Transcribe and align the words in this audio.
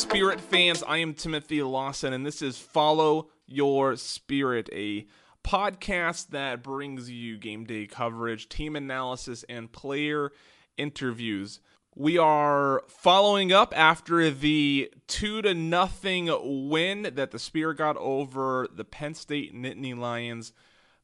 Spirit 0.00 0.40
fans? 0.40 0.82
I 0.82 0.96
am 0.96 1.12
Timothy 1.12 1.62
Lawson, 1.62 2.14
and 2.14 2.24
this 2.24 2.40
is 2.40 2.56
Follow 2.56 3.28
Your 3.46 3.96
Spirit, 3.96 4.70
a 4.72 5.06
podcast 5.44 6.28
that 6.28 6.62
brings 6.62 7.10
you 7.10 7.36
game 7.36 7.64
day 7.64 7.86
coverage, 7.86 8.48
team 8.48 8.76
analysis, 8.76 9.44
and 9.46 9.70
player 9.70 10.32
interviews. 10.78 11.60
We 11.94 12.16
are 12.16 12.82
following 12.88 13.52
up 13.52 13.76
after 13.76 14.30
the 14.30 14.90
two 15.06 15.42
to 15.42 15.52
nothing 15.52 16.30
win 16.70 17.02
that 17.02 17.30
the 17.30 17.38
Spirit 17.38 17.76
got 17.76 17.98
over 17.98 18.68
the 18.74 18.86
Penn 18.86 19.12
State 19.12 19.54
Nittany 19.54 19.96
Lions 19.96 20.54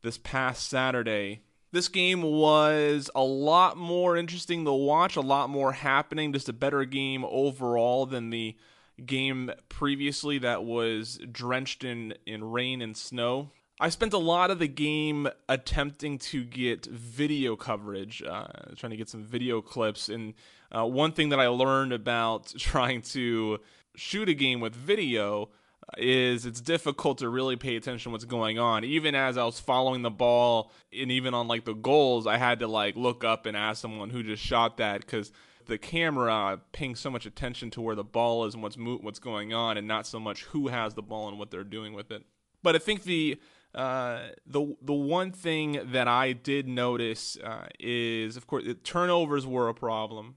this 0.01 0.16
past 0.16 0.70
Saturday. 0.70 1.42
This 1.70 1.88
game 1.88 2.23
was 2.23 3.10
a 3.15 3.23
lot 3.23 3.77
more 3.77 4.16
interesting 4.16 4.65
to 4.65 4.73
watch, 4.73 5.16
a 5.16 5.20
lot 5.20 5.51
more 5.51 5.73
happening, 5.73 6.33
just 6.33 6.48
a 6.48 6.55
better 6.55 6.87
game 6.87 7.27
overall 7.28 8.06
than 8.06 8.30
the 8.30 8.56
game 9.05 9.50
previously 9.68 10.38
that 10.38 10.64
was 10.64 11.18
drenched 11.30 11.84
in, 11.84 12.14
in 12.27 12.45
rain 12.45 12.80
and 12.80 12.96
snow. 12.96 13.50
I 13.78 13.91
spent 13.91 14.14
a 14.14 14.18
lot 14.18 14.50
of 14.50 14.59
the 14.59 14.68
game 14.68 15.28
attempting 15.48 16.18
to 16.18 16.45
get 16.45 16.87
video 16.87 17.56
coverage, 17.56 18.23
uh, 18.23 18.46
trying 18.77 18.90
to 18.90 18.96
get 18.96 19.10
some 19.10 19.23
video 19.23 19.60
clips. 19.60 20.09
And 20.09 20.32
uh, 20.74 20.87
one 20.87 21.12
thing 21.12 21.28
that 21.28 21.40
I 21.40 21.48
learned 21.48 21.92
about 21.92 22.54
trying 22.59 23.02
to 23.02 23.59
shoot 23.95 24.28
a 24.28 24.34
game 24.34 24.60
with 24.60 24.74
video 24.74 25.51
is 25.98 26.46
it's 26.46 26.60
difficult 26.60 27.18
to 27.18 27.28
really 27.28 27.56
pay 27.56 27.76
attention 27.76 28.12
what's 28.12 28.24
going 28.24 28.59
on. 28.59 28.82
Even 28.82 29.15
as 29.15 29.37
I 29.37 29.45
was 29.45 29.60
following 29.60 30.02
the 30.02 30.10
ball, 30.10 30.73
and 30.99 31.12
even 31.12 31.34
on 31.34 31.46
like 31.46 31.65
the 31.65 31.74
goals, 31.74 32.26
I 32.26 32.38
had 32.38 32.60
to 32.60 32.68
like 32.68 32.96
look 32.96 33.24
up 33.24 33.46
and 33.46 33.56
ask 33.56 33.82
someone 33.82 34.10
who 34.10 34.23
just 34.23 34.43
shot 34.43 34.78
that 34.78 35.02
because 35.02 35.30
the 35.66 35.78
camera 35.78 36.60
paying 36.72 36.95
so 36.95 37.10
much 37.10 37.26
attention 37.26 37.70
to 37.72 37.80
where 37.80 37.95
the 37.95 38.04
ball 38.04 38.45
is 38.46 38.54
and 38.54 38.62
what's 38.62 38.76
mo- 38.76 38.98
what's 39.00 39.18
going 39.18 39.52
on, 39.52 39.76
and 39.76 39.86
not 39.86 40.06
so 40.06 40.18
much 40.18 40.45
who 40.45 40.68
has 40.68 40.95
the 40.95 41.02
ball 41.02 41.28
and 41.28 41.38
what 41.38 41.50
they're 41.50 41.64
doing 41.64 41.92
with 41.92 42.10
it. 42.10 42.22
But 42.62 42.74
I 42.74 42.78
think 42.78 43.04
the 43.04 43.40
uh, 43.74 44.28
the 44.46 44.74
the 44.80 44.94
one 44.94 45.32
thing 45.32 45.80
that 45.92 46.09
I 46.09 46.32
did 46.32 46.66
notice 46.66 47.37
uh, 47.37 47.66
is, 47.78 48.37
of 48.37 48.46
course, 48.46 48.64
turnovers 48.82 49.46
were 49.46 49.68
a 49.68 49.74
problem, 49.74 50.37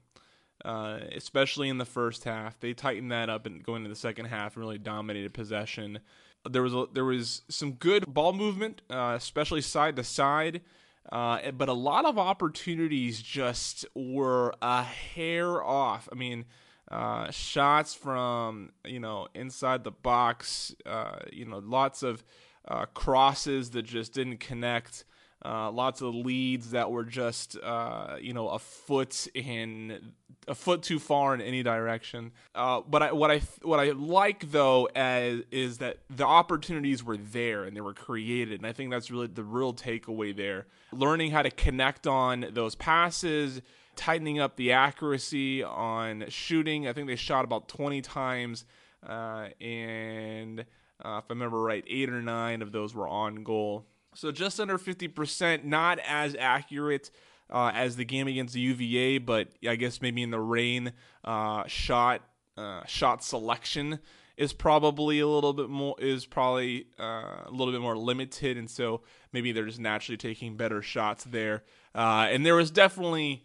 uh, 0.64 1.00
especially 1.12 1.68
in 1.68 1.78
the 1.78 1.86
first 1.86 2.24
half. 2.24 2.60
They 2.60 2.74
tightened 2.74 3.10
that 3.12 3.30
up 3.30 3.46
and 3.46 3.62
going 3.62 3.82
into 3.82 3.88
the 3.88 3.96
second 3.96 4.26
half 4.26 4.56
and 4.56 4.64
really 4.64 4.78
dominated 4.78 5.32
possession. 5.32 6.00
There 6.48 6.62
was 6.62 6.74
a, 6.74 6.86
there 6.92 7.04
was 7.04 7.42
some 7.48 7.72
good 7.72 8.12
ball 8.12 8.32
movement, 8.32 8.82
uh, 8.90 9.14
especially 9.16 9.62
side 9.62 9.96
to 9.96 10.04
side. 10.04 10.60
Uh, 11.10 11.50
but 11.50 11.68
a 11.68 11.74
lot 11.74 12.04
of 12.04 12.18
opportunities 12.18 13.20
just 13.20 13.84
were 13.94 14.54
a 14.62 14.82
hair 14.82 15.62
off. 15.62 16.08
I 16.12 16.14
mean, 16.14 16.44
uh, 16.90 17.30
shots 17.30 17.94
from 17.94 18.70
you 18.84 19.00
know 19.00 19.28
inside 19.34 19.84
the 19.84 19.90
box, 19.90 20.74
uh, 20.86 21.18
you 21.32 21.44
know, 21.44 21.58
lots 21.58 22.02
of 22.02 22.24
uh, 22.68 22.86
crosses 22.86 23.70
that 23.70 23.82
just 23.82 24.12
didn't 24.12 24.38
connect. 24.38 25.04
Uh, 25.42 25.70
lots 25.70 26.02
of 26.02 26.14
leads 26.14 26.72
that 26.72 26.90
were 26.90 27.04
just 27.04 27.56
uh, 27.62 28.16
you 28.20 28.34
know 28.34 28.48
a 28.48 28.58
foot 28.58 29.26
in 29.34 30.12
a 30.46 30.54
foot 30.54 30.82
too 30.82 30.98
far 30.98 31.32
in 31.34 31.40
any 31.40 31.62
direction. 31.62 32.32
Uh, 32.54 32.80
but 32.86 33.02
I, 33.02 33.12
what 33.12 33.30
I 33.30 33.38
what 33.62 33.80
I 33.80 33.92
like 33.92 34.50
though 34.50 34.86
as, 34.94 35.40
is 35.50 35.78
that 35.78 35.98
the 36.10 36.26
opportunities 36.26 37.02
were 37.02 37.16
there 37.16 37.64
and 37.64 37.76
they 37.76 37.80
were 37.80 37.94
created, 37.94 38.60
and 38.60 38.66
I 38.66 38.72
think 38.72 38.90
that's 38.90 39.10
really 39.10 39.28
the 39.28 39.44
real 39.44 39.72
takeaway 39.72 40.36
there. 40.36 40.66
Learning 40.92 41.30
how 41.30 41.42
to 41.42 41.50
connect 41.50 42.06
on 42.06 42.46
those 42.52 42.74
passes, 42.74 43.62
tightening 43.96 44.40
up 44.40 44.56
the 44.56 44.72
accuracy 44.72 45.62
on 45.62 46.24
shooting. 46.28 46.88
I 46.88 46.92
think 46.92 47.06
they 47.06 47.16
shot 47.16 47.44
about 47.44 47.68
20 47.68 48.02
times, 48.02 48.64
uh, 49.08 49.48
and 49.60 50.60
uh, 51.02 51.20
if 51.22 51.24
I 51.24 51.30
remember 51.30 51.60
right, 51.62 51.84
eight 51.86 52.10
or 52.10 52.20
nine 52.20 52.60
of 52.60 52.72
those 52.72 52.94
were 52.94 53.08
on 53.08 53.42
goal. 53.42 53.86
So 54.14 54.32
just 54.32 54.58
under 54.58 54.78
50%, 54.78 55.64
not 55.64 55.98
as 56.00 56.36
accurate 56.38 57.10
uh, 57.48 57.72
as 57.74 57.96
the 57.96 58.04
game 58.04 58.28
against 58.28 58.54
the 58.54 58.60
UVA, 58.60 59.18
but 59.18 59.48
I 59.66 59.76
guess 59.76 60.00
maybe 60.00 60.22
in 60.22 60.30
the 60.30 60.40
rain, 60.40 60.92
uh, 61.24 61.64
shot 61.66 62.22
uh, 62.56 62.84
shot 62.84 63.24
selection 63.24 64.00
is 64.36 64.52
probably 64.52 65.20
a 65.20 65.26
little 65.26 65.52
bit 65.52 65.68
more 65.68 65.94
is 65.98 66.26
probably 66.26 66.86
uh, 66.98 67.44
a 67.46 67.50
little 67.50 67.72
bit 67.72 67.80
more 67.80 67.96
limited, 67.96 68.56
and 68.56 68.70
so 68.70 69.02
maybe 69.32 69.52
they're 69.52 69.66
just 69.66 69.80
naturally 69.80 70.16
taking 70.16 70.56
better 70.56 70.82
shots 70.82 71.24
there. 71.24 71.62
Uh, 71.94 72.28
and 72.30 72.44
there 72.44 72.56
was 72.56 72.70
definitely 72.70 73.44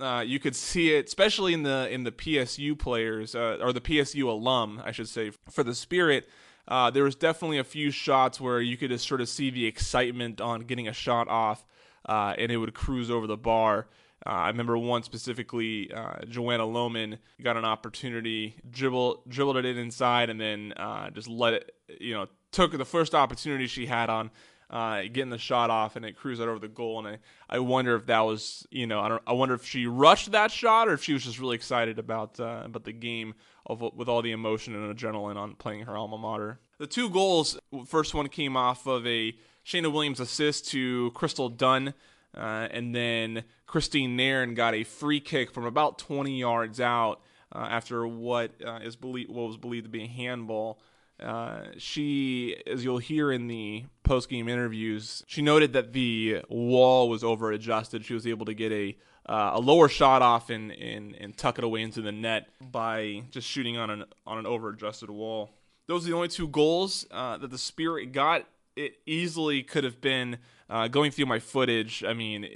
uh, 0.00 0.24
you 0.26 0.38
could 0.38 0.56
see 0.56 0.94
it, 0.94 1.06
especially 1.06 1.54
in 1.54 1.62
the 1.62 1.88
in 1.90 2.04
the 2.04 2.12
PSU 2.12 2.78
players 2.78 3.34
or 3.34 3.72
the 3.72 3.80
PSU 3.80 4.24
alum, 4.24 4.82
I 4.84 4.92
should 4.92 5.08
say, 5.08 5.32
for 5.50 5.62
the 5.62 5.74
Spirit 5.74 6.28
uh, 6.68 6.90
there 6.90 7.04
was 7.04 7.14
definitely 7.14 7.58
a 7.58 7.64
few 7.64 7.90
shots 7.90 8.40
where 8.40 8.60
you 8.60 8.76
could 8.76 8.90
just 8.90 9.06
sort 9.06 9.20
of 9.20 9.28
see 9.28 9.50
the 9.50 9.66
excitement 9.66 10.40
on 10.40 10.62
getting 10.62 10.88
a 10.88 10.92
shot 10.92 11.28
off, 11.28 11.64
uh, 12.06 12.34
and 12.38 12.50
it 12.50 12.56
would 12.56 12.74
cruise 12.74 13.10
over 13.10 13.26
the 13.26 13.36
bar. 13.36 13.86
Uh, 14.26 14.30
I 14.30 14.48
remember 14.48 14.78
one 14.78 15.02
specifically, 15.02 15.92
uh, 15.92 16.24
Joanna 16.26 16.64
Lohman 16.64 17.18
got 17.42 17.58
an 17.58 17.66
opportunity, 17.66 18.56
dribble, 18.70 19.22
dribbled 19.28 19.58
it 19.58 19.66
in 19.66 19.76
inside, 19.76 20.30
and 20.30 20.40
then 20.40 20.72
uh, 20.76 21.10
just 21.10 21.28
let 21.28 21.54
it, 21.54 21.74
you 22.00 22.14
know, 22.14 22.26
took 22.50 22.72
the 22.72 22.86
first 22.86 23.14
opportunity 23.14 23.66
she 23.66 23.84
had 23.84 24.08
on 24.08 24.30
uh, 24.70 25.02
getting 25.02 25.28
the 25.28 25.38
shot 25.38 25.68
off, 25.68 25.96
and 25.96 26.06
it 26.06 26.16
cruised 26.16 26.40
out 26.40 26.48
over 26.48 26.58
the 26.58 26.68
goal. 26.68 26.98
And 27.04 27.16
I, 27.48 27.56
I 27.56 27.58
wonder 27.58 27.94
if 27.96 28.06
that 28.06 28.20
was, 28.20 28.66
you 28.70 28.86
know, 28.86 29.00
I 29.00 29.08
don't, 29.08 29.22
I 29.26 29.32
wonder 29.32 29.54
if 29.54 29.66
she 29.66 29.86
rushed 29.86 30.32
that 30.32 30.50
shot 30.50 30.88
or 30.88 30.94
if 30.94 31.02
she 31.02 31.12
was 31.12 31.24
just 31.24 31.38
really 31.38 31.56
excited 31.56 31.98
about 31.98 32.40
uh, 32.40 32.62
about 32.64 32.84
the 32.84 32.92
game 32.92 33.34
of 33.66 33.80
with 33.94 34.08
all 34.08 34.22
the 34.22 34.32
emotion 34.32 34.74
and 34.74 34.96
adrenaline 34.96 35.36
on 35.36 35.54
playing 35.54 35.82
her 35.82 35.96
alma 35.96 36.18
mater. 36.18 36.58
The 36.78 36.86
two 36.86 37.08
goals, 37.08 37.58
first 37.86 38.14
one 38.14 38.28
came 38.28 38.56
off 38.56 38.86
of 38.86 39.06
a 39.06 39.34
Cheyna 39.62 39.90
Williams 39.90 40.20
assist 40.20 40.68
to 40.70 41.10
Crystal 41.12 41.48
Dunn. 41.48 41.94
Uh, 42.36 42.68
and 42.70 42.94
then 42.94 43.44
Christine 43.66 44.16
Nairn 44.16 44.54
got 44.54 44.74
a 44.74 44.84
free 44.84 45.20
kick 45.20 45.52
from 45.52 45.64
about 45.64 45.98
20 45.98 46.36
yards 46.36 46.80
out 46.80 47.20
uh, 47.54 47.66
after 47.70 48.06
what 48.06 48.52
uh, 48.64 48.80
is 48.82 48.96
believed 48.96 49.30
what 49.30 49.46
was 49.46 49.56
believed 49.56 49.84
to 49.84 49.90
be 49.90 50.02
a 50.02 50.08
handball. 50.08 50.80
Uh, 51.20 51.62
she, 51.78 52.56
as 52.66 52.82
you'll 52.82 52.98
hear 52.98 53.30
in 53.30 53.46
the 53.46 53.84
post 54.02 54.28
game 54.28 54.48
interviews, 54.48 55.22
she 55.28 55.42
noted 55.42 55.72
that 55.72 55.92
the 55.92 56.42
wall 56.48 57.08
was 57.08 57.22
over 57.22 57.52
adjusted. 57.52 58.04
She 58.04 58.14
was 58.14 58.26
able 58.26 58.46
to 58.46 58.54
get 58.54 58.72
a 58.72 58.96
uh, 59.26 59.52
a 59.54 59.60
lower 59.60 59.88
shot 59.88 60.22
off 60.22 60.50
and, 60.50 60.70
and 60.72 61.14
and 61.16 61.36
tuck 61.36 61.58
it 61.58 61.64
away 61.64 61.82
into 61.82 62.02
the 62.02 62.12
net 62.12 62.48
by 62.60 63.22
just 63.30 63.48
shooting 63.48 63.76
on 63.76 63.90
an 63.90 64.04
on 64.26 64.38
an 64.38 64.46
over 64.46 64.70
adjusted 64.70 65.10
wall. 65.10 65.50
Those 65.86 66.04
are 66.04 66.10
the 66.10 66.16
only 66.16 66.28
two 66.28 66.48
goals 66.48 67.06
uh, 67.10 67.36
that 67.38 67.50
the 67.50 67.58
Spirit 67.58 68.12
got. 68.12 68.46
It 68.76 68.96
easily 69.06 69.62
could 69.62 69.84
have 69.84 70.00
been 70.00 70.38
uh, 70.68 70.88
going 70.88 71.10
through 71.10 71.26
my 71.26 71.38
footage. 71.38 72.02
I 72.04 72.12
mean, 72.12 72.48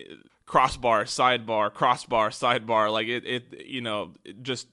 crossbar, 0.47 1.05
sidebar, 1.05 1.73
crossbar, 1.73 2.31
sidebar. 2.31 2.91
Like 2.91 3.07
it, 3.07 3.25
it 3.27 3.67
you 3.67 3.81
know, 3.81 4.13
just 4.43 4.67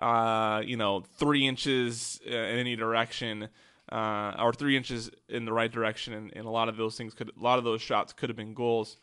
uh, 0.00 0.62
you 0.64 0.76
know, 0.76 1.04
three 1.18 1.46
inches 1.46 2.20
in 2.24 2.32
any 2.32 2.76
direction. 2.76 3.48
Uh, 3.92 4.34
or 4.40 4.52
three 4.52 4.76
inches 4.76 5.12
in 5.28 5.44
the 5.44 5.52
right 5.52 5.70
direction, 5.70 6.12
and, 6.12 6.32
and, 6.34 6.44
a 6.44 6.50
lot 6.50 6.68
of 6.68 6.76
those 6.76 6.96
things 6.96 7.14
could, 7.14 7.28
a 7.28 7.40
lot 7.40 7.56
of 7.56 7.62
those 7.62 7.80
shots 7.80 8.12
could 8.12 8.28
have 8.28 8.36
been 8.36 8.52
goals. 8.52 8.96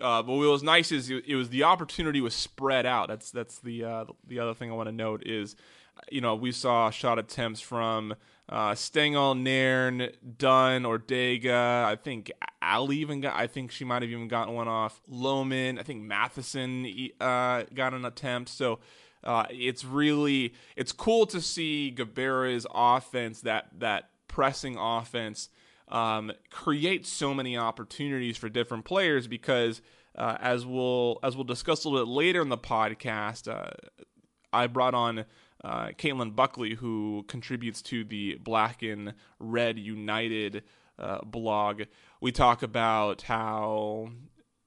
Uh, 0.00 0.22
but 0.22 0.32
what 0.34 0.48
was 0.48 0.62
nice 0.62 0.92
is 0.92 1.10
it, 1.10 1.34
was 1.34 1.48
the 1.48 1.64
opportunity 1.64 2.20
was 2.20 2.34
spread 2.34 2.86
out. 2.86 3.08
That's 3.08 3.30
that's 3.30 3.58
the 3.60 3.84
uh, 3.84 4.04
the 4.26 4.40
other 4.40 4.54
thing 4.54 4.70
I 4.70 4.74
want 4.74 4.88
to 4.88 4.92
note 4.92 5.22
is, 5.26 5.56
you 6.10 6.20
know, 6.20 6.34
we 6.34 6.52
saw 6.52 6.90
shot 6.90 7.18
attempts 7.18 7.60
from 7.60 8.14
uh, 8.48 8.74
Stengel, 8.74 9.34
Nairn, 9.34 10.10
Dunn, 10.38 10.86
Ortega. 10.86 11.86
I 11.88 11.96
think 11.96 12.30
Ali 12.62 12.98
even 12.98 13.20
got. 13.20 13.34
I 13.36 13.46
think 13.46 13.70
she 13.70 13.84
might 13.84 14.02
have 14.02 14.10
even 14.10 14.28
gotten 14.28 14.54
one 14.54 14.68
off. 14.68 15.00
Lohman. 15.10 15.78
I 15.78 15.82
think 15.82 16.02
Matheson 16.02 16.86
uh, 17.20 17.64
got 17.74 17.94
an 17.94 18.04
attempt. 18.04 18.50
So 18.50 18.78
uh, 19.24 19.46
it's 19.50 19.84
really 19.84 20.54
it's 20.76 20.92
cool 20.92 21.26
to 21.26 21.40
see 21.40 21.94
Gabarra's 21.96 22.66
offense 22.72 23.40
that 23.42 23.68
that 23.78 24.10
pressing 24.28 24.76
offense 24.78 25.48
um, 25.88 26.32
create 26.50 27.06
so 27.06 27.32
many 27.32 27.56
opportunities 27.56 28.36
for 28.36 28.48
different 28.48 28.84
players 28.84 29.26
because 29.26 29.80
uh, 30.16 30.36
as 30.40 30.64
we'll 30.66 31.18
as 31.22 31.36
we'll 31.36 31.44
discuss 31.44 31.84
a 31.84 31.88
little 31.88 32.06
bit 32.06 32.10
later 32.10 32.42
in 32.42 32.48
the 32.48 32.58
podcast, 32.58 33.48
uh, 33.48 33.70
I 34.52 34.66
brought 34.66 34.94
on 34.94 35.24
uh, 35.62 35.88
Caitlin 35.98 36.34
Buckley, 36.34 36.74
who 36.74 37.24
contributes 37.28 37.82
to 37.82 38.04
the 38.04 38.36
Black 38.36 38.82
and 38.82 39.14
Red 39.38 39.78
United 39.78 40.64
uh, 40.98 41.18
blog. 41.24 41.82
We 42.20 42.32
talk 42.32 42.62
about 42.62 43.22
how 43.22 44.10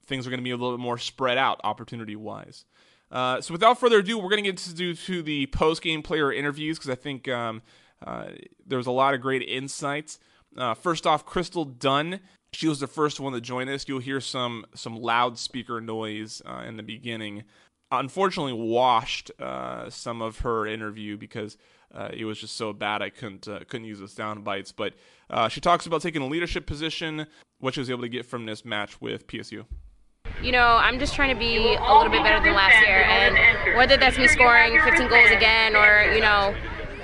things 0.05 0.25
are 0.25 0.29
going 0.29 0.39
to 0.39 0.43
be 0.43 0.51
a 0.51 0.57
little 0.57 0.77
bit 0.77 0.81
more 0.81 0.97
spread 0.97 1.37
out 1.37 1.59
opportunity 1.63 2.15
wise. 2.15 2.65
Uh, 3.11 3.41
so 3.41 3.53
without 3.53 3.79
further 3.79 3.99
ado, 3.99 4.17
we're 4.17 4.29
going 4.29 4.43
to 4.43 4.49
get 4.49 4.57
to 4.57 4.73
do 4.73 4.93
to 4.93 5.21
the 5.23 5.47
post 5.47 5.81
game 5.81 6.03
player 6.03 6.31
interviews 6.31 6.77
because 6.77 6.91
I 6.91 6.95
think 6.95 7.27
um, 7.27 7.61
uh, 8.05 8.27
there 8.65 8.77
was 8.77 8.87
a 8.87 8.91
lot 8.91 9.13
of 9.13 9.21
great 9.21 9.41
insights. 9.41 10.19
Uh, 10.57 10.73
first 10.73 11.07
off, 11.07 11.25
Crystal 11.25 11.65
Dunn. 11.65 12.19
She 12.51 12.67
was 12.67 12.79
the 12.79 12.87
first 12.87 13.19
one 13.19 13.33
to 13.33 13.41
join 13.41 13.69
us. 13.69 13.85
You'll 13.87 13.99
hear 13.99 14.19
some 14.19 14.65
some 14.73 14.95
loudspeaker 14.95 15.79
noise 15.81 16.41
uh, 16.45 16.63
in 16.67 16.77
the 16.77 16.83
beginning 16.83 17.43
unfortunately 17.91 18.53
washed 18.53 19.31
uh, 19.39 19.89
some 19.89 20.21
of 20.21 20.39
her 20.39 20.67
interview 20.67 21.17
because 21.17 21.57
uh, 21.93 22.09
it 22.13 22.25
was 22.25 22.39
just 22.39 22.55
so 22.55 22.71
bad 22.71 23.01
I 23.01 23.09
couldn't 23.09 23.47
uh, 23.47 23.59
couldn't 23.67 23.85
use 23.85 23.99
the 23.99 24.07
sound 24.07 24.43
bites. 24.43 24.71
But 24.71 24.93
uh, 25.29 25.47
she 25.47 25.61
talks 25.61 25.85
about 25.85 26.01
taking 26.01 26.21
a 26.21 26.27
leadership 26.27 26.65
position, 26.65 27.25
what 27.59 27.73
she 27.73 27.79
was 27.79 27.89
able 27.89 28.01
to 28.01 28.09
get 28.09 28.25
from 28.25 28.45
this 28.45 28.63
match 28.63 29.01
with 29.01 29.27
PSU. 29.27 29.65
You 30.41 30.51
know, 30.51 30.65
I'm 30.65 30.99
just 30.99 31.15
trying 31.15 31.33
to 31.33 31.39
be 31.39 31.57
a 31.57 31.93
little 31.93 32.09
bit 32.09 32.23
better 32.23 32.43
than 32.43 32.53
last 32.53 32.79
year, 32.85 33.01
and 33.03 33.75
whether 33.75 33.97
that's 33.97 34.17
me 34.17 34.27
scoring 34.27 34.79
15 34.79 35.09
goals 35.09 35.31
again 35.31 35.75
or 35.75 36.13
you 36.13 36.21
know 36.21 36.53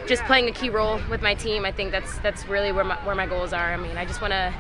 just 0.07 0.23
playing 0.23 0.47
a 0.47 0.51
key 0.51 0.69
role 0.69 0.99
with 1.09 1.21
my 1.21 1.33
team, 1.33 1.65
I 1.65 1.71
think 1.71 1.91
that's 1.91 2.17
that's 2.19 2.47
really 2.47 2.71
where 2.71 2.83
my, 2.83 2.95
where 3.05 3.15
my 3.15 3.25
goals 3.25 3.53
are. 3.53 3.73
I 3.73 3.77
mean, 3.77 3.97
I 3.97 4.05
just 4.05 4.21
want 4.21 4.31
to 4.31 4.53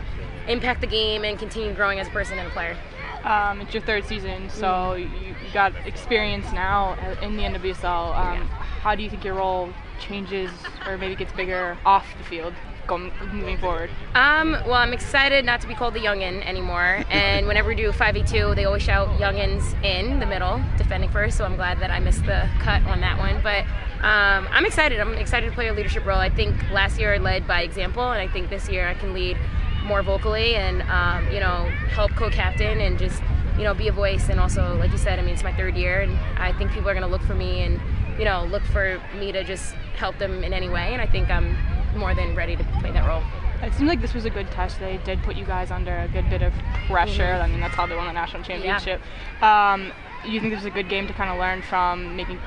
impact 0.47 0.81
the 0.81 0.87
game 0.87 1.23
and 1.23 1.37
continue 1.37 1.73
growing 1.73 1.99
as 1.99 2.07
a 2.07 2.11
person 2.11 2.37
and 2.37 2.47
a 2.47 2.51
player. 2.51 2.77
Um, 3.23 3.61
it's 3.61 3.73
your 3.73 3.81
third 3.81 4.05
season, 4.05 4.49
so 4.49 4.65
mm-hmm. 4.65 5.25
you, 5.25 5.35
got 5.51 5.73
experience 5.87 6.51
now 6.51 6.93
in 7.21 7.37
the 7.37 7.43
NWSL. 7.43 8.15
Um, 8.15 8.37
yeah. 8.37 8.43
How 8.45 8.93
do 8.93 9.01
you 9.01 9.09
think 9.09 9.23
your 9.23 9.35
role 9.35 9.69
changes 9.99 10.51
or 10.85 10.97
maybe 10.97 11.15
gets 11.15 11.33
bigger 11.33 11.77
off 11.85 12.05
the 12.17 12.23
field? 12.23 12.53
Going, 12.87 13.11
moving 13.33 13.57
forward? 13.57 13.89
Um, 14.13 14.51
well, 14.51 14.75
I'm 14.75 14.93
excited 14.93 15.43
not 15.43 15.61
to 15.61 15.67
be 15.67 15.73
called 15.73 15.93
the 15.93 15.99
youngin 15.99 16.45
anymore. 16.45 17.03
And 17.09 17.47
whenever 17.49 17.69
we 17.69 17.75
do 17.75 17.91
5v2, 17.91 18.55
they 18.55 18.65
always 18.65 18.83
shout 18.83 19.07
youngins 19.19 19.73
in 19.83 20.19
the 20.19 20.25
middle, 20.25 20.61
defending 20.77 21.09
first. 21.09 21.37
So 21.37 21.45
I'm 21.45 21.55
glad 21.55 21.79
that 21.79 21.91
I 21.91 21.99
missed 21.99 22.25
the 22.25 22.49
cut 22.59 22.83
on 22.83 23.01
that 23.01 23.17
one. 23.17 23.41
But 23.41 23.63
um, 24.03 24.47
I'm 24.51 24.65
excited. 24.65 24.99
I'm 24.99 25.13
excited 25.15 25.49
to 25.49 25.53
play 25.53 25.67
a 25.67 25.73
leadership 25.73 26.05
role. 26.05 26.19
I 26.19 26.29
think 26.29 26.55
last 26.71 26.99
year 26.99 27.13
I 27.13 27.17
led 27.17 27.47
by 27.47 27.61
example, 27.61 28.03
and 28.11 28.21
I 28.21 28.31
think 28.31 28.49
this 28.49 28.69
year 28.69 28.87
I 28.87 28.93
can 28.93 29.13
lead 29.13 29.37
more 29.85 30.01
vocally 30.01 30.55
and 30.55 30.81
um, 30.83 31.31
you 31.31 31.39
know 31.39 31.69
help 31.91 32.11
co-captain 32.15 32.81
and 32.81 32.97
just 32.97 33.21
you 33.57 33.63
know 33.63 33.73
be 33.73 33.87
a 33.87 33.91
voice 33.91 34.29
and 34.29 34.39
also 34.39 34.75
like 34.77 34.91
you 34.91 34.97
said 34.97 35.19
I 35.19 35.21
mean 35.21 35.33
it's 35.33 35.43
my 35.43 35.55
third 35.55 35.75
year 35.75 36.01
and 36.01 36.17
I 36.39 36.51
think 36.53 36.71
people 36.71 36.89
are 36.89 36.93
going 36.93 37.05
to 37.05 37.11
look 37.11 37.21
for 37.21 37.35
me 37.35 37.61
and 37.61 37.79
you 38.17 38.25
know 38.25 38.45
look 38.45 38.63
for 38.63 39.01
me 39.17 39.31
to 39.31 39.43
just 39.43 39.73
help 39.97 40.17
them 40.17 40.43
in 40.43 40.53
any 40.53 40.69
way 40.69 40.93
and 40.93 41.01
I 41.01 41.05
think 41.05 41.29
I'm 41.29 41.57
more 41.95 42.13
than 42.13 42.35
ready 42.35 42.55
to 42.55 42.63
play 42.79 42.91
that 42.91 43.07
role. 43.07 43.23
It 43.61 43.73
seems 43.73 43.87
like 43.87 44.01
this 44.01 44.13
was 44.13 44.25
a 44.25 44.29
good 44.29 44.51
test. 44.51 44.79
They 44.79 44.99
did 45.05 45.23
put 45.23 45.35
you 45.35 45.45
guys 45.45 45.71
under 45.71 45.97
a 45.97 46.07
good 46.09 46.29
bit 46.29 46.41
of 46.41 46.53
pressure. 46.87 47.23
Mm-hmm. 47.23 47.43
I 47.43 47.47
mean, 47.47 47.59
that's 47.61 47.73
how 47.73 47.87
they 47.87 47.95
won 47.95 48.05
the 48.05 48.13
national 48.13 48.43
championship. 48.43 49.01
Yeah. 49.41 49.73
Um, 49.73 49.91
you 50.25 50.39
think 50.39 50.51
this 50.51 50.63
was 50.63 50.65
a 50.65 50.75
good 50.75 50.89
game 50.89 51.07
to 51.07 51.13
kind 51.13 51.31
of 51.31 51.39
learn 51.39 51.61
from, 51.61 52.15
making 52.17 52.37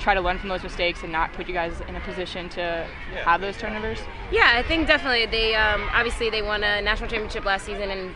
try 0.00 0.14
to 0.14 0.20
learn 0.20 0.38
from 0.38 0.48
those 0.48 0.62
mistakes 0.62 1.02
and 1.02 1.12
not 1.12 1.32
put 1.34 1.46
you 1.46 1.54
guys 1.54 1.80
in 1.86 1.94
a 1.94 2.00
position 2.00 2.48
to 2.48 2.86
have 3.22 3.40
those 3.40 3.56
turnovers? 3.56 3.98
Yeah, 4.32 4.52
I 4.54 4.62
think 4.62 4.88
definitely. 4.88 5.26
They 5.26 5.54
um, 5.54 5.88
obviously 5.92 6.30
they 6.30 6.42
won 6.42 6.64
a 6.64 6.80
national 6.80 7.08
championship 7.10 7.44
last 7.44 7.66
season, 7.66 7.90
and 7.90 8.14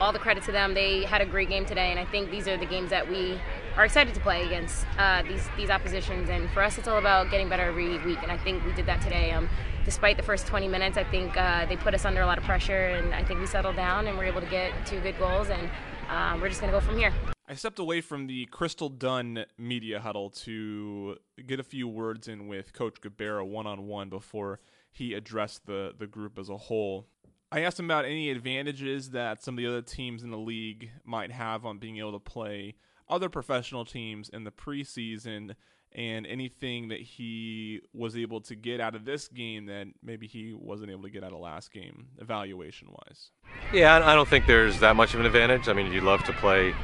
all 0.00 0.12
the 0.12 0.18
credit 0.18 0.42
to 0.44 0.52
them. 0.52 0.74
They 0.74 1.04
had 1.04 1.22
a 1.22 1.26
great 1.26 1.48
game 1.48 1.64
today, 1.64 1.90
and 1.90 1.98
I 1.98 2.04
think 2.04 2.30
these 2.30 2.48
are 2.48 2.56
the 2.56 2.66
games 2.66 2.90
that 2.90 3.08
we 3.08 3.40
are 3.76 3.84
excited 3.84 4.14
to 4.14 4.20
play 4.20 4.44
against 4.44 4.86
uh, 4.98 5.22
these 5.22 5.48
these 5.56 5.70
oppositions. 5.70 6.28
And 6.28 6.50
for 6.50 6.62
us, 6.62 6.78
it's 6.78 6.88
all 6.88 6.98
about 6.98 7.30
getting 7.30 7.48
better 7.48 7.64
every 7.64 7.98
week, 7.98 8.22
and 8.22 8.30
I 8.30 8.36
think 8.38 8.64
we 8.64 8.72
did 8.72 8.86
that 8.86 9.00
today. 9.00 9.32
Um, 9.32 9.48
despite 9.84 10.16
the 10.16 10.22
first 10.22 10.46
20 10.46 10.68
minutes, 10.68 10.96
I 10.96 11.04
think 11.04 11.36
uh, 11.36 11.66
they 11.66 11.76
put 11.76 11.94
us 11.94 12.04
under 12.04 12.20
a 12.20 12.26
lot 12.26 12.38
of 12.38 12.44
pressure, 12.44 12.86
and 12.88 13.14
I 13.14 13.24
think 13.24 13.40
we 13.40 13.46
settled 13.46 13.76
down 13.76 14.06
and 14.06 14.16
we 14.16 14.24
were 14.24 14.30
able 14.30 14.40
to 14.40 14.46
get 14.46 14.72
two 14.86 15.00
good 15.00 15.18
goals, 15.18 15.48
and 15.48 15.68
um, 16.08 16.40
we're 16.40 16.48
just 16.48 16.60
going 16.60 16.72
to 16.72 16.78
go 16.78 16.84
from 16.84 16.98
here. 16.98 17.12
I 17.48 17.54
stepped 17.54 17.78
away 17.78 18.00
from 18.00 18.28
the 18.28 18.46
Crystal 18.46 18.88
Dunn 18.88 19.44
media 19.58 20.00
huddle 20.00 20.30
to 20.30 21.16
get 21.46 21.60
a 21.60 21.64
few 21.64 21.88
words 21.88 22.28
in 22.28 22.46
with 22.46 22.72
Coach 22.72 23.00
Gabarra 23.00 23.46
one 23.46 23.66
on 23.66 23.86
one 23.86 24.08
before 24.08 24.60
he 24.90 25.14
addressed 25.14 25.66
the, 25.66 25.92
the 25.98 26.06
group 26.06 26.38
as 26.38 26.48
a 26.48 26.56
whole. 26.56 27.08
I 27.50 27.60
asked 27.60 27.78
him 27.78 27.86
about 27.86 28.04
any 28.04 28.30
advantages 28.30 29.10
that 29.10 29.42
some 29.42 29.54
of 29.54 29.58
the 29.58 29.66
other 29.66 29.82
teams 29.82 30.22
in 30.22 30.30
the 30.30 30.38
league 30.38 30.90
might 31.04 31.30
have 31.32 31.66
on 31.66 31.78
being 31.78 31.98
able 31.98 32.12
to 32.12 32.18
play 32.18 32.76
other 33.08 33.28
professional 33.28 33.84
teams 33.84 34.28
in 34.28 34.44
the 34.44 34.50
preseason 34.50 35.54
and 35.94 36.26
anything 36.26 36.88
that 36.88 37.00
he 37.00 37.80
was 37.92 38.16
able 38.16 38.40
to 38.40 38.54
get 38.54 38.80
out 38.80 38.94
of 38.94 39.04
this 39.04 39.28
game 39.28 39.66
that 39.66 39.86
maybe 40.02 40.26
he 40.26 40.54
wasn't 40.54 40.90
able 40.90 41.02
to 41.02 41.10
get 41.10 41.22
out 41.22 41.32
of 41.32 41.40
last 41.40 41.70
game, 41.70 42.06
evaluation 42.18 42.88
wise. 42.88 43.30
Yeah, 43.72 44.00
I 44.02 44.14
don't 44.14 44.28
think 44.28 44.46
there's 44.46 44.80
that 44.80 44.96
much 44.96 45.14
of 45.14 45.20
an 45.20 45.26
advantage. 45.26 45.68
I 45.68 45.74
mean, 45.74 45.92
you'd 45.92 46.04
love 46.04 46.24
to 46.24 46.32
play 46.32 46.74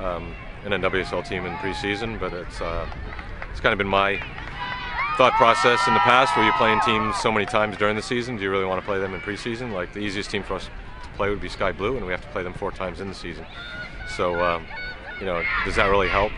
um, 0.00 0.34
an 0.64 0.72
NWSL 0.72 1.26
team 1.26 1.46
in 1.46 1.54
preseason, 1.54 2.20
but 2.20 2.32
it's 2.32 2.60
uh, 2.60 2.86
it's 3.50 3.60
kind 3.60 3.72
of 3.72 3.78
been 3.78 3.88
my 3.88 4.20
thought 5.16 5.32
process 5.32 5.80
in 5.88 5.94
the 5.94 6.00
past 6.00 6.36
where 6.36 6.44
you're 6.44 6.54
playing 6.54 6.80
teams 6.80 7.16
so 7.16 7.32
many 7.32 7.46
times 7.46 7.76
during 7.76 7.96
the 7.96 8.02
season. 8.02 8.36
Do 8.36 8.42
you 8.42 8.50
really 8.50 8.64
want 8.64 8.80
to 8.80 8.86
play 8.86 9.00
them 9.00 9.14
in 9.14 9.20
preseason? 9.20 9.72
Like 9.72 9.92
the 9.92 10.00
easiest 10.00 10.30
team 10.30 10.42
for 10.42 10.54
us 10.54 10.66
to 10.66 11.08
play 11.16 11.30
would 11.30 11.40
be 11.40 11.48
Sky 11.48 11.72
Blue, 11.72 11.96
and 11.96 12.06
we 12.06 12.12
have 12.12 12.22
to 12.22 12.28
play 12.28 12.42
them 12.42 12.52
four 12.52 12.70
times 12.70 13.00
in 13.00 13.08
the 13.08 13.14
season. 13.14 13.46
So, 14.16 14.42
um, 14.42 14.66
you 15.20 15.26
know, 15.26 15.42
does 15.64 15.76
that 15.76 15.86
really 15.86 16.08
help? 16.08 16.32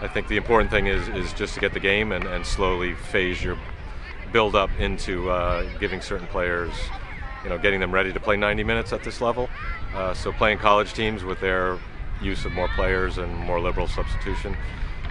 I 0.00 0.08
think 0.08 0.28
the 0.28 0.36
important 0.36 0.70
thing 0.70 0.86
is 0.86 1.08
is 1.08 1.32
just 1.32 1.54
to 1.54 1.60
get 1.60 1.72
the 1.72 1.80
game 1.80 2.12
and, 2.12 2.24
and 2.24 2.44
slowly 2.44 2.94
phase 2.94 3.42
your 3.42 3.58
build 4.32 4.56
up 4.56 4.70
into 4.78 5.30
uh, 5.30 5.66
giving 5.78 6.00
certain 6.00 6.26
players, 6.26 6.72
you 7.44 7.50
know, 7.50 7.56
getting 7.56 7.78
them 7.78 7.92
ready 7.92 8.12
to 8.12 8.18
play 8.18 8.36
90 8.36 8.64
minutes 8.64 8.92
at 8.92 9.04
this 9.04 9.20
level. 9.20 9.48
Uh, 9.94 10.12
so 10.12 10.32
playing 10.32 10.58
college 10.58 10.92
teams 10.92 11.22
with 11.22 11.40
their 11.40 11.78
use 12.20 12.44
of 12.44 12.52
more 12.52 12.68
players 12.74 13.18
and 13.18 13.32
more 13.34 13.60
liberal 13.60 13.86
substitution 13.86 14.56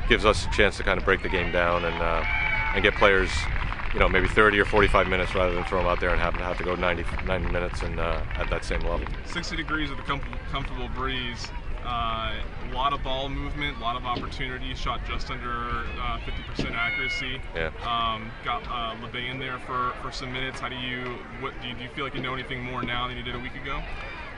gives 0.09 0.25
us 0.25 0.45
a 0.45 0.51
chance 0.51 0.77
to 0.77 0.83
kind 0.83 0.99
of 0.99 1.05
break 1.05 1.23
the 1.23 1.29
game 1.29 1.51
down 1.51 1.85
and 1.85 2.01
uh, 2.01 2.23
and 2.75 2.83
get 2.83 2.93
players, 2.95 3.29
you 3.93 3.99
know, 3.99 4.09
maybe 4.09 4.27
30 4.27 4.59
or 4.59 4.65
45 4.65 5.07
minutes 5.07 5.33
rather 5.35 5.53
than 5.53 5.63
throw 5.65 5.79
them 5.79 5.87
out 5.87 5.99
there 5.99 6.09
and 6.09 6.19
have 6.19 6.33
to 6.33 6.43
have 6.43 6.57
to 6.57 6.63
go 6.63 6.75
90, 6.75 7.05
90 7.25 7.51
minutes 7.51 7.81
and 7.81 7.99
uh, 7.99 8.21
at 8.35 8.49
that 8.49 8.65
same 8.65 8.81
level. 8.81 9.05
60 9.25 9.55
degrees 9.55 9.89
with 9.89 9.99
a 9.99 10.03
comfortable 10.03 10.89
breeze. 10.89 11.47
Uh, 11.85 12.33
a 12.69 12.73
lot 12.73 12.93
of 12.93 13.03
ball 13.03 13.29
movement, 13.29 13.77
a 13.77 13.81
lot 13.81 13.95
of 13.95 14.05
opportunities. 14.05 14.79
Shot 14.79 15.01
just 15.07 15.29
under 15.29 15.47
50% 15.47 16.71
uh, 16.71 16.73
accuracy. 16.73 17.41
Yeah. 17.55 17.67
Um, 17.83 18.31
got 18.43 18.63
uh, 18.67 18.95
Labbé 19.01 19.29
in 19.29 19.39
there 19.39 19.59
for, 19.59 19.93
for 20.01 20.11
some 20.11 20.31
minutes. 20.31 20.59
How 20.59 20.69
do 20.69 20.75
you 20.75 21.17
what 21.39 21.53
do 21.61 21.67
you, 21.67 21.75
do 21.75 21.83
you 21.83 21.89
feel 21.89 22.03
like 22.03 22.15
you 22.15 22.21
know 22.21 22.33
anything 22.33 22.63
more 22.63 22.81
now 22.81 23.07
than 23.07 23.17
you 23.17 23.23
did 23.23 23.35
a 23.35 23.39
week 23.39 23.55
ago? 23.55 23.81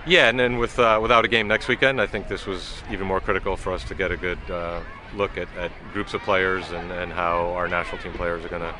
Yeah, 0.07 0.29
and 0.29 0.39
then 0.39 0.57
with 0.57 0.77
uh, 0.77 0.99
without 1.01 1.25
a 1.25 1.27
game 1.27 1.47
next 1.47 1.67
weekend, 1.67 1.99
I 1.99 2.05
think 2.05 2.27
this 2.27 2.45
was 2.45 2.83
even 2.91 3.07
more 3.07 3.19
critical 3.19 3.55
for 3.57 3.73
us 3.73 3.83
to 3.85 3.95
get 3.95 4.11
a 4.11 4.17
good 4.17 4.39
uh, 4.51 4.81
look 5.15 5.37
at, 5.37 5.47
at, 5.57 5.71
groups 5.93 6.13
of 6.13 6.21
players 6.21 6.69
and, 6.71 6.91
and 6.91 7.11
how 7.11 7.49
our 7.53 7.67
national 7.67 7.99
team 7.99 8.13
players 8.13 8.45
are 8.45 8.49
going 8.49 8.61
to 8.61 8.75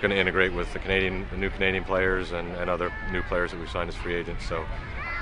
going 0.00 0.10
to 0.10 0.16
integrate 0.16 0.52
with 0.52 0.72
the 0.72 0.78
Canadian, 0.78 1.26
the 1.30 1.36
new 1.36 1.50
Canadian 1.50 1.84
players 1.84 2.32
and, 2.32 2.48
and 2.56 2.70
other 2.70 2.92
new 3.10 3.22
players 3.22 3.50
that 3.50 3.58
we 3.58 3.66
signed 3.66 3.88
as 3.88 3.96
free 3.96 4.14
agents. 4.14 4.46
So 4.46 4.64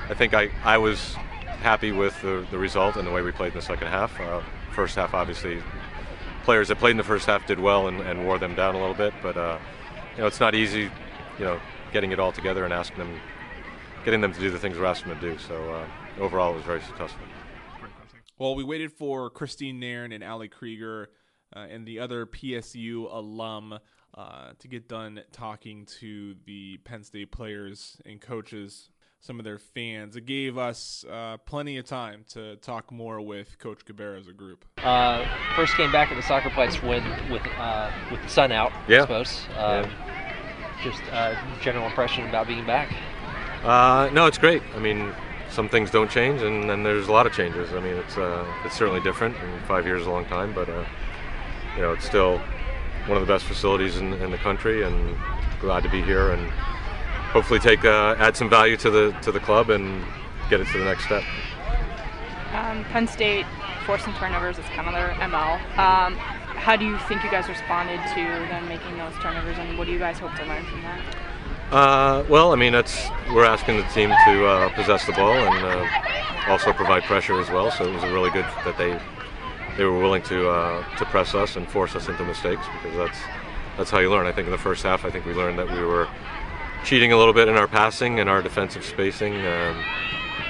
I 0.08 0.14
think 0.14 0.34
I, 0.34 0.50
I 0.64 0.78
was 0.78 1.16
happy 1.62 1.92
with 1.92 2.20
the, 2.22 2.46
the 2.50 2.58
result 2.58 2.96
and 2.96 3.06
the 3.06 3.10
way 3.10 3.22
we 3.22 3.32
played 3.32 3.52
in 3.52 3.58
the 3.58 3.62
second 3.62 3.88
half. 3.88 4.18
Uh, 4.20 4.40
first 4.72 4.96
half, 4.96 5.14
obviously, 5.14 5.62
players 6.44 6.68
that 6.68 6.78
played 6.78 6.92
in 6.92 6.96
the 6.96 7.04
first 7.04 7.26
half 7.26 7.46
did 7.46 7.58
well 7.58 7.88
and, 7.88 8.00
and 8.00 8.24
wore 8.24 8.38
them 8.38 8.54
down 8.54 8.74
a 8.74 8.78
little 8.78 8.94
bit, 8.94 9.12
but 9.22 9.36
uh, 9.36 9.58
you 10.14 10.20
know 10.20 10.26
it's 10.26 10.40
not 10.40 10.54
easy, 10.54 10.90
you 11.38 11.44
know, 11.44 11.60
getting 11.92 12.12
it 12.12 12.20
all 12.20 12.32
together 12.32 12.64
and 12.64 12.72
asking 12.72 12.98
them 12.98 13.20
getting 14.04 14.20
them 14.20 14.32
to 14.32 14.38
do 14.38 14.50
the 14.50 14.58
things 14.58 14.78
we're 14.78 14.84
asking 14.84 15.10
them 15.10 15.20
to 15.20 15.32
do. 15.32 15.38
So 15.38 15.74
uh, 15.74 15.86
overall, 16.20 16.52
it 16.52 16.56
was 16.56 16.64
very 16.64 16.80
successful. 16.80 17.20
Well, 18.38 18.54
we 18.54 18.62
waited 18.62 18.92
for 18.92 19.30
Christine 19.30 19.80
Nairn 19.80 20.12
and 20.12 20.22
Ali 20.22 20.48
Krieger 20.48 21.08
uh, 21.54 21.66
and 21.70 21.86
the 21.86 21.98
other 21.98 22.26
PSU 22.26 23.12
alum 23.12 23.78
uh, 24.14 24.52
to 24.58 24.68
get 24.68 24.88
done 24.88 25.20
talking 25.32 25.86
to 26.00 26.36
the 26.44 26.78
Penn 26.84 27.02
State 27.02 27.32
players 27.32 28.00
and 28.06 28.20
coaches, 28.20 28.90
some 29.20 29.38
of 29.38 29.44
their 29.44 29.58
fans. 29.58 30.16
It 30.16 30.26
gave 30.26 30.58
us 30.58 31.04
uh, 31.10 31.38
plenty 31.38 31.78
of 31.78 31.84
time 31.84 32.24
to 32.30 32.56
talk 32.56 32.92
more 32.92 33.20
with 33.20 33.58
Coach 33.58 33.84
Gabarra 33.84 34.20
as 34.20 34.28
a 34.28 34.32
group. 34.32 34.64
Uh, 34.78 35.26
first 35.56 35.74
came 35.74 35.90
back 35.90 36.10
at 36.10 36.16
the 36.16 36.22
soccer 36.22 36.50
place 36.50 36.82
when 36.82 37.02
with 37.30 37.46
uh, 37.58 37.90
with 38.10 38.22
the 38.22 38.28
sun 38.28 38.52
out. 38.52 38.72
Yeah. 38.88 38.98
I 38.98 39.00
suppose. 39.02 39.40
yeah. 39.50 39.80
Um, 39.80 39.90
just 40.82 41.02
general 41.62 41.86
impression 41.86 42.28
about 42.28 42.46
being 42.46 42.66
back. 42.66 42.94
Uh, 43.64 44.10
no, 44.12 44.26
it's 44.26 44.38
great. 44.38 44.62
I 44.74 44.78
mean, 44.78 45.12
some 45.50 45.68
things 45.68 45.90
don't 45.90 46.10
change, 46.10 46.42
and 46.42 46.68
then 46.68 46.82
there's 46.82 47.08
a 47.08 47.12
lot 47.12 47.26
of 47.26 47.32
changes. 47.32 47.72
I 47.72 47.80
mean, 47.80 47.96
it's 47.96 48.16
uh, 48.16 48.46
it's 48.64 48.76
certainly 48.76 49.00
different. 49.00 49.36
I 49.36 49.46
mean, 49.46 49.60
five 49.66 49.86
years 49.86 50.02
is 50.02 50.06
a 50.06 50.10
long 50.10 50.26
time, 50.26 50.52
but 50.52 50.68
uh, 50.68 50.84
you 51.74 51.82
know, 51.82 51.92
it's 51.92 52.04
still 52.04 52.38
one 53.06 53.16
of 53.16 53.26
the 53.26 53.32
best 53.32 53.44
facilities 53.44 53.96
in, 53.96 54.12
in, 54.14 54.30
the 54.30 54.38
country, 54.38 54.84
and 54.84 55.16
glad 55.60 55.82
to 55.82 55.88
be 55.88 56.02
here 56.02 56.30
and 56.30 56.52
hopefully 57.32 57.60
take 57.60 57.84
uh, 57.84 58.16
add 58.18 58.36
some 58.36 58.48
value 58.48 58.76
to 58.78 58.90
the 58.90 59.12
to 59.22 59.32
the 59.32 59.40
club 59.40 59.70
and 59.70 60.04
get 60.50 60.60
it 60.60 60.66
to 60.68 60.78
the 60.78 60.84
next 60.84 61.04
step. 61.04 61.22
Um, 62.52 62.84
Penn 62.84 63.06
State 63.06 63.46
forcing 63.84 64.12
turnovers 64.14 64.58
is 64.58 64.64
kind 64.66 64.88
of 64.88 64.94
their 64.94 65.10
ML. 65.10 65.78
Um, 65.78 66.14
how 66.56 66.74
do 66.74 66.84
you 66.84 66.98
think 67.06 67.22
you 67.22 67.30
guys 67.30 67.48
responded 67.48 68.00
to 68.14 68.22
them 68.48 68.66
making 68.68 68.96
those 68.98 69.14
turnovers, 69.22 69.56
and 69.58 69.78
what 69.78 69.86
do 69.86 69.92
you 69.92 69.98
guys 69.98 70.18
hope 70.18 70.34
to 70.36 70.44
learn 70.44 70.64
from 70.64 70.82
that? 70.82 71.00
Uh, 71.70 72.24
well, 72.28 72.52
I 72.52 72.56
mean, 72.56 72.74
it's 72.74 73.08
we're 73.32 73.44
asking 73.44 73.76
the 73.76 73.82
team 73.88 74.10
to 74.26 74.46
uh, 74.46 74.68
possess 74.74 75.04
the 75.04 75.12
ball 75.12 75.32
and 75.32 75.64
uh, 75.64 76.50
also 76.50 76.72
provide 76.72 77.02
pressure 77.02 77.40
as 77.40 77.50
well. 77.50 77.70
So 77.70 77.84
it 77.84 77.92
was 77.92 78.02
really 78.04 78.30
good 78.30 78.44
that 78.64 78.78
they 78.78 78.98
they 79.76 79.84
were 79.84 79.98
willing 79.98 80.22
to 80.22 80.48
uh, 80.48 80.96
to 80.96 81.04
press 81.06 81.34
us 81.34 81.56
and 81.56 81.68
force 81.68 81.94
us 81.94 82.08
into 82.08 82.24
mistakes 82.24 82.64
because 82.82 82.96
that's 82.96 83.18
that's 83.76 83.90
how 83.90 83.98
you 83.98 84.10
learn. 84.10 84.26
I 84.26 84.32
think 84.32 84.46
in 84.46 84.52
the 84.52 84.58
first 84.58 84.84
half, 84.84 85.04
I 85.04 85.10
think 85.10 85.26
we 85.26 85.34
learned 85.34 85.58
that 85.58 85.70
we 85.70 85.84
were 85.84 86.08
cheating 86.84 87.12
a 87.12 87.16
little 87.16 87.32
bit 87.32 87.48
in 87.48 87.56
our 87.56 87.66
passing 87.66 88.20
and 88.20 88.28
our 88.28 88.42
defensive 88.42 88.84
spacing, 88.84 89.34
um, 89.34 89.84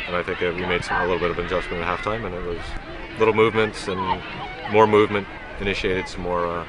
and 0.06 0.16
I 0.16 0.22
think 0.22 0.42
uh, 0.42 0.52
we 0.54 0.66
made 0.66 0.84
some, 0.84 1.00
a 1.00 1.04
little 1.04 1.18
bit 1.18 1.30
of 1.30 1.38
adjustment 1.38 1.82
at 1.82 1.98
halftime, 1.98 2.24
and 2.24 2.34
it 2.34 2.44
was 2.44 2.60
little 3.18 3.34
movements 3.34 3.88
and 3.88 4.22
more 4.70 4.86
movement 4.86 5.26
initiated 5.60 6.08
some 6.08 6.22
more 6.22 6.46
uh, 6.46 6.66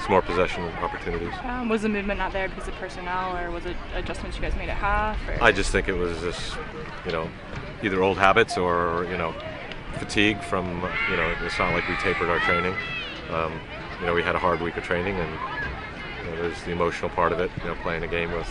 some 0.00 0.10
more 0.10 0.22
possession 0.22 0.62
opportunities. 0.82 1.32
Um, 1.42 1.68
was 1.68 1.82
the 1.82 1.88
movement 1.88 2.18
not 2.18 2.32
there 2.32 2.48
because 2.48 2.68
of 2.68 2.74
personnel, 2.74 3.36
or 3.36 3.50
was 3.50 3.66
it 3.66 3.76
adjustments 3.94 4.36
you 4.36 4.42
guys 4.42 4.54
made 4.56 4.68
at 4.68 4.76
half? 4.76 5.18
Or? 5.28 5.42
I 5.42 5.52
just 5.52 5.72
think 5.72 5.88
it 5.88 5.94
was 5.94 6.20
just, 6.20 6.56
you 7.04 7.12
know, 7.12 7.28
either 7.82 8.02
old 8.02 8.18
habits 8.18 8.56
or 8.56 9.06
you 9.10 9.16
know, 9.16 9.34
fatigue 9.98 10.42
from 10.42 10.66
you 11.10 11.16
know. 11.16 11.34
It's 11.42 11.58
not 11.58 11.72
like 11.72 11.88
we 11.88 11.96
tapered 11.96 12.28
our 12.28 12.40
training. 12.40 12.74
Um, 13.30 13.60
you 14.00 14.06
know, 14.06 14.14
we 14.14 14.22
had 14.22 14.34
a 14.34 14.38
hard 14.38 14.60
week 14.60 14.76
of 14.76 14.84
training, 14.84 15.16
and 15.16 15.30
you 16.24 16.30
know, 16.30 16.42
there's 16.42 16.62
the 16.64 16.72
emotional 16.72 17.10
part 17.10 17.32
of 17.32 17.40
it. 17.40 17.50
You 17.58 17.64
know, 17.64 17.74
playing 17.82 18.02
a 18.02 18.08
game 18.08 18.32
with 18.32 18.50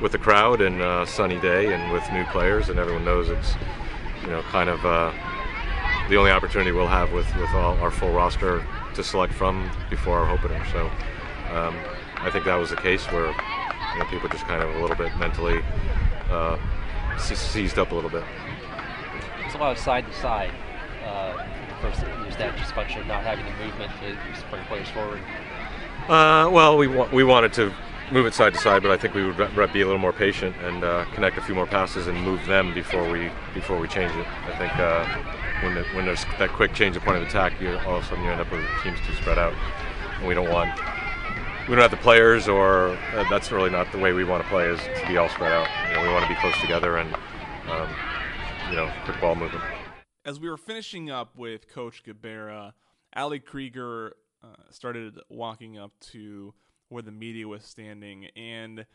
with 0.00 0.12
the 0.12 0.18
crowd 0.18 0.60
and 0.60 0.80
a 0.80 1.06
sunny 1.06 1.40
day 1.40 1.72
and 1.72 1.92
with 1.92 2.02
new 2.12 2.24
players, 2.26 2.68
and 2.68 2.78
everyone 2.78 3.04
knows 3.04 3.28
it's 3.28 3.54
you 4.22 4.28
know 4.28 4.42
kind 4.42 4.68
of 4.68 4.84
uh, 4.84 5.12
the 6.08 6.16
only 6.16 6.30
opportunity 6.30 6.72
we'll 6.72 6.86
have 6.86 7.12
with 7.12 7.26
with 7.36 7.50
all 7.50 7.74
our 7.78 7.90
full 7.90 8.12
roster 8.12 8.64
to 8.94 9.02
select 9.04 9.32
from 9.32 9.70
before 9.90 10.18
our 10.18 10.30
opener. 10.30 10.62
So 10.72 10.86
um, 11.54 11.76
I 12.16 12.30
think 12.30 12.44
that 12.44 12.56
was 12.56 12.70
the 12.70 12.76
case 12.76 13.04
where 13.06 13.26
you 13.94 13.98
know, 13.98 14.04
people 14.06 14.28
just 14.28 14.44
kind 14.44 14.62
of 14.62 14.74
a 14.74 14.80
little 14.80 14.96
bit 14.96 15.16
mentally 15.18 15.62
uh, 16.30 16.58
seized 17.18 17.78
up 17.78 17.92
a 17.92 17.94
little 17.94 18.10
bit. 18.10 18.24
It's 19.44 19.54
a 19.54 19.58
lot 19.58 19.72
of 19.72 19.78
side 19.78 20.06
to 20.06 20.12
side. 20.14 20.50
Uh, 21.04 21.44
first, 21.80 22.02
was 22.24 22.36
that 22.36 22.56
just 22.56 22.72
function 22.72 23.00
of 23.02 23.06
not 23.06 23.22
having 23.22 23.44
the 23.44 23.64
movement 23.64 23.92
to 24.00 24.50
bring 24.50 24.64
players 24.64 24.88
forward? 24.88 25.20
Uh, 26.08 26.50
well, 26.50 26.76
we 26.76 26.86
wa- 26.86 27.08
we 27.12 27.24
wanted 27.24 27.52
to 27.54 27.72
move 28.14 28.26
it 28.26 28.32
side 28.32 28.54
to 28.54 28.60
side, 28.60 28.80
but 28.80 28.92
I 28.92 28.96
think 28.96 29.12
we 29.12 29.24
would 29.24 29.36
be 29.72 29.80
a 29.80 29.84
little 29.84 29.98
more 29.98 30.12
patient 30.12 30.54
and 30.62 30.84
uh, 30.84 31.04
connect 31.14 31.36
a 31.36 31.42
few 31.42 31.52
more 31.52 31.66
passes 31.66 32.06
and 32.06 32.16
move 32.22 32.46
them 32.46 32.72
before 32.72 33.10
we 33.10 33.28
before 33.52 33.76
we 33.76 33.88
change 33.88 34.14
it. 34.14 34.24
I 34.46 34.56
think 34.56 34.72
uh, 34.78 35.04
when 35.64 35.74
the, 35.74 35.82
when 35.94 36.04
there's 36.06 36.24
that 36.38 36.50
quick 36.50 36.72
change 36.74 36.96
of 36.96 37.02
point 37.02 37.16
of 37.16 37.24
attack, 37.24 37.60
you 37.60 37.76
all 37.78 37.96
of 37.96 38.04
a 38.04 38.06
sudden 38.06 38.22
you 38.22 38.30
end 38.30 38.40
up 38.40 38.52
with 38.52 38.64
teams 38.84 39.00
too 39.04 39.14
spread 39.14 39.36
out, 39.36 39.52
and 40.18 40.28
we 40.28 40.34
don't 40.34 40.48
want 40.48 40.70
we 41.68 41.74
don't 41.74 41.82
have 41.82 41.90
the 41.90 41.96
players, 41.96 42.46
or 42.46 42.90
uh, 43.14 43.28
that's 43.28 43.50
really 43.50 43.70
not 43.70 43.90
the 43.90 43.98
way 43.98 44.12
we 44.12 44.22
want 44.22 44.44
to 44.44 44.48
play. 44.48 44.68
Is 44.68 44.78
to 44.78 45.08
be 45.08 45.16
all 45.16 45.28
spread 45.28 45.50
out. 45.50 45.66
You 45.88 45.96
know, 45.96 46.02
we 46.04 46.08
want 46.08 46.22
to 46.22 46.32
be 46.32 46.40
close 46.40 46.56
together 46.60 46.98
and 46.98 47.12
um, 47.68 47.88
you 48.70 48.76
know 48.76 48.92
quick 49.04 49.20
ball 49.20 49.34
movement. 49.34 49.64
As 50.24 50.38
we 50.38 50.48
were 50.48 50.56
finishing 50.56 51.10
up 51.10 51.36
with 51.36 51.66
Coach 51.66 52.04
Gabarra, 52.04 52.74
Ali 53.16 53.40
Krieger 53.40 54.14
uh, 54.44 54.70
started 54.70 55.18
walking 55.28 55.78
up 55.78 55.90
to 56.12 56.54
where 56.94 57.02
the 57.02 57.12
media 57.12 57.46
was 57.46 57.64
standing, 57.64 58.26
and 58.36 58.86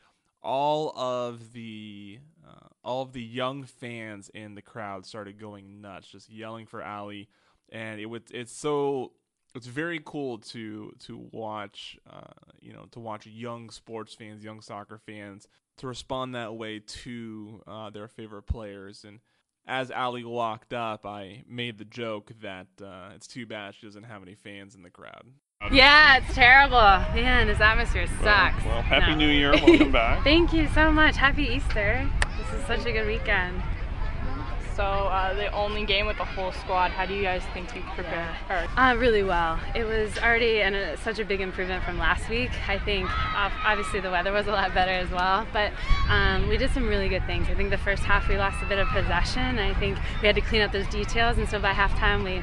all 0.42 0.94
of 0.98 1.54
the 1.54 2.20
uh, 2.48 2.68
all 2.84 3.02
of 3.02 3.14
the 3.14 3.22
young 3.22 3.64
fans 3.64 4.30
in 4.34 4.56
the 4.56 4.62
crowd 4.62 5.06
started 5.06 5.40
going 5.40 5.82
nuts, 5.82 6.08
just 6.08 6.30
yelling 6.30 6.66
for 6.66 6.84
Ali, 6.84 7.28
and 7.72 8.00
it 8.00 8.06
would 8.06 8.24
it's 8.32 8.54
so 8.54 9.12
it's 9.54 9.68
very 9.68 10.02
cool 10.04 10.38
to 10.38 10.94
to 11.00 11.28
watch 11.32 11.98
uh, 12.10 12.22
you 12.62 12.74
know 12.74 12.86
to 12.92 13.00
watch 13.00 13.28
young 13.28 13.70
sports 13.70 14.14
fans, 14.14 14.44
young 14.44 14.62
soccer 14.62 14.98
fans 14.98 15.48
to 15.78 15.88
respond 15.88 16.36
that 16.36 16.56
way 16.56 16.80
to 16.80 17.62
uh, 17.68 17.90
their 17.90 18.08
favorite 18.08 18.44
players 18.44 19.04
and. 19.04 19.20
As 19.68 19.92
Ali 19.92 20.24
walked 20.24 20.74
up, 20.74 21.06
I 21.06 21.44
made 21.48 21.78
the 21.78 21.86
joke 21.86 22.32
that 22.42 22.66
uh, 22.82 23.10
it's 23.14 23.28
too 23.28 23.46
bad 23.46 23.76
she 23.76 23.86
doesn't 23.86 24.06
have 24.06 24.24
any 24.24 24.34
fans 24.34 24.74
in 24.74 24.82
the 24.82 24.90
crowd. 24.90 25.28
Yeah, 25.72 26.18
it's 26.18 26.34
terrible. 26.34 26.80
Man, 27.14 27.48
this 27.48 27.60
atmosphere 27.60 28.08
sucks. 28.24 28.64
Well, 28.64 28.76
well 28.76 28.82
happy 28.82 29.12
No. 29.12 29.18
New 29.18 29.28
Year. 29.28 29.52
Welcome 29.68 29.92
back. 29.92 30.24
Thank 30.24 30.54
you 30.54 30.70
so 30.70 30.90
much. 30.90 31.18
Happy 31.18 31.44
Easter. 31.44 32.10
This 32.38 32.60
is 32.62 32.66
such 32.66 32.86
a 32.86 32.94
good 32.94 33.06
weekend. 33.06 33.62
So 34.78 34.84
uh, 34.84 35.34
the 35.34 35.52
only 35.52 35.86
game 35.86 36.08
with 36.08 36.18
the 36.18 36.24
whole 36.24 36.54
squad. 36.54 36.92
How 36.92 37.06
do 37.06 37.14
you 37.14 37.22
guys 37.22 37.44
think 37.54 37.76
you 37.76 37.82
prepared? 37.94 38.34
Or, 38.50 38.66
Uh, 38.82 38.96
really 38.96 39.22
well. 39.22 39.60
It 39.76 39.84
was 39.84 40.18
already 40.20 40.62
an, 40.62 40.74
a, 40.76 40.96
such 40.96 41.20
a 41.20 41.26
big 41.26 41.42
improvement 41.42 41.84
from 41.84 41.98
last 42.00 42.30
week. 42.30 42.52
I 42.70 42.80
think 42.80 43.06
ob- 43.36 43.52
obviously 43.66 44.00
the 44.00 44.10
weather 44.10 44.32
was 44.32 44.48
a 44.48 44.52
lot 44.52 44.74
better 44.74 44.92
as 44.94 45.10
well, 45.12 45.46
but 45.52 45.74
um, 46.10 46.48
we 46.48 46.56
did 46.56 46.72
some 46.72 46.88
really 46.88 47.10
good 47.10 47.26
things. 47.28 47.48
I 47.50 47.56
think 47.56 47.70
the 47.70 47.78
first 47.78 48.04
half 48.04 48.30
we 48.30 48.38
lost 48.38 48.64
a 48.64 48.66
bit 48.66 48.80
of 48.80 48.88
possession. 48.88 49.60
I 49.60 49.74
think 49.74 49.98
we 50.22 50.28
had 50.28 50.36
to 50.36 50.42
clean 50.42 50.62
up 50.62 50.72
those 50.72 50.88
details, 50.88 51.38
and 51.38 51.50
so 51.50 51.60
by 51.60 51.74
halftime 51.74 52.24
we 52.24 52.42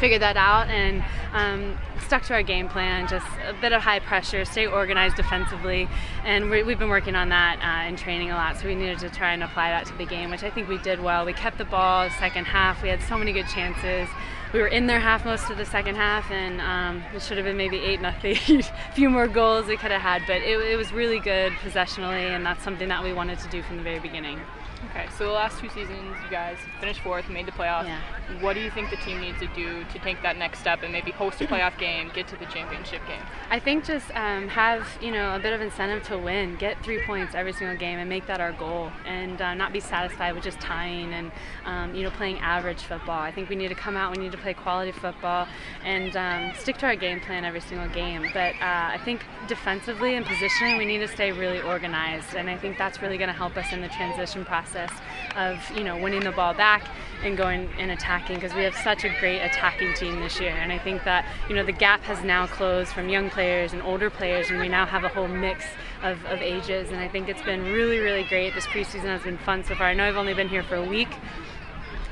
figured 0.00 0.22
that 0.22 0.36
out 0.36 0.68
and 0.68 1.04
um, 1.32 1.78
stuck 2.06 2.22
to 2.24 2.34
our 2.34 2.42
game 2.42 2.68
plan. 2.68 3.06
Just 3.06 3.26
a 3.46 3.52
bit 3.60 3.72
of 3.72 3.82
high 3.82 4.00
pressure, 4.00 4.44
stay 4.44 4.66
organized 4.66 5.16
defensively, 5.16 5.88
and 6.24 6.50
we, 6.50 6.62
we've 6.62 6.78
been 6.78 6.88
working 6.88 7.14
on 7.14 7.28
that 7.28 7.60
uh, 7.62 7.88
in 7.88 7.96
training 7.96 8.30
a 8.30 8.34
lot. 8.34 8.58
So 8.58 8.66
we 8.66 8.74
needed 8.74 8.98
to 9.00 9.10
try 9.10 9.32
and 9.32 9.42
apply 9.42 9.70
that 9.70 9.86
to 9.86 9.96
the 9.98 10.06
game, 10.06 10.30
which 10.30 10.42
I 10.42 10.50
think 10.50 10.68
we 10.68 10.78
did 10.78 11.00
well. 11.00 11.24
We 11.24 11.34
kept 11.34 11.58
the 11.58 11.64
ball 11.64 12.08
the 12.08 12.14
second 12.14 12.46
half. 12.46 12.82
We 12.82 12.88
had 12.88 13.02
so 13.02 13.16
many 13.18 13.32
good 13.32 13.46
chances. 13.46 14.08
We 14.52 14.58
were 14.58 14.66
in 14.66 14.88
their 14.88 14.98
half 14.98 15.24
most 15.24 15.48
of 15.50 15.58
the 15.58 15.64
second 15.64 15.94
half, 15.94 16.28
and 16.32 16.60
um, 16.60 17.04
it 17.14 17.22
should 17.22 17.36
have 17.36 17.46
been 17.46 17.56
maybe 17.56 17.76
eight 17.78 18.00
nothing. 18.00 18.36
a 18.48 18.92
few 18.94 19.08
more 19.08 19.28
goals 19.28 19.66
we 19.66 19.76
could 19.76 19.92
have 19.92 20.02
had, 20.02 20.22
but 20.26 20.38
it, 20.38 20.58
it 20.58 20.76
was 20.76 20.92
really 20.92 21.20
good 21.20 21.52
possessionally, 21.62 22.26
and 22.26 22.44
that's 22.44 22.64
something 22.64 22.88
that 22.88 23.04
we 23.04 23.12
wanted 23.12 23.38
to 23.38 23.48
do 23.48 23.62
from 23.62 23.76
the 23.76 23.82
very 23.84 24.00
beginning. 24.00 24.40
Okay, 24.86 25.06
so 25.16 25.26
the 25.26 25.32
last 25.32 25.58
two 25.60 25.68
seasons, 25.68 26.16
you 26.24 26.30
guys 26.30 26.56
finished 26.78 27.00
fourth, 27.00 27.28
made 27.28 27.46
the 27.46 27.52
playoffs. 27.52 27.84
Yeah. 27.84 28.00
What 28.40 28.54
do 28.54 28.60
you 28.60 28.70
think 28.70 28.90
the 28.90 28.96
team 28.96 29.20
needs 29.20 29.38
to 29.40 29.46
do 29.48 29.84
to 29.84 29.98
take 29.98 30.22
that 30.22 30.38
next 30.38 30.60
step 30.60 30.82
and 30.82 30.92
maybe 30.92 31.10
host 31.10 31.40
a 31.40 31.46
playoff 31.46 31.78
game, 31.78 32.10
get 32.14 32.28
to 32.28 32.36
the 32.36 32.46
championship 32.46 33.06
game? 33.06 33.20
I 33.50 33.58
think 33.58 33.84
just 33.84 34.10
um, 34.16 34.48
have 34.48 34.86
you 35.00 35.10
know 35.10 35.34
a 35.34 35.38
bit 35.38 35.52
of 35.52 35.60
incentive 35.60 36.02
to 36.04 36.18
win, 36.18 36.56
get 36.56 36.82
three 36.82 37.02
points 37.04 37.34
every 37.34 37.52
single 37.52 37.76
game, 37.76 37.98
and 37.98 38.08
make 38.08 38.26
that 38.26 38.40
our 38.40 38.52
goal, 38.52 38.90
and 39.04 39.40
uh, 39.40 39.54
not 39.54 39.72
be 39.72 39.80
satisfied 39.80 40.34
with 40.34 40.44
just 40.44 40.60
tying 40.60 41.12
and 41.12 41.32
um, 41.64 41.94
you 41.94 42.02
know 42.02 42.10
playing 42.10 42.38
average 42.38 42.82
football. 42.82 43.20
I 43.20 43.32
think 43.32 43.48
we 43.48 43.56
need 43.56 43.68
to 43.68 43.74
come 43.74 43.96
out, 43.96 44.16
we 44.16 44.22
need 44.22 44.32
to 44.32 44.38
play 44.38 44.54
quality 44.54 44.92
football, 44.92 45.46
and 45.84 46.16
um, 46.16 46.52
stick 46.58 46.78
to 46.78 46.86
our 46.86 46.96
game 46.96 47.20
plan 47.20 47.44
every 47.44 47.60
single 47.60 47.88
game. 47.88 48.22
But 48.32 48.54
uh, 48.54 48.94
I 48.94 49.00
think 49.04 49.22
defensively 49.48 50.14
and 50.14 50.24
positioning, 50.24 50.78
we 50.78 50.86
need 50.86 50.98
to 50.98 51.08
stay 51.08 51.32
really 51.32 51.60
organized, 51.60 52.34
and 52.34 52.48
I 52.48 52.56
think 52.56 52.78
that's 52.78 53.02
really 53.02 53.18
going 53.18 53.28
to 53.28 53.34
help 53.34 53.56
us 53.56 53.72
in 53.72 53.80
the 53.80 53.88
transition 53.88 54.44
process 54.44 54.69
of 54.74 55.58
you 55.76 55.84
know 55.84 55.96
winning 55.96 56.20
the 56.20 56.32
ball 56.32 56.54
back 56.54 56.86
and 57.22 57.36
going 57.36 57.68
and 57.78 57.90
attacking 57.90 58.36
because 58.36 58.54
we 58.54 58.62
have 58.62 58.74
such 58.76 59.04
a 59.04 59.10
great 59.20 59.40
attacking 59.40 59.92
team 59.94 60.20
this 60.20 60.40
year. 60.40 60.52
And 60.52 60.72
I 60.72 60.78
think 60.78 61.04
that 61.04 61.26
you 61.48 61.54
know 61.54 61.64
the 61.64 61.72
gap 61.72 62.02
has 62.02 62.22
now 62.24 62.46
closed 62.46 62.92
from 62.92 63.08
young 63.08 63.30
players 63.30 63.72
and 63.72 63.82
older 63.82 64.10
players, 64.10 64.50
and 64.50 64.58
we 64.58 64.68
now 64.68 64.86
have 64.86 65.04
a 65.04 65.08
whole 65.08 65.28
mix 65.28 65.64
of, 66.02 66.24
of 66.26 66.40
ages. 66.40 66.90
And 66.90 66.98
I 66.98 67.08
think 67.08 67.28
it's 67.28 67.42
been 67.42 67.64
really, 67.64 67.98
really 67.98 68.24
great. 68.24 68.54
This 68.54 68.66
preseason 68.66 69.04
has 69.04 69.22
been 69.22 69.38
fun 69.38 69.64
so 69.64 69.74
far. 69.74 69.88
I 69.88 69.94
know 69.94 70.04
I've 70.04 70.16
only 70.16 70.34
been 70.34 70.48
here 70.48 70.62
for 70.62 70.76
a 70.76 70.84
week. 70.84 71.10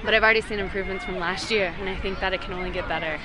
But 0.05 0.15
I've 0.15 0.23
already 0.23 0.43
seen 0.43 0.61
improvements 0.61 1.05
from 1.05 1.19
last 1.19 1.51
year, 1.51 1.75
and 1.81 1.89
I 1.89 1.97
think 1.97 2.21
that 2.21 2.33
it 2.33 2.41
can 2.41 2.53
only 2.53 2.71
get 2.71 2.87
better. 2.89 3.19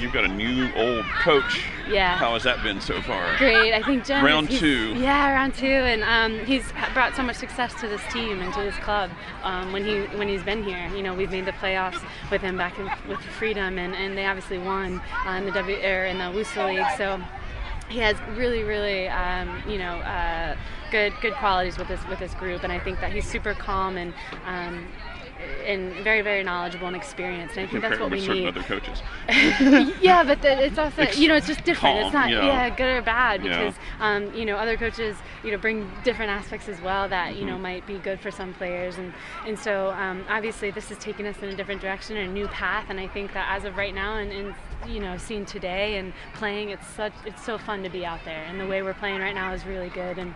You've 0.00 0.12
got 0.12 0.24
a 0.24 0.28
new 0.28 0.70
old 0.74 1.04
coach. 1.22 1.64
Yeah. 1.88 2.16
How 2.16 2.32
has 2.34 2.42
that 2.44 2.62
been 2.62 2.80
so 2.80 3.00
far? 3.02 3.36
Great. 3.36 3.72
I 3.72 3.82
think 3.82 4.04
Jen. 4.04 4.24
Round 4.24 4.48
he's- 4.48 4.60
two. 4.60 4.94
Yeah, 4.94 5.32
round 5.32 5.54
two, 5.54 5.66
and 5.66 6.02
um, 6.04 6.44
he's 6.46 6.64
brought 6.92 7.14
so 7.14 7.22
much 7.22 7.36
success 7.36 7.74
to 7.80 7.88
this 7.88 8.00
team 8.12 8.40
and 8.40 8.52
to 8.54 8.60
this 8.60 8.76
club. 8.76 9.10
Um, 9.42 9.72
when 9.72 9.84
he 9.84 10.00
when 10.18 10.28
he's 10.28 10.42
been 10.42 10.62
here, 10.62 10.88
you 10.94 11.02
know, 11.02 11.14
we've 11.14 11.30
made 11.30 11.46
the 11.46 11.52
playoffs 11.52 12.02
with 12.30 12.40
him 12.42 12.56
back 12.56 12.78
in, 12.78 12.90
with 13.08 13.20
Freedom, 13.38 13.78
and, 13.78 13.94
and 13.94 14.16
they 14.16 14.26
obviously 14.26 14.58
won 14.58 15.00
uh, 15.26 15.30
in 15.32 15.44
the 15.44 15.52
W 15.52 15.76
or 15.76 16.04
in 16.06 16.18
the 16.18 16.24
WUSA 16.24 16.66
League. 16.66 16.86
So 16.96 17.20
he 17.88 17.98
has 17.98 18.16
really, 18.36 18.62
really, 18.62 19.08
um, 19.08 19.62
you 19.68 19.78
know, 19.78 19.96
uh, 19.98 20.56
good 20.90 21.12
good 21.20 21.34
qualities 21.34 21.76
with 21.78 21.88
this 21.88 22.00
with 22.08 22.18
this 22.18 22.34
group, 22.34 22.62
and 22.62 22.72
I 22.72 22.78
think 22.78 23.00
that 23.00 23.12
he's 23.12 23.26
super 23.26 23.54
calm 23.54 23.96
and. 23.96 24.12
Um, 24.46 24.86
and 25.66 25.92
very, 26.04 26.20
very 26.22 26.42
knowledgeable 26.42 26.86
and 26.86 26.96
experienced, 26.96 27.56
and 27.56 27.66
I 27.66 27.70
think 27.70 27.82
that's 27.82 27.98
what 28.00 28.10
we 28.10 28.26
need. 28.26 28.46
other 28.48 28.62
coaches. 28.62 29.02
yeah, 30.00 30.22
but 30.24 30.42
the, 30.42 30.64
it's 30.66 30.78
also 30.78 31.02
Ex- 31.02 31.18
you 31.18 31.28
know 31.28 31.36
it's 31.36 31.46
just 31.46 31.64
different. 31.64 31.96
calm, 31.96 32.04
it's 32.06 32.12
not 32.14 32.30
yeah. 32.30 32.44
yeah. 32.46 32.70
good 32.70 32.96
or 32.98 33.02
bad 33.02 33.44
Yeah. 33.44 33.58
because 33.58 33.74
um, 34.00 34.34
you 34.34 34.44
know 34.44 34.56
other 34.56 34.76
coaches 34.76 35.16
you 35.42 35.50
know 35.50 35.58
bring 35.58 35.90
different 36.04 36.30
aspects 36.30 36.68
as 36.68 36.80
well 36.80 37.08
that 37.08 37.36
you 37.36 37.44
know 37.46 37.56
Mhm. 37.56 37.60
might 37.60 37.86
be 37.86 37.98
good 37.98 38.20
for 38.20 38.30
some 38.30 38.52
players 38.54 38.96
and 38.98 39.12
and 39.46 39.58
so 39.58 39.90
um, 39.92 40.24
obviously 40.28 40.70
this 40.70 40.90
is 40.90 40.98
taking 40.98 41.26
us 41.26 41.36
in 41.42 41.48
a 41.48 41.54
different 41.56 41.80
direction, 41.80 42.16
and 42.16 42.30
a 42.30 42.32
new 42.32 42.48
path, 42.48 42.86
and 42.88 43.00
I 43.00 43.08
think 43.08 43.32
that 43.34 43.46
as 43.56 43.64
of 43.64 43.76
right 43.76 43.94
now 43.94 44.16
and, 44.16 44.30
and 44.32 44.54
you 44.86 45.00
know 45.00 45.16
seen 45.16 45.46
today 45.46 45.96
and 45.98 46.12
playing, 46.34 46.70
it's 46.70 46.86
such 46.86 47.12
it's 47.24 47.44
so 47.44 47.56
fun 47.58 47.82
to 47.82 47.88
be 47.88 48.04
out 48.04 48.20
there, 48.24 48.44
and 48.44 48.60
the 48.60 48.66
way 48.66 48.82
we're 48.82 48.94
playing 48.94 49.20
right 49.20 49.34
now 49.34 49.52
is 49.52 49.64
really 49.66 49.88
good 49.90 50.18
and. 50.18 50.34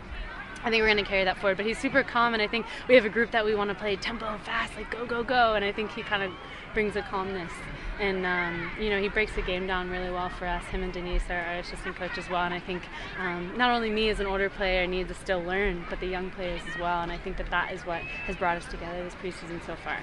I 0.64 0.70
think 0.70 0.80
we're 0.82 0.88
going 0.88 0.98
to 0.98 1.04
carry 1.04 1.24
that 1.24 1.38
forward. 1.38 1.56
But 1.56 1.66
he's 1.66 1.78
super 1.78 2.02
calm, 2.02 2.34
and 2.34 2.42
I 2.42 2.48
think 2.48 2.66
we 2.88 2.94
have 2.94 3.04
a 3.04 3.10
group 3.10 3.30
that 3.30 3.44
we 3.44 3.54
want 3.54 3.70
to 3.70 3.74
play 3.74 3.96
tempo 3.96 4.38
fast, 4.44 4.76
like 4.76 4.90
go, 4.90 5.06
go, 5.06 5.22
go. 5.22 5.54
And 5.54 5.64
I 5.64 5.72
think 5.72 5.92
he 5.92 6.02
kind 6.02 6.22
of 6.22 6.32
brings 6.74 6.96
a 6.96 7.02
calmness. 7.02 7.52
And, 8.00 8.24
um, 8.24 8.70
you 8.78 8.90
know, 8.90 9.00
he 9.00 9.08
breaks 9.08 9.34
the 9.34 9.42
game 9.42 9.66
down 9.66 9.90
really 9.90 10.10
well 10.10 10.28
for 10.28 10.46
us. 10.46 10.64
Him 10.66 10.84
and 10.84 10.92
Denise 10.92 11.22
are 11.30 11.40
our 11.40 11.56
assistant 11.56 11.96
coach 11.96 12.16
as 12.16 12.30
well. 12.30 12.44
And 12.44 12.54
I 12.54 12.60
think 12.60 12.82
um, 13.18 13.52
not 13.56 13.70
only 13.70 13.90
me 13.90 14.08
as 14.08 14.20
an 14.20 14.26
older 14.26 14.48
player 14.48 14.86
need 14.86 15.08
to 15.08 15.14
still 15.14 15.42
learn, 15.42 15.84
but 15.90 15.98
the 15.98 16.06
young 16.06 16.30
players 16.30 16.60
as 16.68 16.78
well. 16.78 17.02
And 17.02 17.10
I 17.10 17.18
think 17.18 17.36
that 17.38 17.50
that 17.50 17.72
is 17.72 17.80
what 17.82 18.00
has 18.00 18.36
brought 18.36 18.56
us 18.56 18.66
together 18.66 19.02
this 19.02 19.14
preseason 19.14 19.64
so 19.66 19.74
far. 19.76 19.98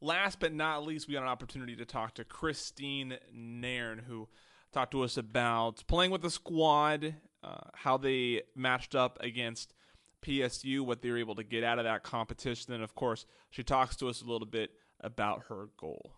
Last 0.00 0.40
but 0.40 0.54
not 0.54 0.84
least, 0.84 1.08
we 1.08 1.14
got 1.14 1.22
an 1.22 1.28
opportunity 1.28 1.76
to 1.76 1.84
talk 1.84 2.14
to 2.14 2.24
Christine 2.24 3.18
Nairn, 3.32 4.04
who 4.06 4.28
talked 4.72 4.92
to 4.92 5.02
us 5.02 5.16
about 5.16 5.84
playing 5.86 6.10
with 6.10 6.22
the 6.22 6.30
squad, 6.30 7.14
uh, 7.42 7.56
how 7.74 7.98
they 7.98 8.42
matched 8.54 8.94
up 8.94 9.18
against 9.20 9.74
PSU, 10.22 10.80
what 10.80 11.02
they 11.02 11.10
were 11.10 11.18
able 11.18 11.34
to 11.36 11.44
get 11.44 11.64
out 11.64 11.78
of 11.78 11.84
that 11.84 12.02
competition, 12.02 12.72
and 12.72 12.82
of 12.82 12.94
course, 12.94 13.26
she 13.50 13.62
talks 13.62 13.96
to 13.96 14.08
us 14.08 14.22
a 14.22 14.26
little 14.26 14.46
bit 14.46 14.70
about 15.00 15.44
her 15.48 15.68
goal. 15.76 16.12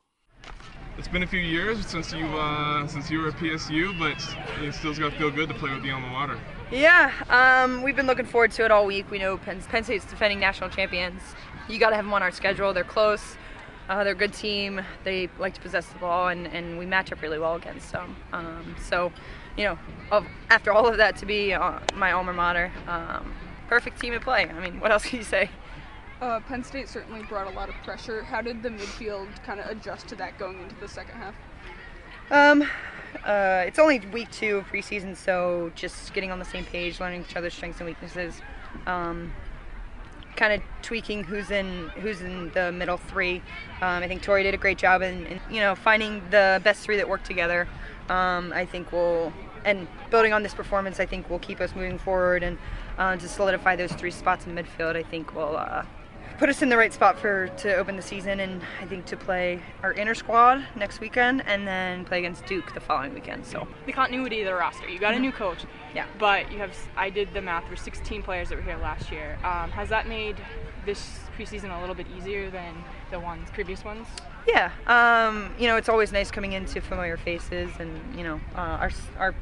it's 0.98 1.08
been 1.08 1.22
a 1.22 1.26
few 1.26 1.40
years 1.40 1.84
since 1.86 2.12
you 2.12 2.24
uh, 2.26 2.86
since 2.86 3.10
you 3.10 3.20
were 3.20 3.28
at 3.28 3.34
PSU, 3.34 3.98
but 3.98 4.16
it 4.64 4.72
still 4.74 4.94
got 4.94 5.12
to 5.12 5.18
feel 5.18 5.30
good 5.30 5.48
to 5.48 5.54
play 5.54 5.72
with 5.72 5.82
the 5.82 5.90
alma 5.90 6.08
mater. 6.08 6.38
Yeah, 6.70 7.12
um, 7.28 7.82
we've 7.82 7.96
been 7.96 8.06
looking 8.06 8.26
forward 8.26 8.52
to 8.52 8.64
it 8.64 8.70
all 8.70 8.86
week. 8.86 9.10
We 9.10 9.18
know 9.18 9.36
Penn, 9.36 9.60
Penn 9.62 9.84
State's 9.84 10.06
defending 10.06 10.40
national 10.40 10.70
champions. 10.70 11.20
You 11.68 11.78
got 11.78 11.90
to 11.90 11.96
have 11.96 12.04
them 12.04 12.14
on 12.14 12.22
our 12.22 12.32
schedule. 12.32 12.72
They're 12.72 12.84
close. 12.84 13.36
Uh, 13.88 14.04
they're 14.04 14.12
a 14.12 14.16
good 14.16 14.32
team. 14.32 14.80
They 15.02 15.28
like 15.40 15.54
to 15.54 15.60
possess 15.60 15.86
the 15.86 15.98
ball, 15.98 16.28
and, 16.28 16.46
and 16.46 16.78
we 16.78 16.86
match 16.86 17.10
up 17.10 17.22
really 17.22 17.40
well 17.40 17.56
against 17.56 17.90
them. 17.90 18.14
Um, 18.32 18.76
so, 18.80 19.12
you 19.56 19.64
know, 19.64 19.78
of, 20.12 20.24
after 20.48 20.72
all 20.72 20.86
of 20.86 20.96
that, 20.98 21.16
to 21.16 21.26
be 21.26 21.52
uh, 21.52 21.80
my 21.96 22.12
alma 22.12 22.32
mater, 22.32 22.70
um, 22.86 23.34
perfect 23.70 24.00
team 24.00 24.12
to 24.12 24.20
play. 24.20 24.44
I 24.44 24.60
mean, 24.60 24.80
what 24.80 24.90
else 24.90 25.04
can 25.06 25.18
you 25.20 25.24
say? 25.24 25.48
Uh, 26.20 26.40
Penn 26.40 26.64
State 26.64 26.88
certainly 26.88 27.22
brought 27.22 27.46
a 27.46 27.56
lot 27.56 27.68
of 27.68 27.74
pressure. 27.84 28.24
How 28.24 28.42
did 28.42 28.62
the 28.62 28.68
midfield 28.68 29.28
kind 29.44 29.60
of 29.60 29.66
adjust 29.70 30.08
to 30.08 30.16
that 30.16 30.38
going 30.38 30.60
into 30.60 30.74
the 30.80 30.88
second 30.88 31.14
half? 31.14 31.34
Um, 32.30 32.68
uh, 33.24 33.64
it's 33.66 33.78
only 33.78 34.00
week 34.00 34.30
two 34.32 34.58
of 34.58 34.66
preseason, 34.66 35.16
so 35.16 35.70
just 35.76 36.12
getting 36.12 36.32
on 36.32 36.38
the 36.40 36.44
same 36.44 36.64
page, 36.64 37.00
learning 37.00 37.24
each 37.28 37.36
other's 37.36 37.54
strengths 37.54 37.78
and 37.78 37.88
weaknesses, 37.88 38.42
um, 38.86 39.32
kind 40.36 40.52
of 40.52 40.62
tweaking 40.82 41.24
who's 41.24 41.50
in 41.50 41.88
who's 42.00 42.20
in 42.20 42.50
the 42.50 42.72
middle 42.72 42.98
three. 42.98 43.36
Um, 43.80 44.02
I 44.02 44.08
think 44.08 44.22
Tori 44.22 44.42
did 44.42 44.52
a 44.52 44.58
great 44.58 44.78
job 44.78 45.00
in, 45.00 45.26
in, 45.26 45.40
you 45.50 45.60
know 45.60 45.74
finding 45.74 46.22
the 46.30 46.60
best 46.64 46.82
three 46.82 46.96
that 46.96 47.08
work 47.08 47.22
together. 47.22 47.66
Um, 48.08 48.52
I 48.52 48.66
think 48.66 48.92
will 48.92 49.32
and 49.64 49.86
building 50.10 50.32
on 50.32 50.42
this 50.42 50.54
performance, 50.54 51.00
I 51.00 51.06
think 51.06 51.28
will 51.30 51.38
keep 51.38 51.60
us 51.60 51.74
moving 51.74 51.98
forward 51.98 52.42
and 52.42 52.58
uh, 52.98 53.16
to 53.16 53.28
solidify 53.28 53.76
those 53.76 53.92
three 53.92 54.10
spots 54.10 54.46
in 54.46 54.54
midfield. 54.54 54.96
I 54.96 55.02
think 55.02 55.34
will 55.34 55.56
uh, 55.56 55.84
put 56.40 56.48
us 56.48 56.62
in 56.62 56.70
the 56.70 56.76
right 56.76 56.92
spot 56.92 57.18
for 57.18 57.48
to 57.48 57.76
open 57.76 57.96
the 57.96 58.02
season 58.02 58.40
and 58.40 58.62
I 58.80 58.86
think 58.86 59.04
to 59.06 59.16
play 59.18 59.62
our 59.82 59.92
inner 59.92 60.14
squad 60.14 60.64
next 60.74 60.98
weekend 60.98 61.44
and 61.46 61.68
then 61.68 62.06
play 62.06 62.18
against 62.18 62.46
Duke 62.46 62.72
the 62.72 62.80
following 62.80 63.12
weekend. 63.12 63.44
So 63.44 63.68
the 63.84 63.92
continuity 63.92 64.40
of 64.40 64.46
the 64.46 64.54
roster. 64.54 64.88
You 64.88 64.98
got 64.98 65.12
a 65.12 65.18
new 65.18 65.32
coach. 65.32 65.66
Yeah. 65.94 66.06
But 66.18 66.50
you 66.50 66.56
have 66.56 66.74
I 66.96 67.10
did 67.10 67.34
the 67.34 67.42
math. 67.42 67.66
There's 67.66 67.82
16 67.82 68.22
players 68.22 68.48
that 68.48 68.56
were 68.56 68.62
here 68.62 68.78
last 68.78 69.12
year. 69.12 69.38
Um, 69.44 69.70
has 69.72 69.90
that 69.90 70.08
made 70.08 70.36
this 70.86 71.20
preseason 71.36 71.76
a 71.76 71.80
little 71.80 71.94
bit 71.94 72.06
easier 72.16 72.50
than 72.50 72.74
the 73.10 73.20
ones 73.20 73.50
previous 73.52 73.84
ones? 73.84 74.06
Yeah. 74.48 74.70
Um, 74.86 75.54
you 75.58 75.66
know, 75.66 75.76
it's 75.76 75.90
always 75.90 76.10
nice 76.10 76.30
coming 76.30 76.52
into 76.52 76.80
familiar 76.80 77.18
faces 77.18 77.70
and 77.78 78.16
you 78.16 78.24
know 78.24 78.40
uh, 78.56 78.78
our 78.80 78.90
our 79.18 79.34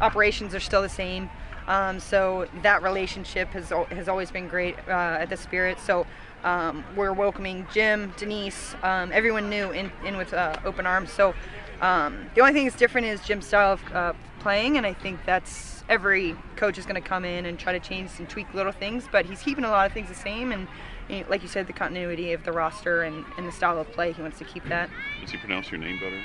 operations 0.00 0.54
are 0.54 0.60
still 0.60 0.82
the 0.82 0.88
same. 0.88 1.30
Um, 1.68 1.98
so 1.98 2.46
that 2.62 2.82
relationship 2.82 3.48
has 3.48 3.70
has 3.90 4.08
always 4.08 4.30
been 4.30 4.48
great 4.48 4.76
uh, 4.88 5.18
at 5.20 5.28
the 5.28 5.36
Spirit. 5.36 5.78
So 5.80 6.06
um, 6.44 6.84
we're 6.94 7.12
welcoming 7.12 7.66
Jim, 7.72 8.14
Denise, 8.16 8.76
um, 8.82 9.10
everyone 9.12 9.50
new 9.50 9.72
in, 9.72 9.90
in 10.04 10.16
with 10.16 10.32
uh, 10.32 10.56
open 10.64 10.86
arms. 10.86 11.10
So 11.12 11.34
um, 11.80 12.26
the 12.34 12.40
only 12.40 12.52
thing 12.52 12.64
that's 12.64 12.76
different 12.76 13.08
is 13.08 13.20
Jim's 13.22 13.46
style 13.46 13.72
of 13.72 13.92
uh, 13.92 14.12
playing, 14.38 14.76
and 14.76 14.86
I 14.86 14.92
think 14.92 15.24
that's 15.26 15.82
every 15.88 16.36
coach 16.56 16.78
is 16.78 16.86
going 16.86 17.00
to 17.00 17.06
come 17.06 17.24
in 17.24 17.46
and 17.46 17.58
try 17.58 17.72
to 17.72 17.80
change 17.80 18.10
and 18.18 18.28
tweak 18.28 18.52
little 18.54 18.72
things, 18.72 19.04
but 19.10 19.26
he's 19.26 19.42
keeping 19.42 19.64
a 19.64 19.70
lot 19.70 19.86
of 19.86 19.92
things 19.92 20.08
the 20.08 20.14
same. 20.14 20.52
And 20.52 20.68
like 21.28 21.42
you 21.42 21.48
said, 21.48 21.66
the 21.66 21.72
continuity 21.72 22.32
of 22.32 22.44
the 22.44 22.52
roster 22.52 23.02
and, 23.02 23.24
and 23.36 23.46
the 23.46 23.52
style 23.52 23.78
of 23.78 23.90
play, 23.92 24.12
he 24.12 24.22
wants 24.22 24.38
to 24.38 24.44
keep 24.44 24.64
that. 24.68 24.90
Does 25.20 25.30
he 25.30 25.38
pronounce 25.38 25.70
your 25.70 25.80
name 25.80 25.98
better? 25.98 26.20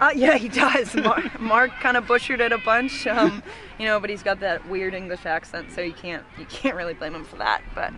Uh, 0.00 0.10
yeah, 0.14 0.36
he 0.36 0.48
does. 0.48 0.94
Mark, 0.96 1.40
Mark 1.40 1.70
kind 1.80 1.96
of 1.96 2.06
butchered 2.06 2.40
it 2.40 2.52
a 2.52 2.58
bunch, 2.58 3.06
um, 3.06 3.42
you 3.78 3.86
know, 3.86 3.98
but 3.98 4.10
he's 4.10 4.22
got 4.22 4.40
that 4.40 4.68
weird 4.68 4.94
English 4.94 5.24
accent, 5.26 5.72
so 5.72 5.80
you 5.80 5.92
can't 5.94 6.22
you 6.38 6.44
can't 6.46 6.76
really 6.76 6.94
blame 6.94 7.14
him 7.14 7.24
for 7.24 7.36
that. 7.36 7.62
But 7.74 7.92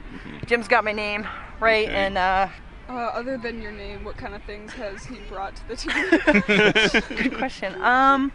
Jim's 0.47 0.69
got 0.69 0.85
my 0.85 0.93
name 0.93 1.27
right, 1.61 1.87
Okay. 1.89 1.95
and 1.97 2.17
uh, 2.19 2.49
Uh, 2.89 2.93
other 2.93 3.37
than 3.37 3.61
your 3.61 3.73
name, 3.73 4.05
what 4.05 4.17
kind 4.17 4.35
of 4.35 4.43
things 4.45 4.73
has 4.75 5.05
he 5.05 5.17
brought 5.29 5.57
to 5.57 5.69
the 5.69 5.77
team? 7.09 7.17
good 7.19 7.37
question. 7.37 7.81
Um, 7.83 8.33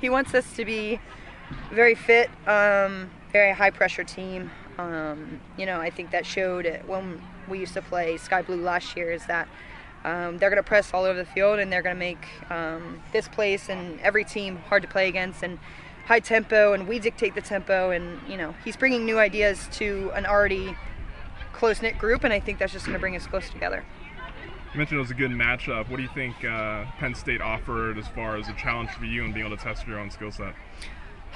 he 0.00 0.08
wants 0.08 0.34
us 0.34 0.50
to 0.56 0.64
be 0.64 0.98
very 1.72 1.94
fit, 1.94 2.30
um, 2.46 3.10
very 3.32 3.52
high 3.52 3.70
pressure 3.70 4.04
team. 4.04 4.50
Um, 4.78 5.40
you 5.56 5.66
know, 5.66 5.80
I 5.80 5.90
think 5.90 6.10
that 6.12 6.24
showed 6.24 6.66
when 6.86 7.20
we 7.48 7.58
used 7.58 7.74
to 7.74 7.82
play 7.82 8.16
Sky 8.16 8.42
Blue 8.42 8.60
last 8.62 8.96
year. 8.96 9.10
Is 9.12 9.26
that 9.26 9.48
um, 10.04 10.38
they're 10.38 10.50
going 10.50 10.62
to 10.62 10.62
press 10.62 10.92
all 10.94 11.04
over 11.04 11.18
the 11.18 11.24
field 11.24 11.58
and 11.58 11.72
they're 11.72 11.82
going 11.82 11.96
to 11.96 11.98
make 11.98 12.28
um, 12.50 13.02
this 13.12 13.28
place 13.28 13.68
and 13.68 14.00
every 14.00 14.24
team 14.24 14.56
hard 14.68 14.82
to 14.82 14.88
play 14.88 15.08
against 15.08 15.42
and 15.42 15.58
high 16.06 16.20
tempo 16.20 16.72
and 16.72 16.88
we 16.88 16.98
dictate 16.98 17.34
the 17.34 17.40
tempo 17.40 17.90
and 17.90 18.18
you 18.28 18.36
know 18.36 18.54
he's 18.64 18.76
bringing 18.76 19.04
new 19.04 19.18
ideas 19.18 19.68
to 19.70 20.10
an 20.14 20.24
already 20.24 20.74
close 21.52 21.82
knit 21.82 21.98
group 21.98 22.24
and 22.24 22.32
I 22.32 22.40
think 22.40 22.58
that's 22.58 22.72
just 22.72 22.86
going 22.86 22.94
to 22.94 23.00
bring 23.00 23.16
us 23.16 23.26
close 23.26 23.50
together. 23.50 23.84
You 24.72 24.78
mentioned 24.78 24.98
it 24.98 25.00
was 25.00 25.10
a 25.10 25.14
good 25.14 25.30
matchup. 25.30 25.88
What 25.88 25.96
do 25.96 26.02
you 26.02 26.10
think 26.14 26.44
uh, 26.44 26.84
Penn 26.98 27.14
State 27.14 27.40
offered 27.40 27.98
as 27.98 28.06
far 28.08 28.36
as 28.36 28.48
a 28.48 28.52
challenge 28.54 28.90
for 28.90 29.06
you 29.06 29.24
and 29.24 29.32
being 29.32 29.46
able 29.46 29.56
to 29.56 29.62
test 29.62 29.86
your 29.86 29.98
own 29.98 30.10
skill 30.10 30.30
set? 30.30 30.54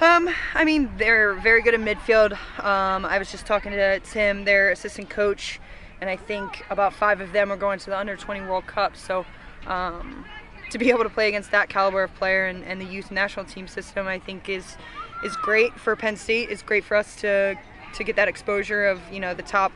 Um, 0.01 0.29
I 0.53 0.65
mean, 0.65 0.91
they're 0.97 1.33
very 1.35 1.61
good 1.61 1.73
in 1.73 1.83
midfield. 1.83 2.33
Um, 2.63 3.05
I 3.05 3.17
was 3.19 3.31
just 3.31 3.45
talking 3.45 3.71
to 3.71 3.99
Tim, 3.99 4.45
their 4.45 4.71
assistant 4.71 5.09
coach, 5.09 5.59
and 6.03 6.09
I 6.09 6.17
think 6.17 6.65
about 6.69 6.93
five 6.93 7.21
of 7.21 7.31
them 7.31 7.49
are 7.49 7.55
going 7.55 7.79
to 7.79 7.85
the 7.85 7.97
under 7.97 8.17
20 8.17 8.41
World 8.41 8.67
Cup. 8.67 8.97
So, 8.97 9.25
um, 9.67 10.25
to 10.69 10.77
be 10.77 10.89
able 10.89 11.03
to 11.03 11.09
play 11.09 11.29
against 11.29 11.51
that 11.51 11.69
caliber 11.69 12.03
of 12.03 12.13
player 12.15 12.45
and, 12.45 12.61
and 12.65 12.81
the 12.81 12.85
youth 12.85 13.09
national 13.09 13.45
team 13.45 13.69
system, 13.69 14.05
I 14.05 14.19
think 14.19 14.49
is 14.49 14.75
is 15.23 15.37
great 15.37 15.79
for 15.79 15.95
Penn 15.95 16.17
State. 16.17 16.49
It's 16.49 16.61
great 16.61 16.83
for 16.83 16.97
us 16.97 17.15
to 17.21 17.55
to 17.93 18.03
get 18.03 18.17
that 18.17 18.27
exposure 18.27 18.85
of 18.85 18.99
you 19.13 19.21
know 19.21 19.33
the 19.33 19.43
top 19.43 19.71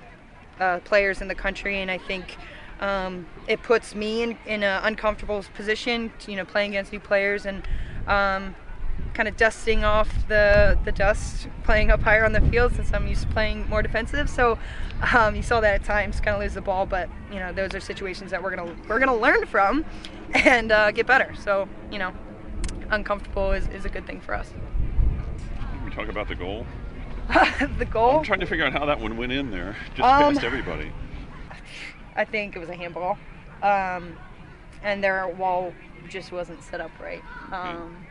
uh, 0.59 0.79
players 0.79 1.21
in 1.21 1.29
the 1.29 1.35
country, 1.35 1.79
and 1.79 1.89
I 1.89 1.97
think 1.97 2.35
um, 2.81 3.25
it 3.47 3.63
puts 3.63 3.95
me 3.95 4.23
in 4.23 4.37
in 4.45 4.63
an 4.63 4.83
uncomfortable 4.83 5.45
position. 5.55 6.11
You 6.27 6.35
know, 6.35 6.45
playing 6.45 6.71
against 6.71 6.91
new 6.91 6.99
players 6.99 7.45
and 7.45 7.65
um, 8.05 8.53
kind 9.17 9.27
of 9.27 9.35
dusting 9.35 9.83
off 9.83 10.27
the 10.27 10.77
the 10.85 10.91
dust, 10.91 11.47
playing 11.63 11.89
up 11.89 12.01
higher 12.01 12.23
on 12.23 12.33
the 12.33 12.41
field 12.41 12.71
since 12.75 12.93
I'm 12.93 13.07
used 13.07 13.23
to 13.23 13.27
playing 13.29 13.67
more 13.67 13.81
defensive. 13.81 14.29
So 14.29 14.59
um, 15.11 15.35
you 15.35 15.41
saw 15.41 15.59
that 15.59 15.73
at 15.73 15.83
times, 15.83 16.21
kind 16.21 16.35
of 16.35 16.41
lose 16.41 16.53
the 16.53 16.61
ball, 16.61 16.85
but 16.85 17.09
you 17.31 17.39
know 17.39 17.51
those 17.51 17.73
are 17.73 17.79
situations 17.79 18.29
that 18.29 18.41
we're 18.43 18.55
gonna 18.55 18.75
we're 18.87 18.99
gonna 18.99 19.17
learn 19.17 19.47
from 19.47 19.83
and 20.35 20.71
uh, 20.71 20.91
get 20.91 21.07
better. 21.07 21.33
So 21.35 21.67
you 21.91 21.97
know, 21.97 22.13
uncomfortable 22.91 23.53
is, 23.53 23.67
is 23.69 23.85
a 23.85 23.89
good 23.89 24.05
thing 24.05 24.21
for 24.21 24.35
us. 24.35 24.53
Can 25.59 25.83
we 25.83 25.91
talk 25.91 26.09
about 26.09 26.27
the 26.27 26.35
goal? 26.35 26.67
the 27.79 27.85
goal, 27.85 28.19
I'm 28.19 28.23
trying 28.23 28.39
to 28.39 28.45
figure 28.45 28.65
out 28.65 28.71
how 28.71 28.85
that 28.85 28.99
one 28.99 29.17
went 29.17 29.31
in 29.31 29.49
there, 29.49 29.75
just 29.95 30.07
Um, 30.07 30.35
past 30.35 30.45
everybody. 30.45 30.91
I 32.15 32.23
think 32.23 32.55
it 32.55 32.59
was 32.59 32.69
a 32.69 32.75
handball, 32.75 33.17
um, 33.63 34.15
and 34.83 35.03
their 35.03 35.27
wall 35.27 35.73
just 36.07 36.31
wasn't 36.31 36.61
set 36.63 36.79
up 36.79 36.91
right. 37.01 37.23
Um, 37.51 38.06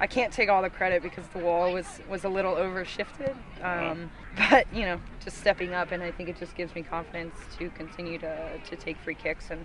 I 0.00 0.06
can't 0.06 0.32
take 0.32 0.48
all 0.48 0.62
the 0.62 0.70
credit 0.70 1.02
because 1.02 1.26
the 1.28 1.38
wall 1.38 1.72
was 1.72 2.00
was 2.08 2.24
a 2.24 2.28
little 2.28 2.54
overshifted, 2.54 3.34
um, 3.62 4.10
but 4.36 4.66
you 4.72 4.82
know, 4.82 5.00
just 5.24 5.38
stepping 5.38 5.72
up, 5.72 5.92
and 5.92 6.02
I 6.02 6.10
think 6.10 6.28
it 6.28 6.36
just 6.38 6.54
gives 6.56 6.74
me 6.74 6.82
confidence 6.82 7.34
to 7.58 7.70
continue 7.70 8.18
to 8.18 8.58
to 8.58 8.76
take 8.76 8.96
free 8.98 9.14
kicks 9.14 9.50
and. 9.50 9.64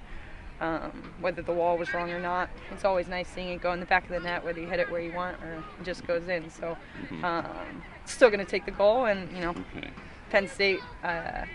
Um, 0.62 1.14
whether 1.22 1.42
the 1.42 1.54
wall 1.54 1.78
was 1.78 1.94
wrong 1.94 2.12
or 2.12 2.20
not, 2.20 2.50
it's 2.70 2.84
always 2.84 3.08
nice 3.08 3.30
seeing 3.30 3.48
it 3.48 3.62
go 3.62 3.72
in 3.72 3.80
the 3.80 3.86
back 3.86 4.04
of 4.04 4.10
the 4.10 4.20
net, 4.20 4.44
whether 4.44 4.60
you 4.60 4.68
hit 4.68 4.82
it 4.82 4.92
where 4.92 5.00
you 5.00 5.14
want 5.14 5.42
or 5.42 5.54
it 5.54 5.86
just 5.86 6.06
goes 6.06 6.28
in. 6.28 6.50
So, 6.50 6.78
um, 7.24 7.82
still 8.04 8.30
going 8.30 8.42
to 8.42 8.52
take 8.52 8.66
the 8.66 8.72
goal, 8.72 9.06
and 9.06 9.32
you 9.32 9.40
know, 9.40 9.52
Okay. 9.78 9.90
Penn 10.30 10.50
State, 10.50 10.82
uh, 11.02 11.46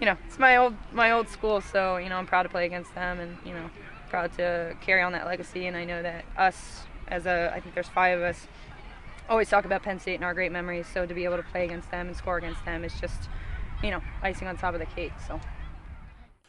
you 0.00 0.06
know, 0.06 0.16
it's 0.26 0.38
my 0.38 0.56
old 0.56 0.74
my 0.92 1.10
old 1.10 1.28
school, 1.28 1.60
so 1.60 1.98
you 1.98 2.08
know 2.08 2.16
I'm 2.16 2.24
proud 2.26 2.44
to 2.44 2.48
play 2.48 2.64
against 2.64 2.94
them, 2.94 3.20
and 3.20 3.36
you 3.44 3.52
know, 3.52 3.68
proud 4.08 4.32
to 4.38 4.74
carry 4.80 5.02
on 5.02 5.12
that 5.12 5.26
legacy. 5.26 5.66
And 5.66 5.76
I 5.76 5.84
know 5.84 6.02
that 6.02 6.24
us, 6.38 6.86
as 7.10 7.26
a, 7.26 7.52
I 7.54 7.60
think 7.60 7.74
there's 7.74 7.88
five 7.88 8.18
of 8.18 8.24
us, 8.24 8.46
always 9.28 9.48
talk 9.48 9.64
about 9.64 9.82
Penn 9.82 10.00
State 10.00 10.16
and 10.16 10.24
our 10.24 10.34
great 10.34 10.52
memories. 10.52 10.86
So 10.92 11.06
to 11.06 11.14
be 11.14 11.24
able 11.24 11.36
to 11.36 11.42
play 11.42 11.64
against 11.64 11.90
them 11.90 12.08
and 12.08 12.16
score 12.16 12.38
against 12.38 12.64
them 12.64 12.84
is 12.84 12.92
just, 13.00 13.28
you 13.82 13.90
know, 13.90 14.02
icing 14.22 14.48
on 14.48 14.56
top 14.56 14.74
of 14.74 14.80
the 14.80 14.86
cake. 14.86 15.12
So. 15.26 15.40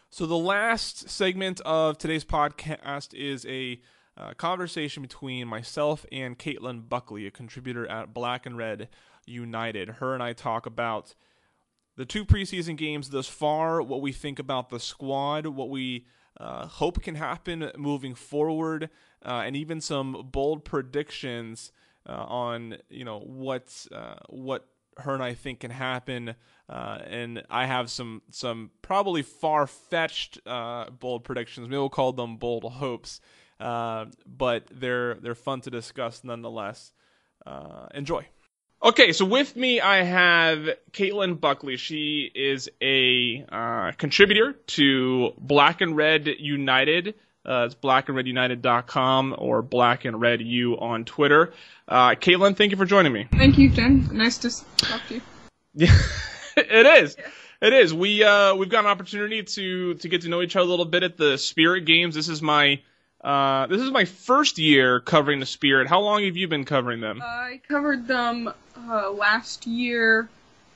So 0.09 0.25
the 0.25 0.37
last 0.37 1.09
segment 1.09 1.61
of 1.61 1.97
today's 1.97 2.25
podcast 2.25 3.13
is 3.13 3.45
a 3.45 3.79
uh, 4.17 4.33
conversation 4.33 5.01
between 5.01 5.47
myself 5.47 6.05
and 6.11 6.37
Caitlin 6.37 6.89
Buckley, 6.89 7.27
a 7.27 7.31
contributor 7.31 7.87
at 7.87 8.13
Black 8.13 8.45
and 8.45 8.57
Red 8.57 8.89
United. 9.25 9.89
Her 9.89 10.13
and 10.13 10.23
I 10.23 10.33
talk 10.33 10.65
about 10.65 11.15
the 11.95 12.05
two 12.05 12.25
preseason 12.25 12.75
games 12.75 13.09
thus 13.09 13.27
far, 13.27 13.81
what 13.81 14.01
we 14.01 14.11
think 14.11 14.39
about 14.39 14.69
the 14.69 14.79
squad, 14.79 15.45
what 15.45 15.69
we 15.69 16.05
uh, 16.39 16.65
hope 16.65 17.01
can 17.01 17.15
happen 17.15 17.71
moving 17.77 18.15
forward, 18.15 18.89
uh, 19.25 19.43
and 19.45 19.55
even 19.55 19.81
some 19.81 20.29
bold 20.31 20.63
predictions 20.63 21.71
uh, 22.07 22.25
on 22.27 22.77
you 22.89 23.05
know 23.05 23.19
what 23.19 23.87
uh, 23.91 24.15
what 24.29 24.67
her 24.97 25.13
and 25.13 25.23
I 25.23 25.33
think 25.33 25.61
can 25.61 25.71
happen. 25.71 26.35
Uh, 26.67 26.99
and 27.07 27.43
I 27.49 27.65
have 27.65 27.89
some 27.89 28.21
some 28.31 28.71
probably 28.81 29.21
far 29.21 29.67
fetched 29.67 30.39
uh, 30.45 30.89
bold 30.89 31.23
predictions. 31.23 31.67
Maybe 31.67 31.77
we'll 31.77 31.89
call 31.89 32.13
them 32.13 32.37
bold 32.37 32.63
hopes, 32.63 33.21
uh, 33.59 34.05
but 34.25 34.65
they're 34.71 35.15
they're 35.15 35.35
fun 35.35 35.61
to 35.61 35.69
discuss 35.69 36.23
nonetheless. 36.23 36.93
Enjoy. 37.95 38.25
Okay, 38.81 39.11
so 39.11 39.25
with 39.25 39.55
me 39.55 39.81
I 39.81 40.03
have 40.03 40.69
Caitlin 40.91 41.39
Buckley. 41.39 41.77
She 41.77 42.31
is 42.33 42.69
a 42.81 43.43
contributor 43.97 44.53
to 44.53 45.33
Black 45.37 45.81
and 45.81 45.97
Red 45.97 46.27
United, 46.27 47.15
Uh, 47.49 47.65
it's 47.65 47.73
blackandredunited.com 47.73 49.35
or 49.37 49.63
black 49.63 50.05
and 50.05 50.21
red 50.21 50.39
u 50.39 50.77
on 50.77 51.03
Twitter. 51.03 51.51
Uh, 51.87 52.09
Caitlin, 52.11 52.55
thank 52.55 52.71
you 52.71 52.77
for 52.77 52.85
joining 52.85 53.11
me. 53.11 53.27
Thank 53.31 53.57
you, 53.57 53.69
Jen. 53.69 54.07
Nice 54.11 54.37
to 54.39 54.51
talk 54.77 55.01
to 55.07 55.15
you. 55.15 55.21
Yeah, 55.73 55.97
it 56.57 57.03
is. 57.03 57.17
It 57.61 57.73
is. 57.73 57.93
We 57.93 58.23
uh 58.23 58.55
we've 58.55 58.69
got 58.69 58.85
an 58.85 58.91
opportunity 58.91 59.43
to 59.43 59.95
to 59.95 60.07
get 60.07 60.21
to 60.21 60.29
know 60.29 60.41
each 60.41 60.55
other 60.55 60.67
a 60.67 60.69
little 60.69 60.85
bit 60.85 61.03
at 61.03 61.17
the 61.17 61.37
Spirit 61.37 61.85
Games. 61.85 62.15
This 62.15 62.29
is 62.29 62.41
my 62.41 62.81
uh 63.21 63.67
this 63.67 63.81
is 63.81 63.91
my 63.91 64.05
first 64.05 64.59
year 64.59 64.99
covering 64.99 65.39
the 65.39 65.45
Spirit. 65.45 65.87
How 65.87 66.01
long 66.01 66.23
have 66.23 66.37
you 66.37 66.47
been 66.47 66.65
covering 66.65 67.01
them? 67.01 67.21
I 67.21 67.59
covered 67.67 68.07
them 68.07 68.53
uh, 68.87 69.11
last 69.11 69.67
year 69.67 70.29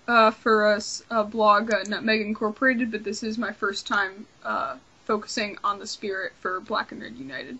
uh, 0.07 0.31
for 0.31 0.73
a, 0.73 0.81
a 1.09 1.23
blog, 1.23 1.73
uh, 1.73 1.83
Nutmeg 1.87 2.21
Incorporated, 2.21 2.91
but 2.91 3.03
this 3.03 3.23
is 3.23 3.37
my 3.37 3.53
first 3.53 3.87
time 3.87 4.25
uh, 4.43 4.75
focusing 5.05 5.57
on 5.63 5.79
the 5.79 5.87
Spirit 5.87 6.33
for 6.39 6.59
Black 6.59 6.91
and 6.91 7.01
Red 7.01 7.15
United. 7.17 7.57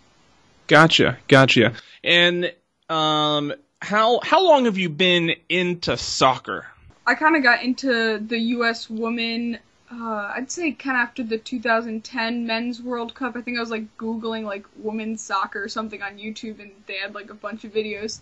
Gotcha, 0.66 1.18
gotcha. 1.28 1.74
And 2.02 2.52
um, 2.88 3.52
how 3.80 4.20
how 4.22 4.44
long 4.44 4.64
have 4.64 4.78
you 4.78 4.88
been 4.88 5.34
into 5.48 5.96
soccer? 5.96 6.66
I 7.06 7.14
kind 7.14 7.36
of 7.36 7.42
got 7.42 7.62
into 7.62 8.18
the 8.18 8.38
U.S. 8.38 8.88
women. 8.88 9.58
Uh, 9.92 10.32
I'd 10.34 10.50
say 10.50 10.72
kind 10.72 10.96
of 10.96 11.02
after 11.02 11.22
the 11.22 11.38
2010 11.38 12.46
Men's 12.46 12.80
World 12.80 13.14
Cup. 13.14 13.36
I 13.36 13.42
think 13.42 13.58
I 13.58 13.60
was 13.60 13.70
like 13.70 13.96
googling 13.98 14.44
like 14.44 14.64
women's 14.76 15.22
soccer 15.22 15.62
or 15.62 15.68
something 15.68 16.02
on 16.02 16.16
YouTube, 16.16 16.60
and 16.60 16.70
they 16.86 16.96
had 16.96 17.14
like 17.14 17.30
a 17.30 17.34
bunch 17.34 17.64
of 17.64 17.72
videos. 17.72 18.20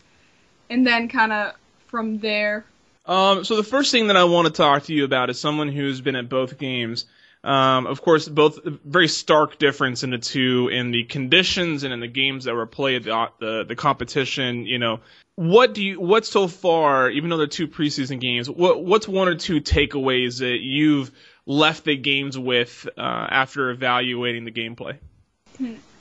And 0.68 0.86
then 0.86 1.08
kind 1.08 1.32
of 1.32 1.54
from 1.86 2.18
there. 2.18 2.64
Um, 3.04 3.44
so 3.44 3.56
the 3.56 3.62
first 3.62 3.92
thing 3.92 4.08
that 4.08 4.16
I 4.16 4.24
want 4.24 4.46
to 4.46 4.52
talk 4.52 4.84
to 4.84 4.94
you 4.94 5.04
about 5.04 5.28
is 5.30 5.38
someone 5.38 5.68
who's 5.68 6.00
been 6.00 6.16
at 6.16 6.28
both 6.28 6.58
games. 6.58 7.04
Um, 7.44 7.86
of 7.86 8.02
course, 8.02 8.28
both 8.28 8.60
very 8.64 9.08
stark 9.08 9.58
difference 9.58 10.04
in 10.04 10.10
the 10.10 10.18
two 10.18 10.68
in 10.72 10.92
the 10.92 11.04
conditions 11.04 11.82
and 11.82 11.92
in 11.92 12.00
the 12.00 12.06
games 12.06 12.44
that 12.44 12.54
were 12.54 12.66
played, 12.66 13.04
the 13.04 13.28
the, 13.40 13.64
the 13.64 13.76
competition. 13.76 14.64
You 14.64 14.78
know, 14.78 15.00
what 15.36 15.72
do 15.72 15.82
you 15.82 16.00
what 16.00 16.26
so 16.26 16.46
far 16.46 17.08
even 17.08 17.30
though 17.30 17.38
they're 17.38 17.46
two 17.46 17.68
preseason 17.68 18.20
games 18.20 18.50
what 18.50 18.84
what's 18.84 19.08
one 19.08 19.28
or 19.28 19.34
two 19.34 19.60
takeaways 19.60 20.40
that 20.40 20.58
you've 20.60 21.10
left 21.46 21.84
the 21.84 21.96
games 21.96 22.38
with 22.38 22.86
uh, 22.98 23.00
after 23.00 23.70
evaluating 23.70 24.44
the 24.44 24.52
gameplay 24.52 24.96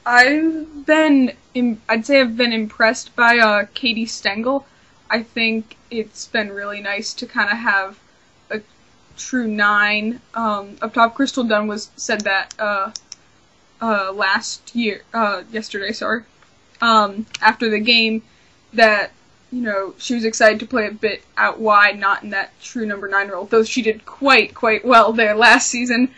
i've 0.06 0.86
been 0.86 1.32
i'd 1.88 2.06
say 2.06 2.19
i've 2.19 2.36
been 2.36 2.51
impressed 2.51 3.15
by 3.15 3.38
uh, 3.38 3.65
katie 3.73 4.06
stengel 4.06 4.65
i 5.10 5.23
think 5.23 5.77
it's 5.89 6.27
been 6.27 6.51
really 6.51 6.82
nice 6.82 7.13
to 7.13 7.25
kind 7.25 7.49
of 7.49 7.58
have 7.58 7.97
true 9.17 9.47
nine 9.47 10.21
um, 10.34 10.76
up 10.82 10.93
top 10.93 11.15
crystal 11.15 11.43
dunn 11.43 11.67
was 11.67 11.91
said 11.95 12.21
that 12.21 12.54
uh, 12.60 12.91
uh, 13.82 14.12
last 14.12 14.76
year 14.76 15.04
uh, 15.13 15.43
yesterday 15.52 15.91
sorry 15.91 16.24
um, 16.82 17.26
after 17.41 17.69
the 17.69 17.80
game 17.80 18.21
that 18.74 19.12
you 19.52 19.62
know, 19.62 19.93
she 19.97 20.15
was 20.15 20.24
excited 20.24 20.60
to 20.62 20.65
play 20.65 20.88
a 20.88 20.91
bit 20.91 21.24
out 21.36 21.60
wide, 21.60 22.00
not 22.00 22.24
in 22.24 22.30
that 22.30 22.58
true 22.62 22.86
number 22.86 23.08
nine 23.08 23.28
role, 23.28 23.45
though 23.45 23.63
she 23.63 23.82
did 23.82 24.06
quite, 24.06 24.56
quite 24.56 24.86
well 24.86 25.12
there 25.12 25.36
last 25.36 25.67
season. 25.67 26.10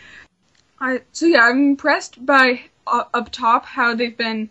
I, 0.80 1.00
so 1.12 1.26
yeah, 1.26 1.42
I'm 1.42 1.70
impressed 1.70 2.24
by 2.24 2.62
uh, 2.86 3.04
up 3.12 3.30
top 3.32 3.66
how 3.66 3.94
they've 3.94 4.16
been 4.16 4.50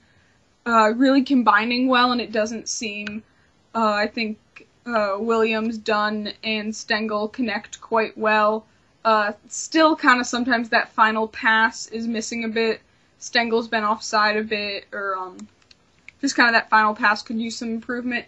uh, 0.65 0.91
really 0.95 1.23
combining 1.23 1.87
well, 1.87 2.11
and 2.11 2.19
it 2.19 2.31
doesn't 2.31 2.67
seem, 2.67 3.23
uh, 3.73 3.93
I 3.93 4.07
think 4.07 4.37
uh, 4.85 5.15
Williams, 5.19 5.77
Dunn, 5.77 6.33
and 6.43 6.75
Stengel 6.75 7.27
connect 7.27 7.81
quite 7.81 8.17
well. 8.17 8.65
Uh, 9.05 9.33
still, 9.47 9.95
kind 9.95 10.19
of 10.19 10.27
sometimes 10.27 10.69
that 10.69 10.93
final 10.93 11.27
pass 11.27 11.87
is 11.87 12.07
missing 12.07 12.43
a 12.43 12.47
bit. 12.47 12.81
Stengel's 13.19 13.67
been 13.67 13.83
offside 13.83 14.37
a 14.37 14.43
bit, 14.43 14.85
or 14.91 15.17
um, 15.17 15.47
just 16.21 16.35
kind 16.35 16.49
of 16.49 16.53
that 16.53 16.69
final 16.69 16.93
pass 16.93 17.21
could 17.21 17.39
use 17.39 17.57
some 17.57 17.69
improvement. 17.69 18.25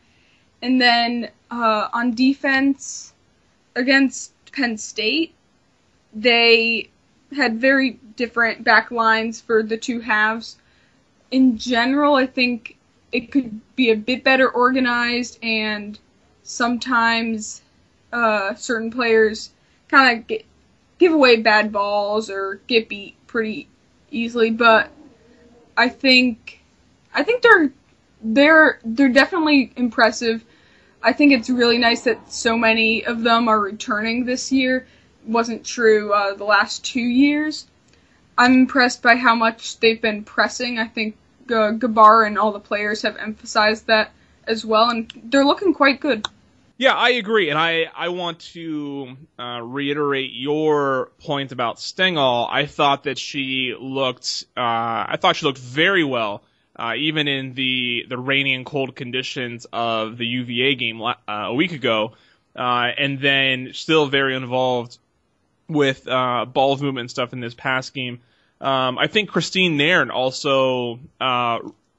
And 0.61 0.81
then 0.81 1.29
uh, 1.51 1.89
on 1.93 2.13
defense 2.13 3.13
against 3.75 4.33
Penn 4.51 4.77
State, 4.77 5.33
they 6.13 6.89
had 7.35 7.59
very 7.59 7.99
different 8.15 8.63
back 8.63 8.91
lines 8.91 9.41
for 9.41 9.63
the 9.63 9.77
two 9.77 9.99
halves. 9.99 10.57
In 11.31 11.57
general, 11.57 12.15
I 12.15 12.25
think 12.25 12.77
it 13.11 13.31
could 13.31 13.59
be 13.75 13.91
a 13.91 13.95
bit 13.95 14.23
better 14.23 14.49
organized, 14.49 15.39
and 15.43 15.99
sometimes 16.45 17.61
uh, 18.13 18.55
certain 18.55 18.91
players 18.91 19.49
kind 19.89 20.19
of 20.31 20.37
give 20.97 21.11
away 21.11 21.41
bad 21.41 21.71
balls 21.73 22.29
or 22.29 22.61
get 22.67 22.87
beat 22.87 23.15
pretty 23.27 23.67
easily. 24.11 24.51
But 24.51 24.89
I 25.75 25.89
think 25.89 26.61
I 27.13 27.23
think 27.23 27.41
they're 27.41 27.71
they're 28.23 28.79
they're 28.85 29.09
definitely 29.09 29.73
impressive. 29.75 30.45
I 31.03 31.13
think 31.13 31.33
it's 31.33 31.49
really 31.49 31.77
nice 31.77 32.01
that 32.03 32.31
so 32.31 32.57
many 32.57 33.05
of 33.05 33.23
them 33.23 33.47
are 33.47 33.59
returning 33.59 34.25
this 34.25 34.51
year. 34.51 34.87
It 35.23 35.29
wasn't 35.29 35.65
true 35.65 36.13
uh, 36.13 36.35
the 36.35 36.45
last 36.45 36.85
two 36.85 37.01
years. 37.01 37.67
I'm 38.37 38.53
impressed 38.53 39.01
by 39.01 39.15
how 39.15 39.35
much 39.35 39.79
they've 39.79 40.01
been 40.01 40.23
pressing. 40.23 40.79
I 40.79 40.87
think 40.87 41.15
uh, 41.49 41.73
Gabar 41.73 42.25
and 42.25 42.37
all 42.37 42.51
the 42.51 42.59
players 42.59 43.01
have 43.03 43.17
emphasized 43.17 43.87
that 43.87 44.11
as 44.47 44.65
well, 44.65 44.89
and 44.89 45.11
they're 45.25 45.45
looking 45.45 45.73
quite 45.73 45.99
good. 45.99 46.27
Yeah, 46.77 46.93
I 46.93 47.11
agree, 47.11 47.49
and 47.49 47.57
I 47.57 47.85
I 47.95 48.09
want 48.09 48.39
to 48.53 49.15
uh, 49.39 49.61
reiterate 49.61 50.31
your 50.33 51.11
point 51.19 51.53
about 51.53 51.79
Stengel. 51.79 52.47
I 52.49 52.65
thought 52.65 53.03
that 53.03 53.17
she 53.17 53.73
looked 53.79 54.45
uh, 54.57 54.59
I 55.07 55.17
thought 55.19 55.37
she 55.37 55.45
looked 55.45 55.59
very 55.59 56.03
well 56.03 56.43
uh, 56.77 56.93
even 56.97 57.27
in 57.27 57.53
the 57.53 58.05
the 58.09 58.17
rainy 58.17 58.53
and 58.53 58.65
cold 58.65 58.95
conditions 58.95 59.65
of 59.71 60.17
the 60.17 60.25
UVA 60.25 60.75
game 60.75 61.01
uh, 61.01 61.13
a 61.27 61.53
week 61.53 61.71
ago, 61.71 62.13
uh, 62.55 62.89
and 62.97 63.19
then 63.19 63.71
still 63.73 64.07
very 64.07 64.35
involved 64.35 64.97
with 65.67 66.07
uh, 66.07 66.45
ball 66.45 66.75
movement 66.77 66.99
and 66.99 67.09
stuff 67.11 67.33
in 67.33 67.39
this 67.39 67.53
past 67.53 67.93
game. 67.93 68.19
Um, 68.59 68.97
I 68.97 69.07
think 69.07 69.29
Christine 69.29 69.77
Nairn 69.77 70.11
also 70.11 70.99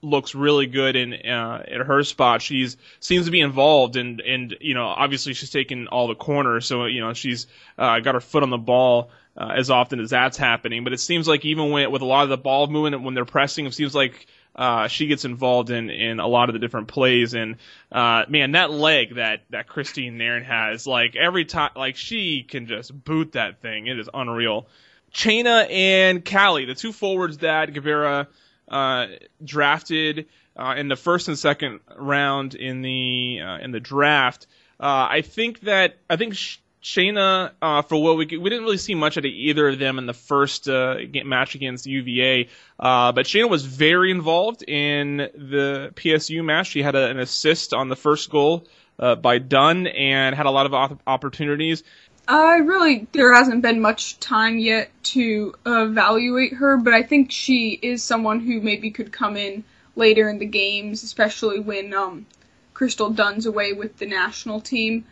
looks 0.06 0.34
really 0.34 0.66
good 0.66 0.96
in 0.96 1.12
uh, 1.14 1.84
her 1.84 2.02
spot. 2.04 2.42
She's 2.42 2.76
seems 3.00 3.26
to 3.26 3.30
be 3.30 3.40
involved, 3.40 3.96
and 3.96 4.20
and 4.20 4.56
you 4.60 4.74
know 4.74 4.86
obviously 4.86 5.34
she's 5.34 5.50
taking 5.50 5.86
all 5.88 6.08
the 6.08 6.14
corners, 6.14 6.66
so 6.66 6.86
you 6.86 7.00
know 7.00 7.12
she's 7.12 7.46
got 7.76 8.06
her 8.06 8.20
foot 8.20 8.42
on 8.42 8.50
the 8.50 8.58
ball. 8.58 9.10
as 9.36 9.70
often 9.70 10.00
as 10.00 10.10
that's 10.10 10.36
happening, 10.36 10.84
but 10.84 10.92
it 10.92 11.00
seems 11.00 11.28
like 11.28 11.44
even 11.44 11.70
when, 11.70 11.90
with 11.90 12.02
a 12.02 12.06
lot 12.06 12.22
of 12.22 12.30
the 12.30 12.38
ball 12.38 12.66
movement 12.68 13.02
when 13.02 13.14
they're 13.14 13.26
pressing, 13.26 13.66
it 13.66 13.74
seems 13.74 13.94
like 13.94 14.26
uh, 14.56 14.88
she 14.88 15.06
gets 15.06 15.24
involved 15.24 15.70
in, 15.70 15.90
in 15.90 16.18
a 16.18 16.26
lot 16.26 16.48
of 16.48 16.54
the 16.54 16.58
different 16.58 16.88
plays. 16.88 17.34
And 17.34 17.56
uh, 17.92 18.24
man, 18.28 18.52
that 18.52 18.70
leg 18.70 19.16
that 19.16 19.42
that 19.50 19.68
Christine 19.68 20.16
Nairn 20.16 20.44
has, 20.44 20.86
like 20.86 21.14
every 21.14 21.44
time, 21.44 21.70
like 21.76 21.96
she 21.96 22.42
can 22.42 22.66
just 22.66 22.92
boot 23.04 23.32
that 23.32 23.60
thing. 23.60 23.86
It 23.86 23.98
is 23.98 24.08
unreal. 24.12 24.66
Cheyna 25.12 25.66
and 25.70 26.24
Callie, 26.24 26.64
the 26.64 26.74
two 26.74 26.92
forwards 26.92 27.38
that 27.38 27.72
Gabarra 27.72 28.26
uh, 28.68 29.06
drafted 29.44 30.26
uh, 30.56 30.74
in 30.76 30.88
the 30.88 30.96
first 30.96 31.28
and 31.28 31.38
second 31.38 31.80
round 31.96 32.54
in 32.54 32.82
the 32.82 33.40
uh, 33.42 33.58
in 33.58 33.70
the 33.70 33.80
draft. 33.80 34.46
Uh, 34.80 35.06
I 35.10 35.22
think 35.22 35.60
that 35.60 35.96
I 36.08 36.16
think 36.16 36.36
Cheyna, 36.80 37.52
uh, 37.60 37.82
for 37.82 38.02
what 38.02 38.16
we 38.16 38.26
we 38.26 38.50
didn't 38.50 38.64
really 38.64 38.76
see 38.76 38.94
much 38.94 39.16
of 39.16 39.24
either 39.24 39.68
of 39.68 39.78
them 39.78 39.98
in 39.98 40.06
the 40.06 40.14
first 40.14 40.68
match 40.68 41.54
against 41.54 41.86
UVA, 41.86 42.48
but 42.78 43.26
Cheyna 43.26 43.48
was 43.48 43.64
very 43.64 44.10
involved 44.10 44.62
in 44.62 45.16
the 45.16 45.92
PSU 45.94 46.44
match. 46.44 46.68
She 46.68 46.82
had 46.82 46.94
a, 46.94 47.08
an 47.08 47.18
assist 47.18 47.74
on 47.74 47.88
the 47.88 47.96
first 47.96 48.30
goal 48.30 48.66
by 48.98 49.38
Dunn 49.38 49.86
and 49.86 50.34
had 50.34 50.46
a 50.46 50.50
lot 50.50 50.66
of 50.66 50.74
op- 50.74 51.02
opportunities. 51.06 51.82
I 52.28 52.56
really 52.56 53.06
there 53.12 53.32
hasn't 53.32 53.62
been 53.62 53.80
much 53.80 54.18
time 54.18 54.58
yet 54.58 54.90
to 55.14 55.54
evaluate 55.64 56.54
her, 56.54 56.76
but 56.76 56.92
I 56.92 57.02
think 57.02 57.30
she 57.30 57.78
is 57.82 58.02
someone 58.02 58.40
who 58.40 58.60
maybe 58.60 58.90
could 58.90 59.12
come 59.12 59.36
in 59.36 59.62
later 59.94 60.28
in 60.28 60.38
the 60.38 60.46
games, 60.46 61.02
especially 61.04 61.60
when 61.60 61.94
um, 61.94 62.26
Crystal 62.74 63.10
Dunn's 63.10 63.46
away 63.46 63.72
with 63.72 63.98
the 63.98 64.06
national 64.06 64.60
team. 64.60 65.04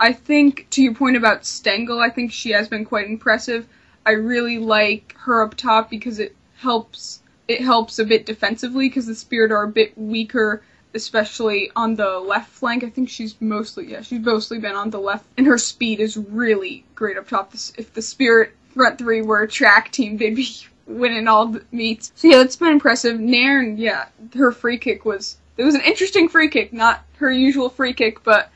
I 0.00 0.12
think 0.12 0.66
to 0.70 0.82
your 0.82 0.94
point 0.94 1.16
about 1.16 1.44
Stengel, 1.44 2.00
I 2.00 2.08
think 2.08 2.32
she 2.32 2.50
has 2.50 2.68
been 2.68 2.84
quite 2.84 3.06
impressive. 3.06 3.66
I 4.04 4.12
really 4.12 4.58
like 4.58 5.14
her 5.20 5.42
up 5.42 5.54
top 5.54 5.90
because 5.90 6.18
it 6.18 6.34
helps 6.56 7.20
it 7.48 7.60
helps 7.60 7.98
a 7.98 8.04
bit 8.04 8.24
defensively 8.24 8.88
because 8.88 9.06
the 9.06 9.14
Spirit 9.14 9.52
are 9.52 9.64
a 9.64 9.68
bit 9.68 9.96
weaker, 9.98 10.62
especially 10.94 11.70
on 11.74 11.94
the 11.96 12.18
left 12.18 12.50
flank. 12.50 12.84
I 12.84 12.90
think 12.90 13.08
she's 13.08 13.40
mostly 13.40 13.90
yeah 13.90 14.02
she's 14.02 14.20
mostly 14.20 14.58
been 14.58 14.74
on 14.74 14.90
the 14.90 15.00
left, 15.00 15.26
and 15.36 15.46
her 15.46 15.58
speed 15.58 16.00
is 16.00 16.16
really 16.16 16.84
great 16.94 17.16
up 17.16 17.28
top. 17.28 17.54
If 17.54 17.92
the 17.94 18.02
Spirit 18.02 18.54
front 18.74 18.98
three 18.98 19.22
were 19.22 19.42
a 19.42 19.48
track 19.48 19.92
team, 19.92 20.16
they'd 20.16 20.36
be 20.36 20.48
winning 20.86 21.28
all 21.28 21.46
the 21.46 21.64
meets. 21.72 22.12
So 22.14 22.28
yeah, 22.28 22.42
it's 22.42 22.56
been 22.56 22.72
impressive. 22.72 23.18
Nairn, 23.20 23.78
yeah, 23.78 24.06
her 24.34 24.52
free 24.52 24.78
kick 24.78 25.04
was 25.04 25.36
it 25.56 25.64
was 25.64 25.74
an 25.74 25.82
interesting 25.82 26.28
free 26.28 26.48
kick, 26.48 26.72
not 26.72 27.02
her 27.16 27.30
usual 27.30 27.68
free 27.68 27.92
kick, 27.92 28.22
but 28.24 28.50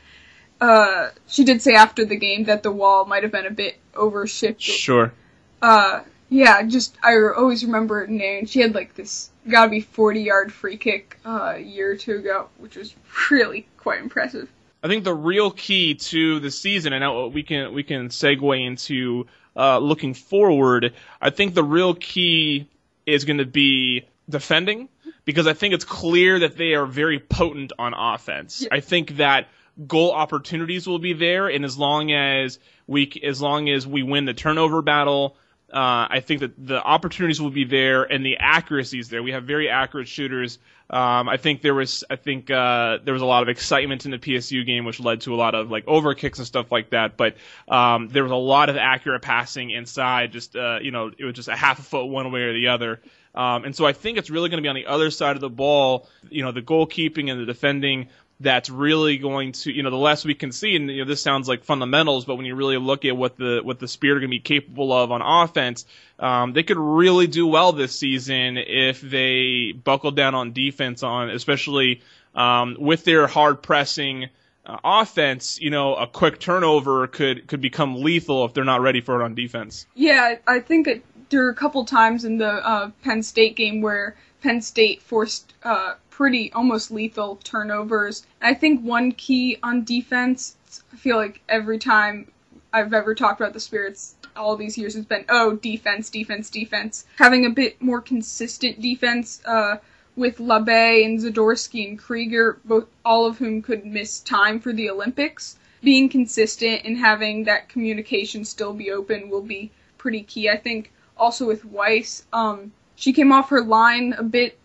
uh, 0.59 1.09
she 1.27 1.43
did 1.43 1.61
say 1.61 1.75
after 1.75 2.05
the 2.05 2.15
game 2.15 2.45
that 2.45 2.63
the 2.63 2.71
wall 2.71 3.05
might 3.05 3.23
have 3.23 3.31
been 3.31 3.45
a 3.45 3.51
bit 3.51 3.77
overshifted. 3.93 4.59
Sure. 4.59 5.13
Uh, 5.61 6.01
yeah, 6.29 6.61
just 6.63 6.97
I 7.03 7.15
always 7.35 7.63
remember 7.63 8.05
Nairn. 8.07 8.45
She 8.45 8.59
had 8.59 8.75
like 8.75 8.95
this 8.95 9.29
got 9.51 9.65
to 9.65 9.71
be 9.71 9.81
40 9.81 10.21
yard 10.21 10.53
free 10.53 10.77
kick 10.77 11.19
uh, 11.25 11.53
a 11.55 11.59
year 11.59 11.91
or 11.91 11.95
two 11.95 12.17
ago, 12.17 12.49
which 12.57 12.75
was 12.75 12.95
really 13.31 13.67
quite 13.77 14.01
impressive. 14.01 14.49
I 14.83 14.87
think 14.87 15.03
the 15.03 15.13
real 15.13 15.51
key 15.51 15.95
to 15.95 16.39
the 16.39 16.51
season, 16.51 16.93
and 16.93 17.01
now 17.01 17.27
we 17.27 17.43
can 17.43 17.73
we 17.73 17.83
can 17.83 18.09
segue 18.09 18.65
into 18.65 19.27
uh, 19.55 19.79
looking 19.79 20.13
forward. 20.13 20.93
I 21.19 21.31
think 21.31 21.53
the 21.53 21.63
real 21.63 21.95
key 21.95 22.69
is 23.05 23.25
going 23.25 23.39
to 23.39 23.45
be 23.45 24.05
defending 24.29 24.89
because 25.25 25.47
I 25.47 25.53
think 25.53 25.73
it's 25.73 25.85
clear 25.85 26.39
that 26.39 26.57
they 26.57 26.73
are 26.75 26.85
very 26.85 27.19
potent 27.19 27.73
on 27.79 27.93
offense. 27.93 28.61
Yeah. 28.61 28.69
I 28.71 28.81
think 28.81 29.17
that 29.17 29.47
goal 29.85 30.11
opportunities 30.11 30.87
will 30.87 30.99
be 30.99 31.13
there, 31.13 31.47
and 31.47 31.65
as 31.65 31.77
long 31.77 32.11
as 32.11 32.59
we 32.85 33.11
as 33.23 33.41
long 33.41 33.69
as 33.69 33.85
we 33.85 34.03
win 34.03 34.25
the 34.25 34.33
turnover 34.33 34.81
battle, 34.81 35.37
uh, 35.71 36.07
I 36.09 36.21
think 36.21 36.39
that 36.41 36.53
the 36.65 36.81
opportunities 36.81 37.41
will 37.41 37.49
be 37.49 37.65
there 37.65 38.03
and 38.03 38.25
the 38.25 38.37
accuracy 38.39 38.99
is 38.99 39.09
there. 39.09 39.21
We 39.21 39.31
have 39.31 39.43
very 39.43 39.69
accurate 39.69 40.07
shooters. 40.07 40.59
Um, 40.89 41.27
I 41.27 41.35
think 41.35 41.61
there 41.61 41.73
was, 41.73 42.05
I 42.09 42.15
think 42.15 42.49
uh, 42.49 42.99
there 43.03 43.13
was 43.13 43.21
a 43.21 43.25
lot 43.25 43.43
of 43.43 43.49
excitement 43.49 44.05
in 44.05 44.11
the 44.11 44.17
PSU 44.17 44.65
game, 44.65 44.85
which 44.85 45.01
led 45.01 45.21
to 45.21 45.35
a 45.35 45.37
lot 45.37 45.55
of 45.55 45.69
like 45.69 45.85
over 45.85 46.13
kicks 46.13 46.37
and 46.37 46.47
stuff 46.47 46.71
like 46.71 46.91
that. 46.91 47.17
But 47.17 47.35
um, 47.67 48.07
there 48.07 48.23
was 48.23 48.31
a 48.31 48.35
lot 48.35 48.69
of 48.69 48.77
accurate 48.77 49.21
passing 49.21 49.71
inside. 49.71 50.31
Just 50.31 50.55
uh, 50.55 50.79
you 50.81 50.91
know, 50.91 51.11
it 51.17 51.25
was 51.25 51.33
just 51.33 51.49
a 51.49 51.55
half 51.55 51.79
a 51.79 51.83
foot 51.83 52.05
one 52.05 52.31
way 52.31 52.43
or 52.43 52.53
the 52.53 52.69
other. 52.69 53.01
Um, 53.35 53.65
and 53.65 53.75
so 53.75 53.85
I 53.85 53.93
think 53.93 54.17
it's 54.17 54.29
really 54.29 54.49
going 54.49 54.57
to 54.57 54.63
be 54.63 54.69
on 54.69 54.75
the 54.75 54.87
other 54.87 55.11
side 55.11 55.35
of 55.35 55.41
the 55.41 55.49
ball. 55.49 56.07
You 56.29 56.43
know, 56.43 56.53
the 56.53 56.61
goalkeeping 56.61 57.29
and 57.29 57.41
the 57.41 57.45
defending 57.45 58.07
that's 58.39 58.69
really 58.69 59.17
going 59.17 59.53
to, 59.53 59.71
you 59.71 59.81
know, 59.81 59.89
the 59.89 59.97
less 59.97 60.23
we 60.23 60.35
can 60.35 60.51
see, 60.51 60.75
and 60.75 60.89
you 60.91 61.03
know, 61.03 61.09
this 61.09 61.21
sounds 61.21 61.47
like 61.47 61.63
fundamentals, 61.63 62.25
but 62.25 62.35
when 62.35 62.45
you 62.45 62.55
really 62.55 62.77
look 62.77 63.03
at 63.05 63.17
what 63.17 63.35
the 63.37 63.61
what 63.63 63.79
the 63.79 63.87
Spirit 63.87 64.17
are 64.17 64.19
going 64.19 64.29
to 64.29 64.35
be 64.35 64.39
capable 64.39 64.93
of 64.93 65.11
on 65.11 65.21
offense, 65.21 65.85
um, 66.19 66.53
they 66.53 66.63
could 66.63 66.77
really 66.77 67.27
do 67.27 67.47
well 67.47 67.71
this 67.71 67.97
season 67.97 68.57
if 68.57 69.01
they 69.01 69.71
buckle 69.71 70.11
down 70.11 70.35
on 70.35 70.53
defense, 70.53 71.01
on 71.01 71.29
especially 71.29 72.01
um, 72.35 72.77
with 72.79 73.03
their 73.05 73.25
hard 73.25 73.63
pressing 73.63 74.29
uh, 74.65 74.77
offense. 74.83 75.59
You 75.59 75.71
know, 75.71 75.95
a 75.95 76.05
quick 76.05 76.39
turnover 76.39 77.07
could 77.07 77.47
could 77.47 77.61
become 77.61 78.03
lethal 78.03 78.45
if 78.45 78.53
they're 78.53 78.63
not 78.63 78.81
ready 78.81 79.01
for 79.01 79.19
it 79.19 79.23
on 79.23 79.33
defense. 79.33 79.87
Yeah, 79.95 80.35
I 80.45 80.59
think 80.59 80.85
that 80.85 81.01
there 81.29 81.45
are 81.47 81.49
a 81.49 81.55
couple 81.55 81.83
times 81.85 82.23
in 82.23 82.37
the 82.37 82.47
uh, 82.49 82.91
Penn 83.03 83.23
State 83.23 83.55
game 83.55 83.81
where 83.81 84.15
Penn 84.47 84.61
State 84.61 85.01
forced 85.01 85.53
uh, 85.63 85.95
pretty 86.09 86.53
almost 86.53 86.89
lethal 86.89 87.35
turnovers. 87.43 88.25
I 88.41 88.53
think 88.53 88.81
one 88.81 89.11
key 89.11 89.57
on 89.61 89.83
defense, 89.83 90.55
I 90.93 90.95
feel 90.95 91.17
like 91.17 91.41
every 91.49 91.77
time 91.77 92.31
I've 92.71 92.93
ever 92.93 93.13
talked 93.13 93.41
about 93.41 93.51
the 93.51 93.59
Spirits 93.59 94.15
all 94.37 94.55
these 94.55 94.77
years 94.77 94.93
has 94.93 95.03
been, 95.03 95.25
oh, 95.27 95.57
defense, 95.57 96.09
defense, 96.09 96.49
defense. 96.49 97.05
Having 97.17 97.45
a 97.45 97.49
bit 97.49 97.81
more 97.81 97.99
consistent 97.99 98.79
defense 98.79 99.41
uh, 99.45 99.79
with 100.15 100.37
Labbé 100.37 101.03
and 101.03 101.19
Zadorsky 101.19 101.85
and 101.85 101.99
Krieger, 101.99 102.57
both 102.63 102.87
all 103.03 103.25
of 103.25 103.39
whom 103.39 103.61
could 103.61 103.85
miss 103.85 104.21
time 104.21 104.61
for 104.61 104.71
the 104.71 104.89
Olympics. 104.89 105.57
Being 105.83 106.07
consistent 106.07 106.83
and 106.85 106.97
having 106.97 107.43
that 107.43 107.67
communication 107.67 108.45
still 108.45 108.71
be 108.71 108.91
open 108.91 109.29
will 109.29 109.41
be 109.41 109.71
pretty 109.97 110.23
key. 110.23 110.49
I 110.49 110.55
think 110.55 110.93
also 111.17 111.45
with 111.45 111.65
Wys, 111.65 112.25
um, 112.31 112.71
she 112.97 113.13
came 113.13 113.31
off 113.31 113.51
her 113.51 113.61
line 113.61 114.13
a 114.17 114.23
bit 114.23 114.57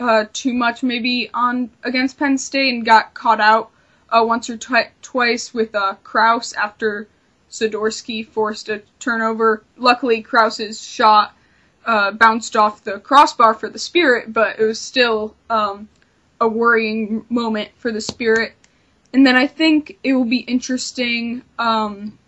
uh, 0.00 0.24
too 0.32 0.52
much 0.52 0.82
maybe 0.82 1.30
on 1.32 1.70
against 1.84 2.18
Penn 2.18 2.36
State 2.36 2.74
and 2.74 2.84
got 2.84 3.14
caught 3.14 3.40
out 3.40 3.70
uh, 4.10 4.24
once 4.26 4.50
or 4.50 4.56
twi- 4.56 4.90
twice 5.00 5.54
with 5.54 5.74
uh, 5.74 5.94
Crouse 6.02 6.52
after 6.52 7.08
Zadorsky 7.50 8.26
forced 8.26 8.68
a 8.68 8.82
turnover. 8.98 9.62
Luckily, 9.76 10.22
Crouse's 10.22 10.84
shot 10.84 11.36
uh, 11.86 12.10
bounced 12.10 12.56
off 12.56 12.82
the 12.82 12.98
crossbar 12.98 13.54
for 13.54 13.68
the 13.68 13.78
Spirit, 13.78 14.32
but 14.32 14.58
it 14.58 14.64
was 14.64 14.80
still 14.80 15.36
um, 15.48 15.88
a 16.40 16.48
worrying 16.48 17.24
moment 17.28 17.70
for 17.76 17.92
the 17.92 18.00
Spirit. 18.00 18.54
And 19.12 19.24
then 19.24 19.36
I 19.36 19.46
think 19.46 19.98
it 20.02 20.14
will 20.14 20.24
be 20.24 20.38
interesting, 20.38 21.42
um, 21.60 22.18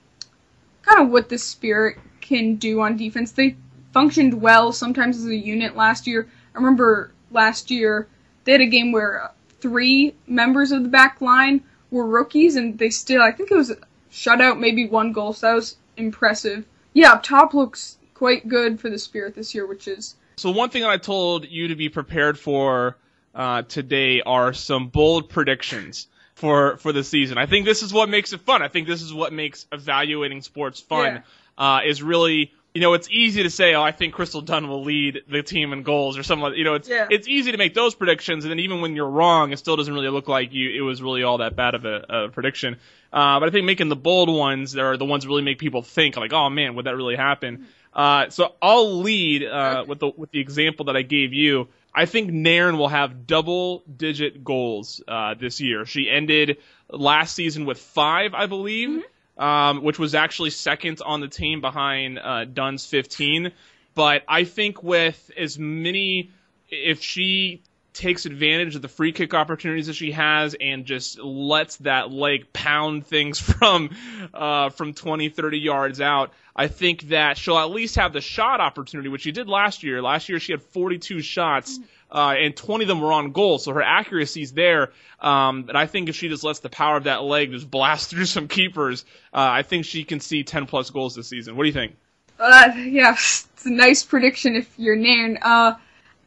kind 0.82 1.02
of 1.02 1.10
what 1.10 1.28
the 1.28 1.38
Spirit 1.38 1.98
can 2.20 2.54
do 2.54 2.80
on 2.80 2.96
defense. 2.96 3.32
They 3.32 3.56
functioned 3.92 4.40
well 4.40 4.72
sometimes 4.72 5.18
as 5.18 5.26
a 5.26 5.36
unit 5.36 5.76
last 5.76 6.06
year. 6.06 6.28
I 6.54 6.58
remember 6.58 7.12
last 7.30 7.70
year, 7.70 8.08
they 8.44 8.52
had 8.52 8.60
a 8.60 8.66
game 8.66 8.92
where 8.92 9.30
three 9.60 10.14
members 10.26 10.72
of 10.72 10.82
the 10.82 10.88
back 10.88 11.20
line 11.20 11.62
were 11.90 12.06
rookies, 12.06 12.56
and 12.56 12.78
they 12.78 12.90
still, 12.90 13.22
I 13.22 13.32
think 13.32 13.50
it 13.50 13.56
was 13.56 13.70
a 13.70 13.76
shutout, 14.12 14.58
maybe 14.58 14.88
one 14.88 15.12
goal, 15.12 15.32
so 15.32 15.48
that 15.48 15.54
was 15.54 15.76
impressive. 15.96 16.64
Yeah, 16.92 17.12
up 17.12 17.22
top 17.22 17.54
looks 17.54 17.98
quite 18.14 18.48
good 18.48 18.80
for 18.80 18.90
the 18.90 18.98
Spirit 18.98 19.34
this 19.34 19.54
year, 19.54 19.66
which 19.66 19.88
is. 19.88 20.14
So, 20.36 20.50
one 20.50 20.70
thing 20.70 20.84
I 20.84 20.96
told 20.96 21.46
you 21.48 21.68
to 21.68 21.76
be 21.76 21.88
prepared 21.88 22.38
for 22.38 22.96
uh, 23.34 23.62
today 23.62 24.22
are 24.22 24.52
some 24.52 24.88
bold 24.88 25.28
predictions 25.28 26.08
for 26.34 26.76
for 26.78 26.92
the 26.92 27.04
season. 27.04 27.38
I 27.38 27.46
think 27.46 27.66
this 27.66 27.82
is 27.82 27.92
what 27.92 28.08
makes 28.08 28.32
it 28.32 28.40
fun. 28.40 28.62
I 28.62 28.68
think 28.68 28.88
this 28.88 29.02
is 29.02 29.12
what 29.12 29.32
makes 29.32 29.66
evaluating 29.70 30.42
sports 30.42 30.80
fun. 30.80 31.16
Yeah. 31.16 31.20
Uh, 31.58 31.80
is 31.84 32.02
really 32.02 32.54
you 32.74 32.80
know, 32.80 32.94
it's 32.94 33.10
easy 33.10 33.42
to 33.42 33.50
say, 33.50 33.74
oh, 33.74 33.82
I 33.82 33.90
think 33.90 34.14
Crystal 34.14 34.40
Dunn 34.40 34.68
will 34.68 34.84
lead 34.84 35.22
the 35.28 35.42
team 35.42 35.72
in 35.72 35.82
goals 35.82 36.16
or 36.16 36.22
something. 36.22 36.42
Like, 36.42 36.56
you 36.56 36.64
know, 36.64 36.74
it's 36.74 36.88
yeah. 36.88 37.08
it's 37.10 37.26
easy 37.26 37.50
to 37.52 37.58
make 37.58 37.74
those 37.74 37.94
predictions, 37.94 38.44
and 38.44 38.50
then 38.50 38.60
even 38.60 38.80
when 38.80 38.94
you're 38.94 39.08
wrong, 39.08 39.52
it 39.52 39.58
still 39.58 39.76
doesn't 39.76 39.92
really 39.92 40.08
look 40.08 40.28
like 40.28 40.52
you 40.52 40.70
it 40.70 40.82
was 40.82 41.02
really 41.02 41.24
all 41.24 41.38
that 41.38 41.56
bad 41.56 41.74
of 41.74 41.84
a, 41.84 42.04
a 42.08 42.28
prediction. 42.28 42.76
Uh, 43.12 43.40
but 43.40 43.48
I 43.48 43.52
think 43.52 43.66
making 43.66 43.88
the 43.88 43.96
bold 43.96 44.28
ones 44.28 44.76
are 44.76 44.96
the 44.96 45.04
ones 45.04 45.24
that 45.24 45.28
really 45.28 45.42
make 45.42 45.58
people 45.58 45.82
think, 45.82 46.16
like, 46.16 46.32
oh 46.32 46.48
man, 46.48 46.76
would 46.76 46.86
that 46.86 46.94
really 46.94 47.16
happen? 47.16 47.66
Uh, 47.92 48.30
so 48.30 48.54
I'll 48.62 49.00
lead 49.00 49.42
uh, 49.42 49.84
with 49.88 49.98
the 49.98 50.12
with 50.16 50.30
the 50.30 50.38
example 50.38 50.86
that 50.86 50.96
I 50.96 51.02
gave 51.02 51.32
you. 51.32 51.68
I 51.92 52.06
think 52.06 52.30
Nairn 52.30 52.78
will 52.78 52.88
have 52.88 53.26
double 53.26 53.82
digit 53.96 54.44
goals 54.44 55.02
uh, 55.08 55.34
this 55.34 55.60
year. 55.60 55.86
She 55.86 56.08
ended 56.08 56.58
last 56.88 57.34
season 57.34 57.66
with 57.66 57.78
five, 57.78 58.32
I 58.32 58.46
believe. 58.46 58.90
Mm-hmm 58.90 59.00
um, 59.40 59.82
which 59.82 59.98
was 59.98 60.14
actually 60.14 60.50
second 60.50 61.00
on 61.04 61.20
the 61.20 61.28
team 61.28 61.60
behind 61.60 62.18
uh, 62.18 62.44
Dunn's 62.44 62.84
15. 62.86 63.50
But 63.94 64.22
I 64.28 64.44
think 64.44 64.82
with 64.82 65.30
as 65.36 65.58
many, 65.58 66.30
if 66.68 67.02
she 67.02 67.62
takes 67.92 68.24
advantage 68.24 68.76
of 68.76 68.82
the 68.82 68.88
free 68.88 69.12
kick 69.12 69.34
opportunities 69.34 69.88
that 69.88 69.94
she 69.94 70.12
has 70.12 70.54
and 70.60 70.84
just 70.84 71.18
lets 71.18 71.76
that 71.78 72.12
leg 72.12 72.52
pound 72.52 73.04
things 73.06 73.40
from 73.40 73.90
uh, 74.32 74.68
from 74.70 74.94
20 74.94 75.28
30 75.28 75.58
yards 75.58 76.00
out 76.00 76.32
i 76.54 76.68
think 76.68 77.08
that 77.08 77.36
she'll 77.36 77.58
at 77.58 77.70
least 77.70 77.96
have 77.96 78.12
the 78.12 78.20
shot 78.20 78.60
opportunity 78.60 79.08
which 79.08 79.22
she 79.22 79.32
did 79.32 79.48
last 79.48 79.82
year. 79.82 80.00
Last 80.00 80.28
year 80.28 80.38
she 80.38 80.52
had 80.52 80.62
42 80.62 81.20
shots 81.20 81.80
uh, 82.10 82.34
and 82.38 82.56
20 82.56 82.84
of 82.84 82.88
them 82.88 83.00
were 83.00 83.12
on 83.12 83.32
goal, 83.32 83.58
so 83.58 83.72
her 83.72 83.82
accuracy's 83.82 84.52
there. 84.52 84.90
Um, 85.20 85.62
but 85.62 85.76
I 85.76 85.86
think 85.86 86.08
if 86.08 86.16
she 86.16 86.28
just 86.28 86.44
lets 86.44 86.60
the 86.60 86.68
power 86.68 86.96
of 86.96 87.04
that 87.04 87.22
leg 87.22 87.52
just 87.52 87.70
blast 87.70 88.10
through 88.10 88.26
some 88.26 88.48
keepers, 88.48 89.04
uh, 89.32 89.48
I 89.50 89.62
think 89.62 89.84
she 89.84 90.04
can 90.04 90.20
see 90.20 90.42
10 90.42 90.66
plus 90.66 90.90
goals 90.90 91.14
this 91.14 91.28
season. 91.28 91.56
What 91.56 91.64
do 91.64 91.68
you 91.68 91.74
think? 91.74 91.96
Uh, 92.38 92.72
yeah, 92.76 93.12
it's 93.12 93.66
a 93.66 93.70
nice 93.70 94.02
prediction 94.02 94.56
if 94.56 94.72
you're 94.78 94.96
Nairn. 94.96 95.38
Uh, 95.42 95.74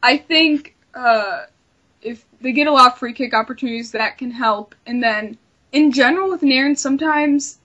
I 0.02 0.18
think 0.18 0.76
uh, 0.94 1.44
if 2.02 2.24
they 2.40 2.52
get 2.52 2.66
a 2.66 2.72
lot 2.72 2.92
of 2.92 2.98
free 2.98 3.12
kick 3.12 3.34
opportunities, 3.34 3.92
that 3.92 4.18
can 4.18 4.30
help. 4.30 4.74
And 4.86 5.02
then 5.02 5.38
in 5.72 5.92
general 5.92 6.30
with 6.30 6.42
Nairn, 6.42 6.76
sometimes, 6.76 7.58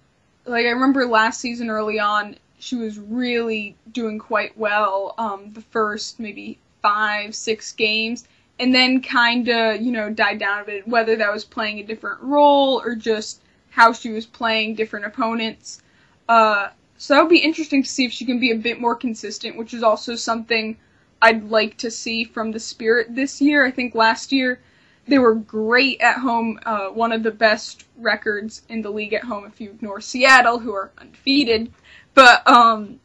like 0.46 0.66
I 0.66 0.70
remember 0.70 1.06
last 1.06 1.40
season 1.40 1.70
early 1.70 2.00
on, 2.00 2.36
she 2.58 2.76
was 2.76 2.98
really 3.00 3.76
doing 3.92 4.20
quite 4.20 4.58
well. 4.58 5.14
Um, 5.18 5.54
the 5.54 5.62
first 5.62 6.20
maybe 6.20 6.58
five, 6.82 7.36
six 7.36 7.72
games, 7.72 8.28
and 8.60 8.74
then 8.74 9.02
kind 9.02 9.48
of, 9.48 9.82
you 9.82 9.92
know, 9.92 10.10
died 10.10 10.40
down 10.40 10.62
a 10.62 10.66
bit, 10.66 10.88
whether 10.88 11.16
that 11.16 11.32
was 11.32 11.46
playing 11.46 11.80
a 11.80 11.84
different 11.84 12.22
role 12.22 12.82
or 12.82 12.96
just 12.96 13.42
how 13.70 13.94
she 13.94 14.10
was 14.10 14.26
playing 14.26 14.76
different 14.76 15.06
opponents. 15.06 15.82
Uh, 16.28 16.70
so 16.98 17.14
that 17.14 17.22
would 17.22 17.30
be 17.30 17.40
interesting 17.40 17.84
to 17.84 17.90
see 17.90 18.06
if 18.06 18.12
she 18.12 18.26
can 18.26 18.40
be 18.40 18.52
a 18.52 18.56
bit 18.56 18.82
more 18.82 18.96
consistent, 18.96 19.56
which 19.56 19.74
is 19.74 19.84
also 19.84 20.16
something 20.16 20.78
I'd 21.22 21.50
like 21.50 21.78
to 21.78 21.92
see 21.92 22.24
from 22.24 22.52
the 22.52 22.60
Spirit 22.60 23.16
this 23.16 23.42
year. 23.42 23.66
I 23.66 23.72
think 23.72 23.96
last 23.96 24.32
year 24.32 24.60
they 25.08 25.20
were 25.20 25.36
great 25.36 26.02
at 26.02 26.18
home, 26.18 26.60
uh, 26.66 26.90
one 26.90 27.12
of 27.12 27.24
the 27.24 27.32
best 27.32 27.86
records 27.98 28.62
in 28.70 28.82
the 28.82 28.92
league 28.92 29.14
at 29.14 29.24
home 29.24 29.46
if 29.46 29.60
you 29.60 29.70
ignore 29.72 30.02
Seattle, 30.02 30.60
who 30.60 30.74
are 30.74 30.92
undefeated. 30.98 31.72
But 32.14 32.48
um, 32.48 33.00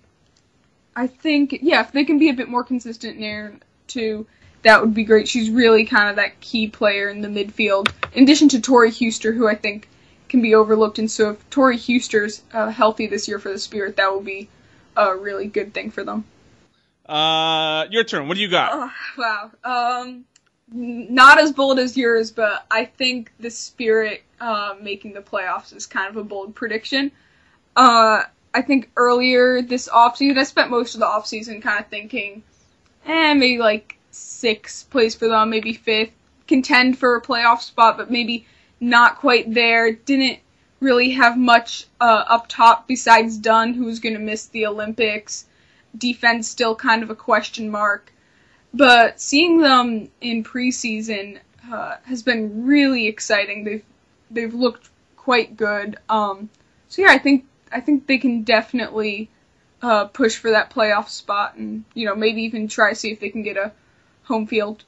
I 0.96 1.06
think, 1.06 1.58
yeah, 1.62 1.80
if 1.80 1.92
they 1.92 2.04
can 2.04 2.18
be 2.18 2.28
a 2.28 2.34
bit 2.34 2.48
more 2.48 2.64
consistent 2.64 3.18
there 3.18 3.54
too, 3.86 4.26
that 4.62 4.80
would 4.80 4.94
be 4.94 5.04
great. 5.04 5.28
She's 5.28 5.50
really 5.50 5.84
kind 5.84 6.08
of 6.08 6.16
that 6.16 6.40
key 6.40 6.68
player 6.68 7.08
in 7.08 7.20
the 7.20 7.28
midfield, 7.28 7.90
in 8.12 8.22
addition 8.22 8.48
to 8.50 8.60
Tori 8.60 8.90
Huster, 8.90 9.34
who 9.34 9.46
I 9.46 9.54
think 9.54 9.88
can 10.28 10.40
be 10.40 10.54
overlooked. 10.54 10.98
And 10.98 11.10
so 11.10 11.30
if 11.30 11.50
Tori 11.50 11.76
Huster's 11.76 12.42
uh, 12.52 12.70
healthy 12.70 13.06
this 13.06 13.28
year 13.28 13.38
for 13.38 13.50
the 13.50 13.58
Spirit, 13.58 13.96
that 13.96 14.10
will 14.10 14.22
be 14.22 14.48
a 14.96 15.14
really 15.16 15.46
good 15.46 15.74
thing 15.74 15.90
for 15.90 16.02
them. 16.04 16.24
Uh, 17.06 17.86
your 17.90 18.04
turn. 18.04 18.26
What 18.26 18.36
do 18.36 18.40
you 18.40 18.48
got? 18.48 18.70
Oh, 18.72 18.90
wow. 19.18 19.50
Um, 20.02 20.24
not 20.72 21.38
as 21.38 21.52
bold 21.52 21.78
as 21.78 21.96
yours, 21.96 22.30
but 22.30 22.64
I 22.70 22.86
think 22.86 23.32
the 23.38 23.50
Spirit 23.50 24.22
uh, 24.40 24.74
making 24.80 25.12
the 25.12 25.20
playoffs 25.20 25.76
is 25.76 25.84
kind 25.84 26.08
of 26.08 26.16
a 26.16 26.24
bold 26.24 26.54
prediction. 26.54 27.12
Uh, 27.76 28.22
I 28.54 28.62
think 28.62 28.90
earlier 28.96 29.60
this 29.60 29.88
offseason, 29.88 30.38
I 30.38 30.44
spent 30.44 30.70
most 30.70 30.94
of 30.94 31.00
the 31.00 31.06
offseason 31.06 31.60
kind 31.60 31.80
of 31.80 31.88
thinking, 31.88 32.44
eh, 33.04 33.34
maybe 33.34 33.58
like 33.58 33.98
sixth 34.12 34.88
place 34.90 35.14
for 35.16 35.26
them, 35.26 35.50
maybe 35.50 35.72
fifth, 35.72 36.12
contend 36.46 36.96
for 36.96 37.16
a 37.16 37.22
playoff 37.22 37.60
spot, 37.60 37.96
but 37.96 38.12
maybe 38.12 38.46
not 38.80 39.18
quite 39.18 39.52
there. 39.52 39.92
Didn't 39.92 40.38
really 40.80 41.10
have 41.10 41.36
much 41.36 41.86
uh, 42.00 42.24
up 42.28 42.46
top 42.48 42.86
besides 42.86 43.38
Dunn, 43.38 43.74
who's 43.74 43.98
going 43.98 44.14
to 44.14 44.20
miss 44.20 44.46
the 44.46 44.66
Olympics. 44.66 45.46
Defense 45.98 46.48
still 46.48 46.76
kind 46.76 47.02
of 47.02 47.10
a 47.10 47.16
question 47.16 47.70
mark. 47.70 48.12
But 48.72 49.20
seeing 49.20 49.60
them 49.60 50.08
in 50.20 50.44
preseason 50.44 51.38
uh, 51.72 51.96
has 52.04 52.22
been 52.22 52.66
really 52.66 53.06
exciting. 53.06 53.64
They've 53.64 53.84
they've 54.30 54.54
looked 54.54 54.90
quite 55.16 55.56
good. 55.56 55.96
Um, 56.08 56.50
so 56.88 57.02
yeah, 57.02 57.10
I 57.10 57.18
think 57.18 57.46
I 57.74 57.80
think 57.80 58.06
they 58.06 58.18
can 58.18 58.42
definitely 58.42 59.28
uh, 59.82 60.06
push 60.06 60.36
for 60.36 60.50
that 60.50 60.70
playoff 60.70 61.08
spot, 61.08 61.56
and 61.56 61.84
you 61.94 62.06
know 62.06 62.14
maybe 62.14 62.42
even 62.42 62.68
try 62.68 62.90
to 62.90 62.94
see 62.94 63.10
if 63.10 63.20
they 63.20 63.28
can 63.28 63.42
get 63.42 63.56
a 63.56 63.72
home 64.24 64.46
field. 64.46 64.84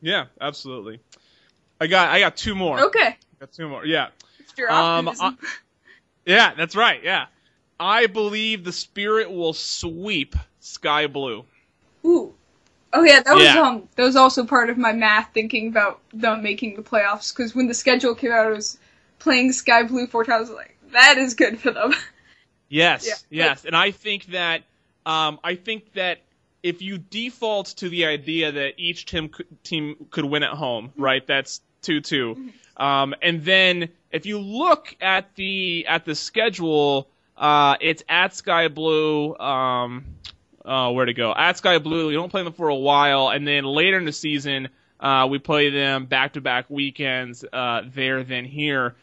Yeah, 0.00 0.26
absolutely. 0.40 1.00
I 1.80 1.86
got 1.86 2.10
I 2.10 2.20
got 2.20 2.36
two 2.36 2.54
more. 2.54 2.80
Okay. 2.80 3.16
Got 3.40 3.52
two 3.52 3.68
more. 3.68 3.84
Yeah. 3.84 4.08
Um, 4.68 5.08
I- 5.08 5.34
yeah, 6.26 6.54
that's 6.54 6.76
right. 6.76 7.02
Yeah. 7.02 7.26
I 7.80 8.06
believe 8.06 8.64
the 8.64 8.72
Spirit 8.72 9.30
will 9.30 9.52
sweep 9.52 10.34
Sky 10.60 11.06
Blue. 11.06 11.44
Ooh. 12.04 12.34
Oh 12.92 13.02
yeah, 13.04 13.20
that 13.20 13.34
was 13.34 13.44
Yeah. 13.44 13.60
um 13.60 13.88
that 13.96 14.02
was 14.02 14.16
also 14.16 14.44
part 14.44 14.70
of 14.70 14.78
my 14.78 14.92
math 14.92 15.30
thinking 15.34 15.68
about 15.68 16.00
them 16.12 16.42
making 16.42 16.74
the 16.76 16.82
playoffs 16.82 17.34
because 17.34 17.54
when 17.54 17.68
the 17.68 17.74
schedule 17.74 18.14
came 18.14 18.32
out, 18.32 18.46
I 18.46 18.50
was 18.50 18.78
playing 19.18 19.52
Sky 19.52 19.82
Blue 19.82 20.06
four 20.06 20.24
times. 20.24 20.50
I 20.50 20.54
like, 20.54 20.76
that 20.92 21.18
is 21.18 21.34
good 21.34 21.58
for 21.60 21.70
them. 21.70 21.92
Yes, 22.68 23.06
Yeah. 23.30 23.46
yes, 23.46 23.64
and 23.64 23.74
I 23.74 23.90
think 23.92 24.26
that 24.26 24.62
um, 25.06 25.38
I 25.42 25.54
think 25.54 25.92
that 25.94 26.18
if 26.62 26.82
you 26.82 26.98
default 26.98 27.68
to 27.78 27.88
the 27.88 28.04
idea 28.06 28.52
that 28.52 28.74
each 28.76 29.06
team 29.06 29.30
could, 29.30 29.46
team 29.64 30.06
could 30.10 30.24
win 30.26 30.42
at 30.42 30.50
home, 30.50 30.92
right? 30.96 31.26
That's 31.26 31.62
two 31.80 32.00
two, 32.00 32.50
um, 32.76 33.14
and 33.22 33.42
then 33.44 33.88
if 34.10 34.26
you 34.26 34.38
look 34.38 34.94
at 35.00 35.34
the 35.36 35.86
at 35.88 36.04
the 36.04 36.14
schedule, 36.14 37.08
uh, 37.36 37.76
it's 37.80 38.02
at 38.08 38.34
Sky 38.34 38.68
Blue. 38.68 39.34
Um, 39.36 40.04
uh, 40.64 40.90
where 40.92 41.06
to 41.06 41.14
go? 41.14 41.32
At 41.32 41.56
Sky 41.56 41.78
Blue, 41.78 42.08
we 42.08 42.12
don't 42.14 42.28
play 42.30 42.42
them 42.42 42.52
for 42.52 42.68
a 42.68 42.76
while, 42.76 43.30
and 43.30 43.48
then 43.48 43.64
later 43.64 43.96
in 43.96 44.04
the 44.04 44.12
season, 44.12 44.68
uh, 45.00 45.26
we 45.30 45.38
play 45.38 45.70
them 45.70 46.04
back 46.04 46.34
to 46.34 46.42
back 46.42 46.68
weekends 46.68 47.44
uh, 47.50 47.82
there 47.94 48.22
then 48.24 48.44
here. 48.44 48.94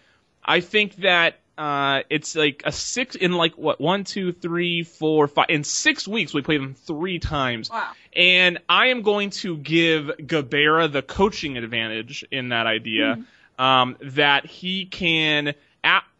I 0.43 0.59
think 0.59 0.97
that 0.97 1.39
uh, 1.57 2.01
it's 2.09 2.35
like 2.35 2.63
a 2.65 2.71
six 2.71 3.15
in 3.15 3.31
like 3.33 3.57
what 3.57 3.79
one, 3.79 4.03
two, 4.03 4.31
three, 4.31 4.83
four, 4.83 5.27
five. 5.27 5.47
In 5.49 5.63
six 5.63 6.07
weeks, 6.07 6.33
we 6.33 6.41
play 6.41 6.57
them 6.57 6.73
three 6.73 7.19
times. 7.19 7.69
Wow. 7.69 7.91
And 8.15 8.59
I 8.67 8.87
am 8.87 9.01
going 9.01 9.29
to 9.31 9.57
give 9.57 10.11
Gabarra 10.19 10.91
the 10.91 11.01
coaching 11.01 11.57
advantage 11.57 12.25
in 12.31 12.49
that 12.49 12.67
idea. 12.67 13.23
Um, 13.57 13.95
that 14.01 14.45
he 14.45 14.85
can, 14.85 15.53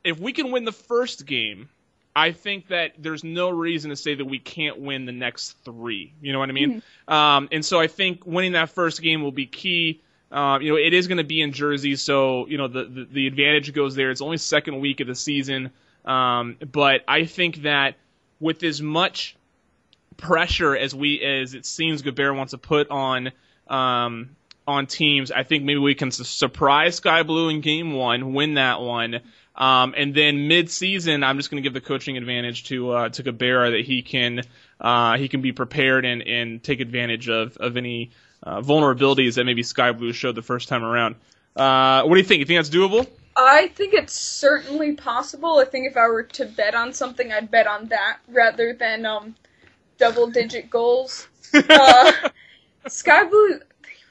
if 0.06 0.20
we 0.20 0.32
can 0.32 0.52
win 0.52 0.64
the 0.64 0.72
first 0.72 1.26
game, 1.26 1.68
I 2.16 2.32
think 2.32 2.70
that 2.70 2.94
there's 2.98 3.26
no 3.26 3.50
reason 3.50 3.90
to 3.90 3.98
say 3.98 4.16
that 4.16 4.24
we 4.24 4.40
can't 4.40 4.80
win 4.80 5.06
the 5.06 5.12
next 5.12 5.58
three. 5.66 6.14
You 6.22 6.32
know 6.32 6.40
what 6.40 6.48
I 6.48 6.54
mean? 6.54 6.82
Um, 7.10 7.50
and 7.52 7.66
so 7.66 7.78
I 7.78 7.88
think 7.88 8.26
winning 8.26 8.54
that 8.54 8.70
first 8.70 9.02
game 9.02 9.22
will 9.22 9.34
be 9.34 9.48
key. 9.48 10.02
Uh, 10.32 10.60
you 10.60 10.72
know, 10.72 10.78
it 10.78 10.94
is 10.94 11.08
going 11.08 11.18
to 11.18 11.24
be 11.24 11.42
in 11.42 11.52
Jersey, 11.52 11.96
so 11.96 12.48
you 12.48 12.58
know 12.58 12.68
the, 12.68 12.86
the 12.86 13.08
the 13.12 13.28
advantage 13.28 13.74
goes 13.74 13.96
there. 13.96 14.12
It's 14.12 14.22
only 14.22 14.38
second 14.38 14.80
week 14.80 15.00
of 15.00 15.08
the 15.08 15.16
season, 15.16 15.72
um, 16.04 16.58
but 16.72 17.02
I 17.08 17.26
think 17.26 17.64
that 17.64 17.96
with 18.40 18.64
as 18.64 18.82
much 18.82 19.36
pressure 20.18 20.76
as 20.76 20.96
we 20.96 21.22
as 21.22 21.54
it 21.54 21.66
seems 21.66 22.02
Gabarra 22.02 22.36
wants 22.36 22.52
to 22.52 22.58
put 22.58 22.90
on 22.90 23.32
um, 23.68 24.36
on 24.68 24.88
teams, 24.88 25.32
I 25.32 25.44
think 25.44 25.64
maybe 25.64 25.80
we 25.80 25.96
can 25.96 26.12
su- 26.12 26.24
surprise 26.24 26.96
Sky 26.96 27.24
Blue 27.24 27.50
in 27.50 27.62
Game 27.62 27.94
One, 27.94 28.34
win 28.34 28.56
that 28.56 28.82
one, 28.82 29.22
um, 29.56 29.94
and 29.96 30.14
then 30.14 30.48
mid-season, 30.48 31.24
I'm 31.24 31.38
just 31.38 31.50
going 31.50 31.64
to 31.64 31.66
give 31.66 31.74
the 31.74 31.82
coaching 31.82 32.18
advantage 32.18 32.66
to 32.66 32.92
uh, 32.92 33.10
to 33.10 33.24
Gabarra 33.24 33.72
that 33.72 33.86
he 33.86 34.02
can 34.02 34.42
uh, 34.82 35.18
he 35.18 35.30
can 35.30 35.42
be 35.42 35.54
prepared 35.54 36.04
and, 36.04 36.22
and 36.22 36.62
take 36.62 36.82
advantage 36.82 37.30
of 37.30 37.56
of 37.58 37.78
any 37.78 38.12
uh, 38.46 38.62
vulnerabilities 38.62 39.36
that 39.36 39.46
maybe 39.46 39.64
Sky 39.64 39.92
Blue 39.92 40.14
showed 40.14 40.36
the 40.36 40.42
first 40.42 40.70
time 40.70 40.84
around. 40.84 41.16
Uh, 41.56 42.04
what 42.04 42.16
do 42.16 42.20
you 42.20 42.26
think? 42.26 42.40
You 42.40 42.46
think 42.46 42.60
that's 42.60 42.70
doable? 42.70 43.08
I 43.38 43.68
think 43.70 43.94
it's 43.94 44.14
certainly 44.14 44.94
possible. 44.94 45.58
I 45.60 45.66
think 45.66 45.90
if 45.90 45.98
I 45.98 46.08
were 46.08 46.24
to 46.24 46.46
bet 46.46 46.74
on 46.76 46.94
something, 46.94 47.32
I'd 47.32 47.52
bet 47.52 47.68
on 47.68 47.88
that 47.88 48.20
rather 48.30 48.74
than 48.74 49.06
um, 49.06 49.36
double 49.98 50.28
digit 50.28 50.70
goals. 50.70 51.28
Uh, 51.54 52.12
Sky 52.88 53.24
Blue 53.24 53.62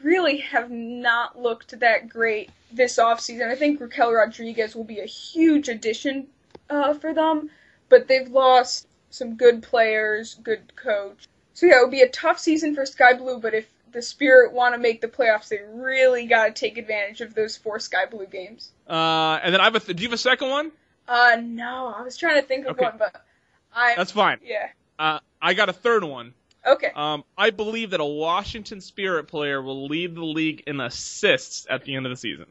really 0.03 0.39
have 0.39 0.71
not 0.71 1.41
looked 1.41 1.79
that 1.81 2.09
great 2.09 2.51
this 2.73 2.97
offseason. 2.97 3.51
I 3.51 3.55
think 3.55 3.81
Raquel 3.81 4.13
Rodriguez 4.13 4.75
will 4.75 4.85
be 4.85 5.01
a 5.01 5.07
huge 5.07 5.69
addition 5.69 6.29
uh, 6.71 6.95
for 6.95 7.13
them, 7.13 7.51
but 7.89 8.09
they've 8.09 8.29
lost 8.29 8.87
some 9.11 9.37
good 9.37 9.63
players, 9.63 10.35
good 10.43 10.75
coach. 10.75 11.29
So 11.53 11.67
yeah, 11.67 11.81
it 11.81 11.83
would 11.83 11.91
be 11.91 12.03
a 12.03 12.09
tough 12.09 12.39
season 12.39 12.75
for 12.75 12.87
Sky 12.87 13.13
Blue, 13.13 13.39
but 13.39 13.55
if 13.55 13.67
the 13.95 14.03
Spirit 14.03 14.53
want 14.53 14.75
to 14.75 14.79
make 14.79 15.01
the 15.01 15.09
playoffs, 15.09 15.49
they 15.49 15.61
really 15.73 16.27
got 16.27 16.47
to 16.47 16.53
take 16.53 16.77
advantage 16.77 17.23
of 17.23 17.35
those 17.35 17.57
four 17.57 17.79
Sky 17.81 18.05
Blue 18.11 18.27
games. 18.27 18.71
Uh, 18.89 19.41
and 19.43 19.55
then 19.55 19.61
I 19.63 19.65
have 19.65 19.75
a 19.77 19.81
th- 19.81 19.97
do 19.97 20.03
you 20.03 20.09
have 20.11 20.15
a 20.15 20.19
second 20.19 20.51
one? 20.51 20.71
Uh, 21.09 21.37
no, 21.43 21.95
I 21.97 22.03
was 22.03 22.17
trying 22.19 22.41
to 22.41 22.47
think 22.47 22.67
of 22.67 22.73
Okay. 22.73 22.85
one, 22.85 22.97
but 22.99 23.25
I. 23.75 23.95
That's 23.97 24.13
fine. 24.13 24.39
Yeah. 24.45 24.69
Uh, 24.99 25.21
I 25.41 25.55
got 25.55 25.69
a 25.71 25.73
third 25.73 26.05
one. 26.05 26.35
Okay. 26.67 26.91
Um, 26.95 27.25
I 27.37 27.51
believe 27.51 27.91
that 27.91 28.01
a 28.01 28.05
Washington 28.05 28.81
Spirit 28.81 29.29
player 29.29 29.61
will 29.61 29.87
lead 29.87 30.15
the 30.15 30.25
league 30.25 30.63
in 30.67 30.81
assists 30.81 31.67
at 31.69 31.85
the 31.85 31.95
end 31.97 32.07
of 32.07 32.11
the 32.11 32.17
season. 32.17 32.47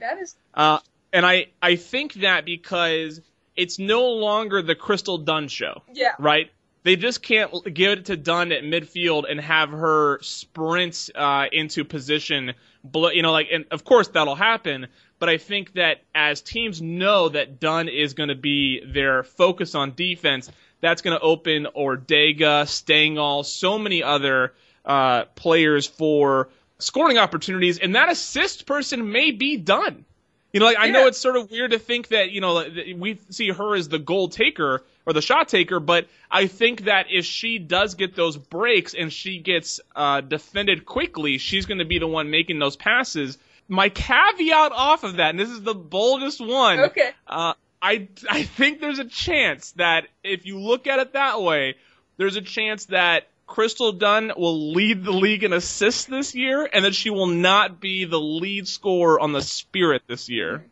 That 0.00 0.18
is. 0.18 0.34
Uh, 0.54 0.78
and 1.12 1.24
I, 1.24 1.46
I 1.62 1.76
think 1.76 2.14
that 2.14 2.44
because 2.44 3.20
it's 3.56 3.78
no 3.78 4.08
longer 4.10 4.60
the 4.62 4.74
Crystal 4.74 5.18
Dunn 5.18 5.48
show, 5.48 5.82
Yeah. 5.92 6.12
right? 6.18 6.50
They 6.82 6.96
just 6.96 7.22
can't 7.22 7.52
give 7.74 7.98
it 7.98 8.04
to 8.06 8.16
Dunn 8.16 8.52
at 8.52 8.62
midfield 8.62 9.24
and 9.28 9.40
have 9.40 9.70
her 9.70 10.20
sprint 10.22 11.10
uh, 11.14 11.46
into 11.52 11.84
position. 11.84 12.54
You 12.94 13.22
know, 13.22 13.32
like, 13.32 13.48
and 13.52 13.66
of 13.70 13.84
course 13.84 14.08
that'll 14.08 14.34
happen. 14.34 14.86
But 15.18 15.28
I 15.28 15.38
think 15.38 15.74
that 15.74 16.02
as 16.14 16.40
teams 16.40 16.80
know 16.80 17.28
that 17.28 17.58
Dunn 17.58 17.88
is 17.88 18.14
going 18.14 18.28
to 18.28 18.36
be 18.36 18.82
their 18.84 19.24
focus 19.24 19.74
on 19.74 19.94
defense, 19.94 20.50
that's 20.80 21.02
going 21.02 21.18
to 21.18 21.22
open 21.22 21.66
Ordega, 21.76 22.68
Stengel, 22.68 23.42
so 23.42 23.78
many 23.78 24.02
other 24.02 24.54
uh, 24.84 25.24
players 25.34 25.86
for 25.86 26.50
scoring 26.78 27.18
opportunities, 27.18 27.78
and 27.78 27.96
that 27.96 28.08
assist 28.08 28.66
person 28.66 29.10
may 29.10 29.32
be 29.32 29.56
Dunn. 29.56 30.04
You 30.52 30.60
know, 30.60 30.66
like 30.66 30.78
I 30.78 30.88
know 30.88 31.06
it's 31.06 31.18
sort 31.18 31.36
of 31.36 31.50
weird 31.50 31.72
to 31.72 31.78
think 31.78 32.08
that 32.08 32.30
you 32.30 32.40
know 32.40 32.68
that 32.68 32.96
we 32.96 33.20
see 33.28 33.50
her 33.50 33.74
as 33.74 33.88
the 33.88 33.98
goal 33.98 34.28
taker 34.28 34.82
or 35.08 35.14
the 35.14 35.22
shot 35.22 35.48
taker, 35.48 35.80
but 35.80 36.06
I 36.30 36.48
think 36.48 36.84
that 36.84 37.06
if 37.10 37.24
she 37.24 37.58
does 37.58 37.94
get 37.94 38.14
those 38.14 38.36
breaks 38.36 38.92
and 38.92 39.10
she 39.10 39.38
gets 39.38 39.80
uh, 39.96 40.20
defended 40.20 40.84
quickly, 40.84 41.38
she's 41.38 41.64
going 41.64 41.78
to 41.78 41.86
be 41.86 41.98
the 41.98 42.06
one 42.06 42.30
making 42.30 42.58
those 42.58 42.76
passes. 42.76 43.38
My 43.68 43.88
caveat 43.88 44.72
off 44.72 45.04
of 45.04 45.16
that, 45.16 45.30
and 45.30 45.40
this 45.40 45.48
is 45.48 45.62
the 45.62 45.74
boldest 45.74 46.42
one. 46.42 46.80
Okay. 46.80 47.10
Uh, 47.26 47.54
I 47.80 48.08
I 48.28 48.42
think 48.42 48.82
there's 48.82 48.98
a 48.98 49.06
chance 49.06 49.72
that 49.72 50.08
if 50.22 50.44
you 50.44 50.58
look 50.58 50.86
at 50.86 50.98
it 50.98 51.14
that 51.14 51.40
way, 51.40 51.76
there's 52.18 52.36
a 52.36 52.42
chance 52.42 52.84
that 52.86 53.28
Crystal 53.46 53.92
Dunn 53.92 54.32
will 54.36 54.72
lead 54.72 55.04
the 55.04 55.12
league 55.12 55.42
in 55.42 55.54
assists 55.54 56.04
this 56.04 56.34
year, 56.34 56.68
and 56.70 56.84
that 56.84 56.94
she 56.94 57.08
will 57.08 57.28
not 57.28 57.80
be 57.80 58.04
the 58.04 58.20
lead 58.20 58.68
scorer 58.68 59.18
on 59.18 59.32
the 59.32 59.40
Spirit 59.40 60.02
this 60.06 60.28
year. 60.28 60.66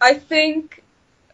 I 0.00 0.14
think. 0.14 0.83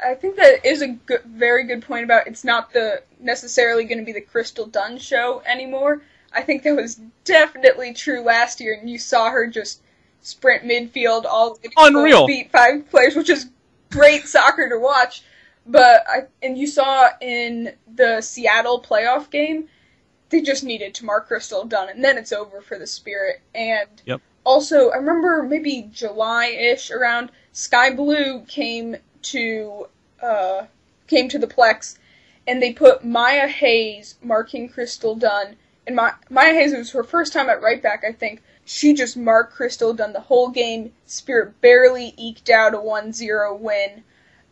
I 0.05 0.15
think 0.15 0.37
that 0.37 0.65
is 0.65 0.83
a 0.83 0.89
good, 0.89 1.23
very 1.25 1.65
good 1.65 1.83
point 1.83 2.05
about 2.05 2.27
it's 2.27 2.45
not 2.45 2.73
the 2.73 3.03
necessarily 3.19 3.85
going 3.85 3.99
to 3.99 4.05
be 4.05 4.13
the 4.13 4.21
Crystal 4.21 4.67
Dunn 4.67 4.99
show 4.99 5.43
anymore. 5.47 6.03
I 6.33 6.43
think 6.43 6.63
that 6.63 6.77
was 6.77 7.01
definitely 7.25 7.93
true 7.93 8.23
last 8.23 8.61
year, 8.61 8.75
and 8.75 8.89
you 8.89 8.99
saw 8.99 9.31
her 9.31 9.47
just 9.47 9.83
sprint 10.23 10.65
midfield 10.65 11.25
all 11.25 11.55
the 11.55 11.71
Unreal. 11.77 12.27
beat 12.27 12.51
five 12.51 12.89
players, 12.91 13.17
which 13.17 13.31
is 13.31 13.51
great 13.91 14.27
soccer 14.27 14.69
to 14.69 14.79
watch. 14.79 15.23
But 15.67 16.05
I 16.09 16.27
and 16.43 16.57
you 16.57 16.67
saw 16.67 17.11
in 17.21 17.75
the 17.95 18.21
Seattle 18.21 18.81
playoff 18.81 19.31
game, 19.31 19.69
they 20.31 20.41
just 20.41 20.65
needed 20.65 20.95
to 20.95 21.05
mark 21.05 21.29
Crystal 21.29 21.65
Dunn, 21.65 21.89
and 21.89 22.03
then 22.05 22.17
it's 22.17 22.33
over 22.33 22.61
for 22.61 22.79
the 22.79 22.87
Spirit. 22.87 23.41
And 23.55 23.89
Yep. 24.07 24.21
also, 24.45 24.91
I 24.91 24.97
remember 24.97 25.43
maybe 25.43 25.89
July-ish 25.93 26.91
around 26.91 27.31
Sky 27.53 27.91
Blue 27.91 28.41
came 28.47 28.97
to 29.23 29.87
uh, 30.23 30.67
came 31.07 31.29
to 31.29 31.39
the 31.39 31.47
Plex, 31.47 31.99
and 32.47 32.63
they 32.63 32.73
put 32.73 33.05
Maya 33.05 33.49
Hayes 33.49 34.17
marking 34.23 34.69
Crystal 34.69 35.15
Dunn. 35.15 35.57
And 35.87 35.97
Ma- 35.97 36.15
Maya 36.29 36.55
Hayes 36.55 36.75
was 36.75 36.93
her 36.93 37.03
first 37.03 37.33
time 37.33 37.49
at 37.49 37.63
right 37.63 37.83
back, 37.83 38.05
I 38.07 38.13
think. 38.13 38.43
She 38.65 38.95
just 38.95 39.17
marked 39.17 39.55
Crystal 39.55 39.93
Dunn 39.93 40.13
the 40.13 40.21
whole 40.21 40.49
game. 40.49 40.93
Spirit 41.07 41.61
barely 41.61 42.15
eked 42.17 42.49
out 42.49 42.75
a 42.75 42.79
1-0 42.79 43.59
win. 43.59 44.05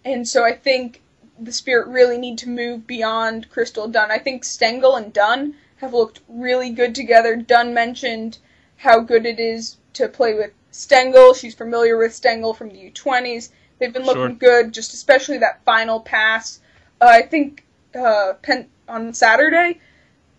And 0.05 0.27
so 0.27 0.45
I 0.45 0.53
think 0.53 1.03
the 1.39 1.53
Spirit 1.53 1.87
really 1.87 2.19
need 2.19 2.39
to 2.39 2.49
move 2.49 2.87
beyond 2.87 3.51
Crystal 3.51 3.87
Dunn. 3.87 4.11
I 4.11 4.19
think 4.19 4.45
Stengel 4.45 4.97
and 4.97 5.13
Dunn 5.13 5.55
have 5.77 5.95
looked 5.95 6.21
really 6.29 6.71
good 6.71 6.95
together. 6.95 7.37
Dunn 7.37 7.73
mentioned 7.73 8.39
how 8.79 9.01
good 9.01 9.25
it 9.27 9.39
is 9.39 9.77
to 9.93 10.09
play 10.09 10.35
with 10.35 10.53
Stengel. 10.73 11.35
She's 11.35 11.55
familiar 11.55 11.97
with 11.97 12.15
Stengel 12.15 12.55
from 12.55 12.71
the 12.71 12.91
U20s. 12.91 13.51
They've 13.79 13.93
been 13.93 14.05
looking 14.05 14.39
Sure. 14.39 14.63
good, 14.63 14.75
just 14.75 14.93
especially 14.93 15.39
that 15.39 15.65
final 15.65 16.01
pass. 16.01 16.61
Uh, 17.01 17.07
I 17.07 17.23
think 17.23 17.65
uh, 17.95 18.35
Penn, 18.43 18.69
on 18.89 19.15
Saturday, 19.15 19.81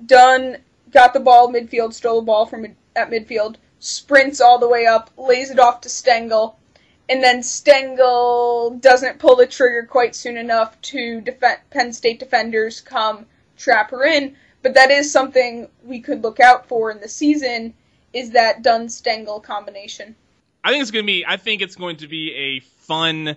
Dunn 0.05 0.57
got 0.91 1.13
the 1.13 1.19
ball 1.19 1.51
midfield, 1.51 1.93
stole 1.93 2.21
the 2.21 2.25
ball 2.25 2.45
from 2.45 2.75
at 2.95 3.09
midfield, 3.09 3.55
sprints 3.79 4.41
all 4.41 4.59
the 4.59 4.67
way 4.67 4.85
up, 4.85 5.09
lays 5.17 5.51
it 5.51 5.59
off 5.59 5.81
to 5.81 5.89
Stengel, 5.89 6.57
and 7.07 7.23
then 7.23 7.41
Stengel 7.41 8.77
doesn't 8.79 9.19
pull 9.19 9.35
the 9.35 9.47
trigger 9.47 9.87
quite 9.89 10.15
soon 10.15 10.37
enough 10.37 10.79
to 10.81 11.21
defend 11.21 11.59
Penn 11.69 11.93
State 11.93 12.19
defenders 12.19 12.81
come 12.81 13.25
trap 13.57 13.91
her 13.91 14.03
in. 14.03 14.35
But 14.61 14.73
that 14.73 14.91
is 14.91 15.11
something 15.11 15.69
we 15.83 16.01
could 16.01 16.21
look 16.21 16.39
out 16.39 16.67
for 16.67 16.91
in 16.91 16.99
the 16.99 17.07
season 17.07 17.73
is 18.11 18.31
that 18.31 18.61
Dunn 18.61 18.89
Stengel 18.89 19.39
combination. 19.39 20.15
I 20.63 20.71
think 20.71 20.81
it's 20.81 20.91
gonna 20.91 21.05
be. 21.05 21.25
I 21.27 21.37
think 21.37 21.61
it's 21.61 21.75
going 21.75 21.97
to 21.97 22.07
be 22.07 22.33
a 22.33 22.59
fun 22.85 23.35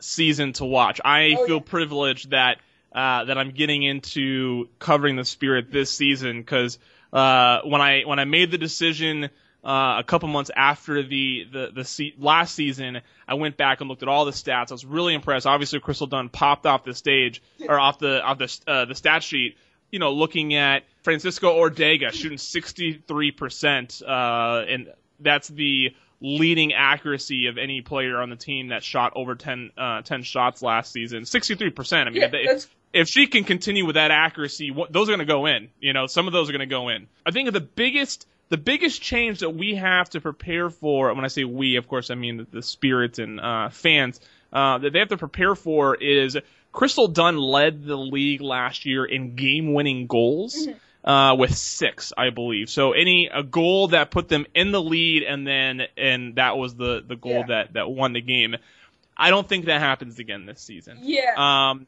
season 0.00 0.52
to 0.54 0.64
watch. 0.64 1.00
I 1.04 1.34
Oh, 1.38 1.46
feel 1.46 1.56
yeah. 1.56 1.62
privileged 1.64 2.30
that 2.30 2.58
uh, 2.92 3.24
that 3.24 3.36
I'm 3.38 3.50
getting 3.50 3.82
into 3.82 4.68
covering 4.78 5.16
the 5.16 5.24
Spirit 5.24 5.70
this 5.70 5.90
season 5.90 6.40
because 6.40 6.78
uh, 7.12 7.60
when 7.64 7.80
I 7.80 8.02
when 8.02 8.18
I 8.18 8.24
made 8.24 8.50
the 8.50 8.58
decision 8.58 9.24
uh, 9.64 9.96
a 9.98 10.04
couple 10.06 10.28
months 10.28 10.50
after 10.54 11.02
the 11.02 11.46
the 11.52 11.70
the 11.74 11.84
se- 11.84 12.14
last 12.18 12.54
season, 12.54 13.00
I 13.28 13.34
went 13.34 13.56
back 13.56 13.80
and 13.80 13.88
looked 13.90 14.02
at 14.02 14.08
all 14.08 14.24
the 14.24 14.30
stats. 14.30 14.70
I 14.70 14.74
was 14.74 14.84
really 14.86 15.14
impressed. 15.14 15.46
Obviously, 15.46 15.80
Crystal 15.80 16.06
Dunn 16.06 16.28
popped 16.30 16.64
off 16.66 16.84
the 16.84 16.94
stage 16.94 17.42
or 17.68 17.78
off 17.78 17.98
the 17.98 18.22
off 18.22 18.38
the 18.38 18.58
uh, 18.66 18.84
the 18.86 18.94
stat 18.94 19.22
sheet. 19.22 19.56
You 19.90 19.98
know, 19.98 20.12
looking 20.12 20.54
at 20.54 20.82
Francisca 21.02 21.46
Ordega 21.46 22.10
shooting 22.12 22.38
63%, 22.38 24.02
uh, 24.06 24.64
and 24.68 24.88
that's 25.20 25.48
the 25.48 25.94
leading 26.20 26.72
accuracy 26.72 27.46
of 27.46 27.58
any 27.58 27.80
player 27.82 28.20
on 28.20 28.30
the 28.30 28.36
team 28.36 28.68
that 28.68 28.82
shot 28.82 29.12
over 29.16 29.34
10, 29.34 29.70
uh, 29.76 30.02
10 30.02 30.22
shots 30.22 30.62
last 30.62 30.92
season. 30.92 31.22
63%. 31.22 31.92
I 31.92 32.04
mean, 32.10 32.22
Yeah, 32.22 32.30
if, 32.32 32.68
if 32.92 33.08
she 33.08 33.26
can 33.26 33.44
continue 33.44 33.84
with 33.84 33.94
that 33.94 34.10
accuracy, 34.10 34.70
what, 34.70 34.92
those 34.92 35.08
are 35.08 35.12
going 35.12 35.26
to 35.26 35.26
go 35.26 35.46
in. 35.46 35.68
You 35.80 35.92
know, 35.92 36.06
some 36.06 36.26
of 36.26 36.32
those 36.32 36.48
are 36.48 36.52
going 36.52 36.60
to 36.60 36.66
go 36.66 36.88
in. 36.88 37.08
I 37.24 37.30
think 37.30 37.52
the 37.52 37.60
biggest 37.60 38.26
the 38.48 38.56
biggest 38.56 39.02
change 39.02 39.40
that 39.40 39.50
we 39.50 39.74
have 39.74 40.08
to 40.10 40.20
prepare 40.20 40.70
for, 40.70 41.12
when 41.12 41.24
I 41.24 41.28
say 41.28 41.42
we, 41.44 41.76
of 41.76 41.88
course, 41.88 42.10
I 42.10 42.14
mean 42.14 42.36
the, 42.36 42.46
the 42.50 42.62
spirits 42.62 43.18
and 43.18 43.40
uh, 43.40 43.70
fans, 43.70 44.20
uh, 44.52 44.78
that 44.78 44.92
they 44.92 45.00
have 45.00 45.08
to 45.08 45.16
prepare 45.16 45.54
for 45.56 45.96
is 45.96 46.38
Crystal 46.72 47.08
Dunn 47.08 47.38
led 47.38 47.84
the 47.84 47.96
league 47.96 48.40
last 48.40 48.84
year 48.84 49.04
in 49.04 49.34
game-winning 49.34 50.06
goals. 50.06 50.68
Uh, 51.06 51.36
with 51.38 51.56
six, 51.56 52.12
I 52.18 52.30
believe. 52.30 52.68
So 52.68 52.90
any 52.92 53.28
a 53.32 53.44
goal 53.44 53.88
that 53.88 54.10
put 54.10 54.28
them 54.28 54.44
in 54.56 54.72
the 54.72 54.82
lead, 54.82 55.22
and 55.22 55.46
then 55.46 55.82
and 55.96 56.34
that 56.34 56.58
was 56.58 56.74
the 56.74 57.00
the 57.06 57.14
goal 57.14 57.32
Yeah. 57.32 57.46
that 57.46 57.72
that 57.74 57.88
won 57.90 58.12
the 58.12 58.20
game. 58.20 58.56
I 59.16 59.30
don't 59.30 59.48
think 59.48 59.66
that 59.66 59.80
happens 59.80 60.18
again 60.18 60.46
this 60.46 60.60
season. 60.60 60.98
Yeah. 61.02 61.34
Um, 61.70 61.86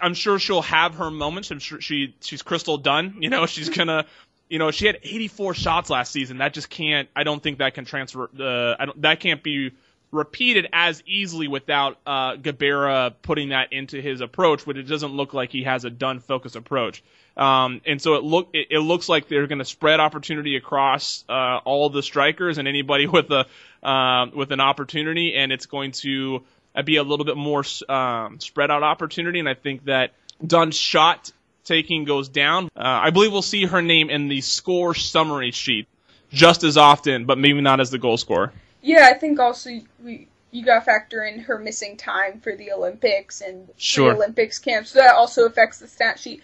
I'm 0.00 0.14
sure 0.14 0.38
she'll 0.38 0.62
have 0.62 0.94
her 0.94 1.10
moments. 1.10 1.50
I'm 1.50 1.58
sure 1.58 1.80
she 1.82 2.14
she's 2.22 2.40
Crystal 2.42 2.78
Dunn. 2.78 3.16
You 3.20 3.28
know, 3.28 3.44
she's 3.46 3.68
gonna. 3.68 4.06
You 4.48 4.58
know, 4.58 4.70
she 4.70 4.86
had 4.86 4.98
84 5.02 5.52
shots 5.52 5.90
last 5.90 6.10
season. 6.10 6.38
That 6.38 6.54
just 6.54 6.70
can't. 6.70 7.06
I 7.14 7.24
don't 7.24 7.42
think 7.42 7.58
that 7.58 7.74
can 7.74 7.84
transfer. 7.84 8.30
Uh, 8.40 8.76
I 8.80 8.86
don't. 8.86 9.02
That 9.02 9.20
can't 9.20 9.42
be 9.42 9.72
repeated 10.10 10.66
as 10.72 11.02
easily 11.06 11.48
without 11.48 11.98
uh, 12.06 12.36
Gabarra 12.36 13.12
putting 13.20 13.50
that 13.50 13.74
into 13.74 14.00
his 14.00 14.22
approach, 14.22 14.64
but 14.64 14.78
it 14.78 14.84
doesn't 14.84 15.12
look 15.12 15.34
like 15.34 15.52
he 15.52 15.64
has 15.64 15.84
a 15.84 15.90
Dunn 15.90 16.20
focus 16.20 16.54
approach. 16.54 17.02
Um, 17.38 17.80
and 17.86 18.02
so 18.02 18.14
it 18.14 18.24
look 18.24 18.50
it, 18.52 18.66
it 18.70 18.80
looks 18.80 19.08
like 19.08 19.28
they're 19.28 19.46
going 19.46 19.60
to 19.60 19.64
spread 19.64 20.00
opportunity 20.00 20.56
across 20.56 21.24
uh, 21.28 21.58
all 21.64 21.88
the 21.88 22.02
strikers 22.02 22.58
and 22.58 22.66
anybody 22.66 23.06
with 23.16 23.30
a 23.30 23.46
um, 23.88 24.32
with 24.34 24.50
an 24.50 24.60
opportunity, 24.60 25.34
and 25.34 25.52
it's 25.52 25.66
going 25.66 25.92
to 25.92 26.42
uh, 26.74 26.82
be 26.82 26.96
a 26.96 27.02
little 27.02 27.24
bit 27.24 27.36
more 27.36 27.64
um, 27.88 28.40
spread 28.40 28.70
out 28.70 28.82
opportunity. 28.82 29.38
And 29.38 29.48
I 29.48 29.54
think 29.54 29.84
that 29.84 30.12
Dunn's 30.44 30.76
shot 30.76 31.30
taking 31.64 32.04
goes 32.04 32.28
down. 32.28 32.64
Uh, 32.76 32.80
I 32.82 33.10
believe 33.10 33.30
we'll 33.30 33.42
see 33.42 33.66
her 33.66 33.82
name 33.82 34.10
in 34.10 34.28
the 34.28 34.40
score 34.40 34.94
summary 34.94 35.52
sheet 35.52 35.86
just 36.30 36.64
as 36.64 36.76
often, 36.76 37.24
but 37.24 37.38
maybe 37.38 37.60
not 37.60 37.80
as 37.80 37.90
the 37.90 37.98
goal 37.98 38.16
scorer. 38.16 38.52
Yeah, 38.82 39.08
I 39.10 39.14
think 39.14 39.38
also 39.38 39.70
we 40.02 40.28
you 40.50 40.64
got 40.64 40.76
to 40.76 40.80
factor 40.80 41.24
in 41.24 41.40
her 41.40 41.58
missing 41.58 41.96
time 41.96 42.40
for 42.40 42.56
the 42.56 42.72
Olympics 42.72 43.42
and 43.42 43.68
Sure. 43.76 44.10
the 44.10 44.16
Olympics 44.16 44.58
camp, 44.58 44.86
so 44.86 44.98
that 44.98 45.14
also 45.14 45.44
affects 45.44 45.78
the 45.78 45.86
stat 45.86 46.18
sheet. 46.18 46.42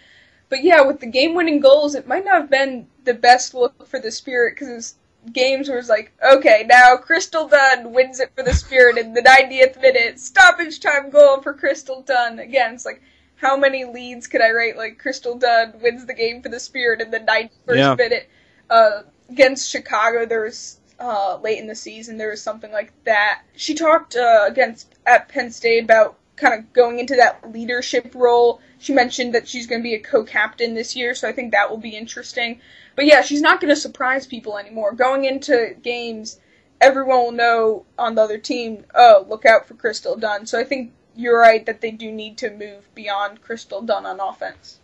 But 0.49 0.63
yeah, 0.63 0.81
with 0.81 0.99
the 0.99 1.07
game-winning 1.07 1.59
goals, 1.59 1.95
it 1.95 2.07
might 2.07 2.25
not 2.25 2.41
have 2.41 2.49
been 2.49 2.87
the 3.03 3.13
best 3.13 3.53
look 3.53 3.87
for 3.87 3.99
the 3.99 4.11
Spirit 4.11 4.55
because 4.57 4.95
games 5.33 5.67
where 5.69 5.79
it's 5.79 5.89
like, 5.89 6.11
okay, 6.23 6.65
now 6.67 6.95
Crystal 6.97 7.47
Dunn 7.47 7.93
wins 7.93 8.19
it 8.19 8.31
for 8.35 8.43
the 8.43 8.53
Spirit 8.53 8.97
in 8.97 9.13
the 9.13 9.21
90th 9.21 9.81
minute, 9.81 10.19
stoppage 10.19 10.79
time 10.79 11.09
goal 11.09 11.41
for 11.41 11.53
Crystal 11.53 12.01
Dunn. 12.01 12.39
Again, 12.39 12.75
it's 12.75 12.85
like, 12.85 13.01
how 13.35 13.57
many 13.57 13.85
leads 13.85 14.27
could 14.27 14.41
I 14.41 14.51
write? 14.51 14.77
Like 14.77 14.99
Crystal 14.99 15.37
Dunn 15.37 15.73
wins 15.81 16.05
the 16.05 16.13
game 16.13 16.41
for 16.41 16.49
the 16.49 16.59
Spirit 16.59 17.01
in 17.01 17.11
the 17.11 17.19
91st 17.19 17.75
Yeah. 17.75 17.95
minute. 17.95 18.29
Uh, 18.69 19.01
against 19.29 19.69
Chicago, 19.69 20.25
there 20.25 20.43
was 20.43 20.79
uh, 20.99 21.37
late 21.43 21.59
in 21.59 21.67
the 21.67 21.75
season, 21.75 22.17
there 22.17 22.29
was 22.29 22.41
something 22.41 22.71
like 22.71 22.91
that. 23.03 23.41
She 23.55 23.73
talked 23.73 24.15
uh, 24.15 24.45
against 24.47 24.95
at 25.05 25.27
Penn 25.27 25.51
State 25.51 25.83
about 25.83 26.17
kind 26.35 26.53
of 26.53 26.73
going 26.73 26.99
into 26.99 27.15
that 27.15 27.51
leadership 27.51 28.13
role. 28.15 28.61
She 28.79 28.93
mentioned 28.93 29.35
that 29.35 29.47
she's 29.47 29.67
going 29.67 29.81
to 29.81 29.83
be 29.83 29.95
a 29.95 29.99
co-captain 29.99 30.73
this 30.73 30.95
year, 30.95 31.15
so 31.15 31.27
I 31.27 31.31
think 31.31 31.51
that 31.51 31.69
will 31.69 31.77
be 31.77 31.95
interesting. 31.95 32.59
But 32.95 33.05
yeah, 33.05 33.21
she's 33.21 33.41
not 33.41 33.61
going 33.61 33.73
to 33.73 33.79
surprise 33.79 34.27
people 34.27 34.57
anymore. 34.57 34.93
Going 34.93 35.25
into 35.25 35.75
games, 35.81 36.39
everyone 36.81 37.17
will 37.17 37.31
know 37.31 37.85
on 37.97 38.15
the 38.15 38.21
other 38.21 38.37
team, 38.37 38.85
oh, 38.93 39.25
look 39.27 39.45
out 39.45 39.67
for 39.67 39.73
Crystal 39.75 40.17
Dunn. 40.17 40.45
So 40.45 40.59
I 40.59 40.63
think 40.63 40.93
you're 41.15 41.39
right 41.39 41.65
that 41.65 41.81
they 41.81 41.91
do 41.91 42.11
need 42.11 42.37
to 42.39 42.49
move 42.49 42.87
beyond 42.93 43.41
Crystal 43.41 43.81
Dunn 43.81 44.05
on 44.05 44.19
offense. 44.19 44.79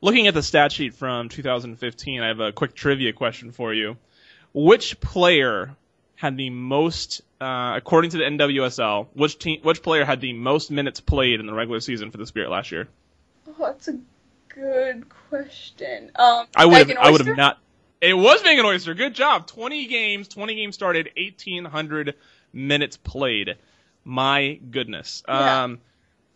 Looking 0.00 0.26
at 0.26 0.34
the 0.34 0.42
stat 0.42 0.72
sheet 0.72 0.94
from 0.94 1.28
2015, 1.28 2.22
I 2.22 2.28
have 2.28 2.40
a 2.40 2.52
quick 2.52 2.74
trivia 2.74 3.12
question 3.12 3.52
for 3.52 3.72
you. 3.72 3.96
Which 4.52 5.00
player 5.00 5.76
had 6.16 6.36
the 6.36 6.50
most, 6.50 7.22
uh, 7.42 7.76
according 7.76 8.10
to 8.12 8.18
the 8.18 8.24
NWSL, 8.24 9.08
which 9.14 9.38
team, 9.38 9.60
which 9.62 9.82
player 9.82 10.04
had 10.04 10.20
the 10.20 10.32
most 10.32 10.70
minutes 10.70 11.00
played 11.00 11.40
in 11.40 11.46
the 11.46 11.52
regular 11.52 11.80
season 11.80 12.10
for 12.10 12.18
the 12.18 12.26
Spirit 12.26 12.50
last 12.50 12.70
year? 12.70 12.88
Oh, 13.48 13.54
that's 13.58 13.88
a 13.88 13.98
good 14.48 15.08
question. 15.28 16.12
Um, 16.14 16.46
I 16.54 16.66
would 16.66 16.88
have, 16.88 16.96
I 16.98 17.10
would 17.10 17.26
have 17.26 17.36
not. 17.36 17.58
It 18.00 18.14
was 18.14 18.42
Megan 18.44 18.64
Oyster. 18.64 18.94
Good 18.94 19.14
job. 19.14 19.46
20 19.46 19.86
games, 19.86 20.28
20 20.28 20.54
games 20.54 20.74
started, 20.74 21.10
1,800 21.16 22.14
minutes 22.52 22.96
played. 22.96 23.56
My 24.04 24.60
goodness. 24.70 25.22
Yeah. 25.28 25.64
Um, 25.64 25.80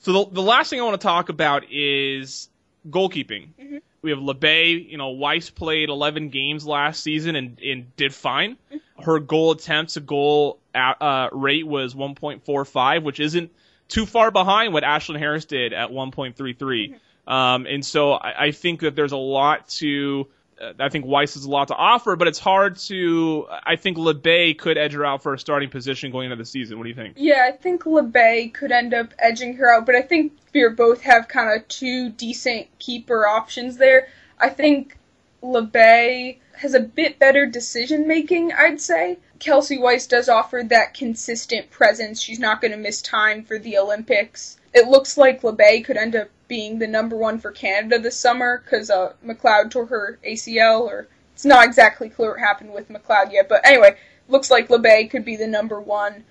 so 0.01 0.13
the, 0.13 0.31
the 0.33 0.43
last 0.43 0.71
thing 0.71 0.81
I 0.81 0.85
want 0.85 1.01
to 1.01 1.05
talk 1.05 1.29
about 1.29 1.65
is 1.71 2.49
goalkeeping. 2.89 3.49
Mm-hmm. 3.61 3.77
We 4.03 4.11
have 4.11 4.21
Labbé. 4.21 4.89
You 4.89 4.99
know, 4.99 5.11
Wys 5.11 5.51
played 5.51 5.89
11 5.89 6.31
games 6.31 6.67
last 6.67 7.03
season 7.03 7.37
and, 7.37 7.61
and 7.61 7.95
did 7.97 8.15
fine. 8.15 8.57
Her 9.03 9.19
goal 9.19 9.53
attempts 9.53 9.95
to 9.95 10.01
goal 10.01 10.59
uh, 10.75 10.95
uh, 11.01 11.29
rate 11.33 11.67
was 11.67 11.95
1.45, 11.95 13.03
which 13.03 13.21
isn't 13.21 13.51
too 13.89 14.07
far 14.07 14.31
behind 14.31 14.73
what 14.73 14.83
Ashlyn 14.83 15.19
Harris 15.19 15.45
did 15.45 15.73
at 15.73 15.91
1.33. 15.91 16.99
Um, 17.27 17.67
and 17.67 17.85
so 17.85 18.13
I, 18.13 18.47
I 18.47 18.51
think 18.53 18.81
that 18.81 18.95
there's 18.95 19.13
a 19.13 19.17
lot 19.17 19.69
to. 19.69 20.29
Uh, 20.61 20.73
I 20.79 20.89
think 20.89 21.05
Wys 21.05 21.35
has 21.35 21.45
a 21.45 21.51
lot 21.51 21.69
to 21.69 21.75
offer, 21.75 22.17
but 22.17 22.29
it's 22.29 22.39
hard 22.39 22.79
to. 22.79 23.47
I 23.65 23.77
think 23.77 23.99
Labbé 23.99 24.57
could 24.57 24.79
edge 24.79 24.93
her 24.93 25.05
out 25.05 25.23
for 25.23 25.35
a 25.35 25.39
starting 25.39 25.69
position 25.69 26.11
going 26.11 26.27
into 26.31 26.37
the 26.37 26.47
season. 26.47 26.79
What 26.79 26.85
do 26.85 26.89
you 26.89 26.95
think? 26.95 27.15
Yeah, 27.19 27.47
I 27.47 27.53
think 27.53 27.83
Labbé 27.83 28.55
could 28.55 28.73
end 28.73 28.95
up 28.95 29.13
edging 29.19 29.57
her 29.57 29.75
out, 29.75 29.87
but 29.87 29.97
I 29.97 30.03
think 30.03 30.33
Spear 30.49 30.71
both 30.71 31.03
have 31.03 31.29
kind 31.29 31.61
of 31.61 31.67
two 31.69 32.11
decent 32.11 32.69
keeper 32.79 33.27
options 33.27 33.77
there. 33.77 34.09
I 34.39 34.49
think 34.49 34.97
Labbé 35.43 36.39
has 36.59 36.75
a 36.75 36.81
bit 36.81 37.19
better 37.19 37.47
decision 37.47 38.09
making, 38.09 38.53
I'd 38.53 38.81
say. 38.81 39.19
Kelsey 39.39 39.77
Wys 39.79 40.07
does 40.07 40.29
offer 40.29 40.63
that 40.65 40.95
consistent 40.95 41.71
presence. 41.71 42.21
She's 42.21 42.39
not 42.39 42.61
going 42.61 42.73
to 42.73 42.79
miss 42.79 43.03
time 43.03 43.45
for 43.45 43.59
the 43.59 43.77
Olympics. 43.77 44.57
It 44.73 44.89
looks 44.89 45.19
like 45.19 45.43
Labbé 45.43 45.85
could 45.85 45.97
end 45.97 46.17
up 46.17 46.29
being 46.49 46.79
the 46.79 46.87
number 46.87 47.17
one 47.17 47.39
for 47.39 47.51
Canada 47.51 47.99
this 47.99 48.17
summer 48.17 48.63
because 48.65 48.89
uh, 48.89 49.13
McLeod 49.25 49.71
tore 49.71 49.87
her 49.87 50.19
ACL, 50.27 50.81
or 50.83 51.09
it's 51.35 51.45
not 51.45 51.67
exactly 51.67 52.09
clear 52.09 52.31
what 52.31 52.41
happened 52.41 52.73
with 52.73 52.89
McLeod 52.89 53.33
yet. 53.33 53.49
But 53.49 53.67
anyway, 53.67 53.97
looks 54.29 54.51
like 54.51 54.69
Labbé 54.69 55.11
could 55.11 55.25
be 55.25 55.37
the 55.37 55.47
number 55.47 55.81
one. 55.81 56.25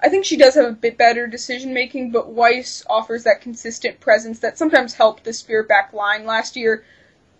I 0.00 0.08
think 0.08 0.24
she 0.24 0.36
does 0.36 0.54
have 0.54 0.66
a 0.66 0.72
bit 0.72 0.98
better 0.98 1.26
decision 1.26 1.74
making, 1.74 2.10
but 2.10 2.28
Wys 2.28 2.84
offers 2.88 3.24
that 3.24 3.40
consistent 3.40 4.00
presence 4.00 4.40
that 4.40 4.58
sometimes 4.58 4.94
helped 4.94 5.24
the 5.24 5.32
Spear 5.32 5.62
back 5.62 5.92
line 5.92 6.24
last 6.24 6.56
year, 6.56 6.84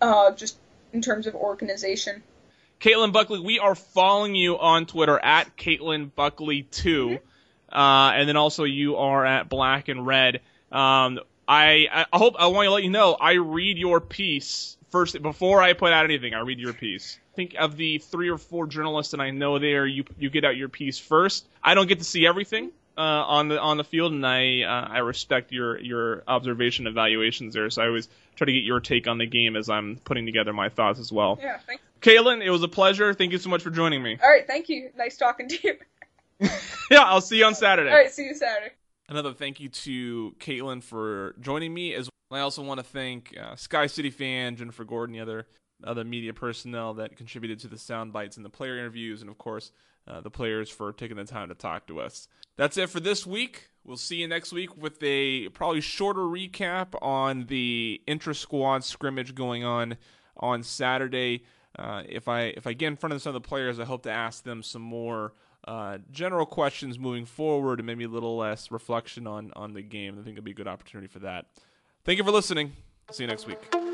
uh, 0.01 0.31
just 0.31 0.57
in 0.93 1.01
terms 1.01 1.27
of 1.27 1.35
organization. 1.35 2.23
Caitlin 2.83 3.13
Buckley, 3.13 3.39
we 3.39 3.59
are 3.59 3.75
following 3.75 4.35
you 4.35 4.59
on 4.59 4.85
Twitter 4.85 5.17
at 5.17 5.55
Caitlin 5.55 6.11
Buckley2. 6.11 7.17
Uh, 7.71 8.11
and 8.13 8.27
then 8.27 8.35
also 8.35 8.65
you 8.65 8.97
are 8.97 9.25
at 9.25 9.47
Black 9.47 9.87
and 9.87 10.05
Red. 10.05 10.41
Um, 10.69 11.21
I, 11.47 11.87
I 12.11 12.17
hope, 12.17 12.35
I 12.37 12.47
want 12.47 12.65
to 12.65 12.71
let 12.71 12.83
you 12.83 12.89
know, 12.89 13.13
I 13.13 13.33
read 13.35 13.77
your 13.77 14.01
piece 14.01 14.75
first 14.89 15.19
before 15.21 15.61
I 15.61 15.71
put 15.71 15.93
out 15.93 16.03
anything, 16.03 16.33
I 16.33 16.41
read 16.41 16.59
your 16.59 16.73
piece. 16.73 17.17
think 17.37 17.55
of 17.57 17.77
the 17.77 17.99
three 17.99 18.29
or 18.29 18.37
four 18.37 18.67
journalists 18.67 19.11
that 19.11 19.21
I 19.21 19.31
know 19.31 19.59
there, 19.59 19.87
you 19.87 20.03
you 20.17 20.29
get 20.29 20.43
out 20.43 20.57
your 20.57 20.67
piece 20.67 20.99
first. 20.99 21.47
I 21.63 21.75
don't 21.75 21.87
get 21.87 21.99
to 21.99 22.05
see 22.05 22.27
everything 22.27 22.71
uh, 22.97 23.01
on 23.01 23.47
the 23.47 23.59
on 23.59 23.77
the 23.77 23.83
field, 23.83 24.11
and 24.11 24.25
I 24.25 24.61
uh, 24.61 24.87
I 24.89 24.99
respect 24.99 25.51
your 25.51 25.79
your 25.79 26.23
observation 26.27 26.87
evaluations 26.87 27.53
there. 27.53 27.69
So 27.69 27.81
I 27.81 27.87
always 27.87 28.07
try 28.35 28.45
to 28.45 28.51
get 28.51 28.63
your 28.63 28.79
take 28.79 29.07
on 29.07 29.17
the 29.17 29.25
game 29.25 29.55
as 29.55 29.69
I'm 29.69 29.97
putting 30.03 30.25
together 30.25 30.53
my 30.53 30.69
thoughts 30.69 30.99
as 30.99 31.11
well. 31.11 31.39
Yeah, 31.41 31.57
thanks. 31.65 31.83
Kaylin, 32.01 32.43
it 32.43 32.49
was 32.49 32.63
a 32.63 32.67
pleasure. 32.67 33.13
Thank 33.13 33.31
you 33.31 33.37
so 33.37 33.49
much 33.49 33.63
for 33.63 33.69
joining 33.69 34.03
me. 34.03 34.19
All 34.21 34.29
right, 34.29 34.45
thank 34.45 34.69
you. 34.69 34.89
Nice 34.97 35.17
talking 35.17 35.47
to 35.47 35.57
you. 35.63 35.75
yeah, 36.91 37.03
I'll 37.03 37.21
see 37.21 37.37
you 37.37 37.45
on 37.45 37.55
Saturday. 37.55 37.89
All 37.89 37.95
right, 37.95 38.11
see 38.11 38.25
you 38.25 38.35
Saturday. 38.35 38.73
Another 39.07 39.33
thank 39.33 39.59
you 39.59 39.69
to 39.69 40.35
Caitlin 40.39 40.83
for 40.83 41.35
joining 41.39 41.73
me. 41.73 41.93
As 41.93 42.09
well. 42.29 42.39
I 42.39 42.43
also 42.43 42.63
want 42.63 42.79
to 42.79 42.85
thank 42.85 43.35
uh, 43.37 43.55
Sky 43.55 43.87
City 43.87 44.09
fan 44.09 44.55
Jennifer 44.55 44.83
Gordon, 44.83 45.13
the 45.13 45.21
other 45.21 45.47
other 45.83 46.03
media 46.03 46.33
personnel 46.33 46.95
that 46.95 47.15
contributed 47.17 47.59
to 47.59 47.67
the 47.67 47.77
sound 47.77 48.13
bites 48.13 48.37
and 48.37 48.45
the 48.45 48.49
player 48.49 48.77
interviews, 48.77 49.21
and 49.21 49.29
of 49.29 49.37
course 49.37 49.71
uh, 50.07 50.21
the 50.21 50.29
players 50.29 50.69
for 50.69 50.91
taking 50.93 51.17
the 51.17 51.23
time 51.25 51.49
to 51.49 51.55
talk 51.55 51.87
to 51.87 51.99
us. 51.99 52.27
That's 52.57 52.77
it 52.77 52.89
for 52.89 52.99
this 52.99 53.25
week. 53.25 53.69
We'll 53.83 53.97
see 53.97 54.17
you 54.17 54.27
next 54.27 54.53
week 54.53 54.77
with 54.77 55.01
a 55.03 55.49
probably 55.49 55.81
shorter 55.81 56.21
recap 56.21 56.89
on 57.01 57.47
the 57.47 58.01
intra 58.07 58.33
squad 58.33 58.83
scrimmage 58.83 59.35
going 59.35 59.63
on 59.63 59.97
on 60.37 60.63
Saturday. 60.63 61.43
Uh, 61.77 62.03
if 62.07 62.27
I 62.27 62.53
if 62.55 62.67
I 62.67 62.73
get 62.73 62.87
in 62.87 62.95
front 62.95 63.13
of 63.13 63.21
some 63.21 63.35
of 63.35 63.41
the 63.41 63.47
players, 63.47 63.79
I 63.79 63.85
hope 63.85 64.03
to 64.03 64.11
ask 64.11 64.43
them 64.43 64.63
some 64.63 64.81
more 64.81 65.33
uh, 65.67 65.97
general 66.11 66.45
questions 66.45 66.99
moving 66.99 67.25
forward 67.25 67.79
and 67.79 67.87
maybe 67.87 68.03
a 68.03 68.09
little 68.09 68.37
less 68.37 68.71
reflection 68.71 69.27
on 69.27 69.51
on 69.55 69.73
the 69.73 69.81
game. 69.81 70.17
I 70.19 70.23
think 70.23 70.37
it'll 70.37 70.45
be 70.45 70.51
a 70.51 70.55
good 70.55 70.67
opportunity 70.67 71.07
for 71.07 71.19
that. 71.19 71.47
Thank 72.05 72.17
you 72.19 72.23
for 72.23 72.31
listening. 72.31 72.73
See 73.11 73.23
you 73.23 73.27
next 73.27 73.47
week. 73.47 73.92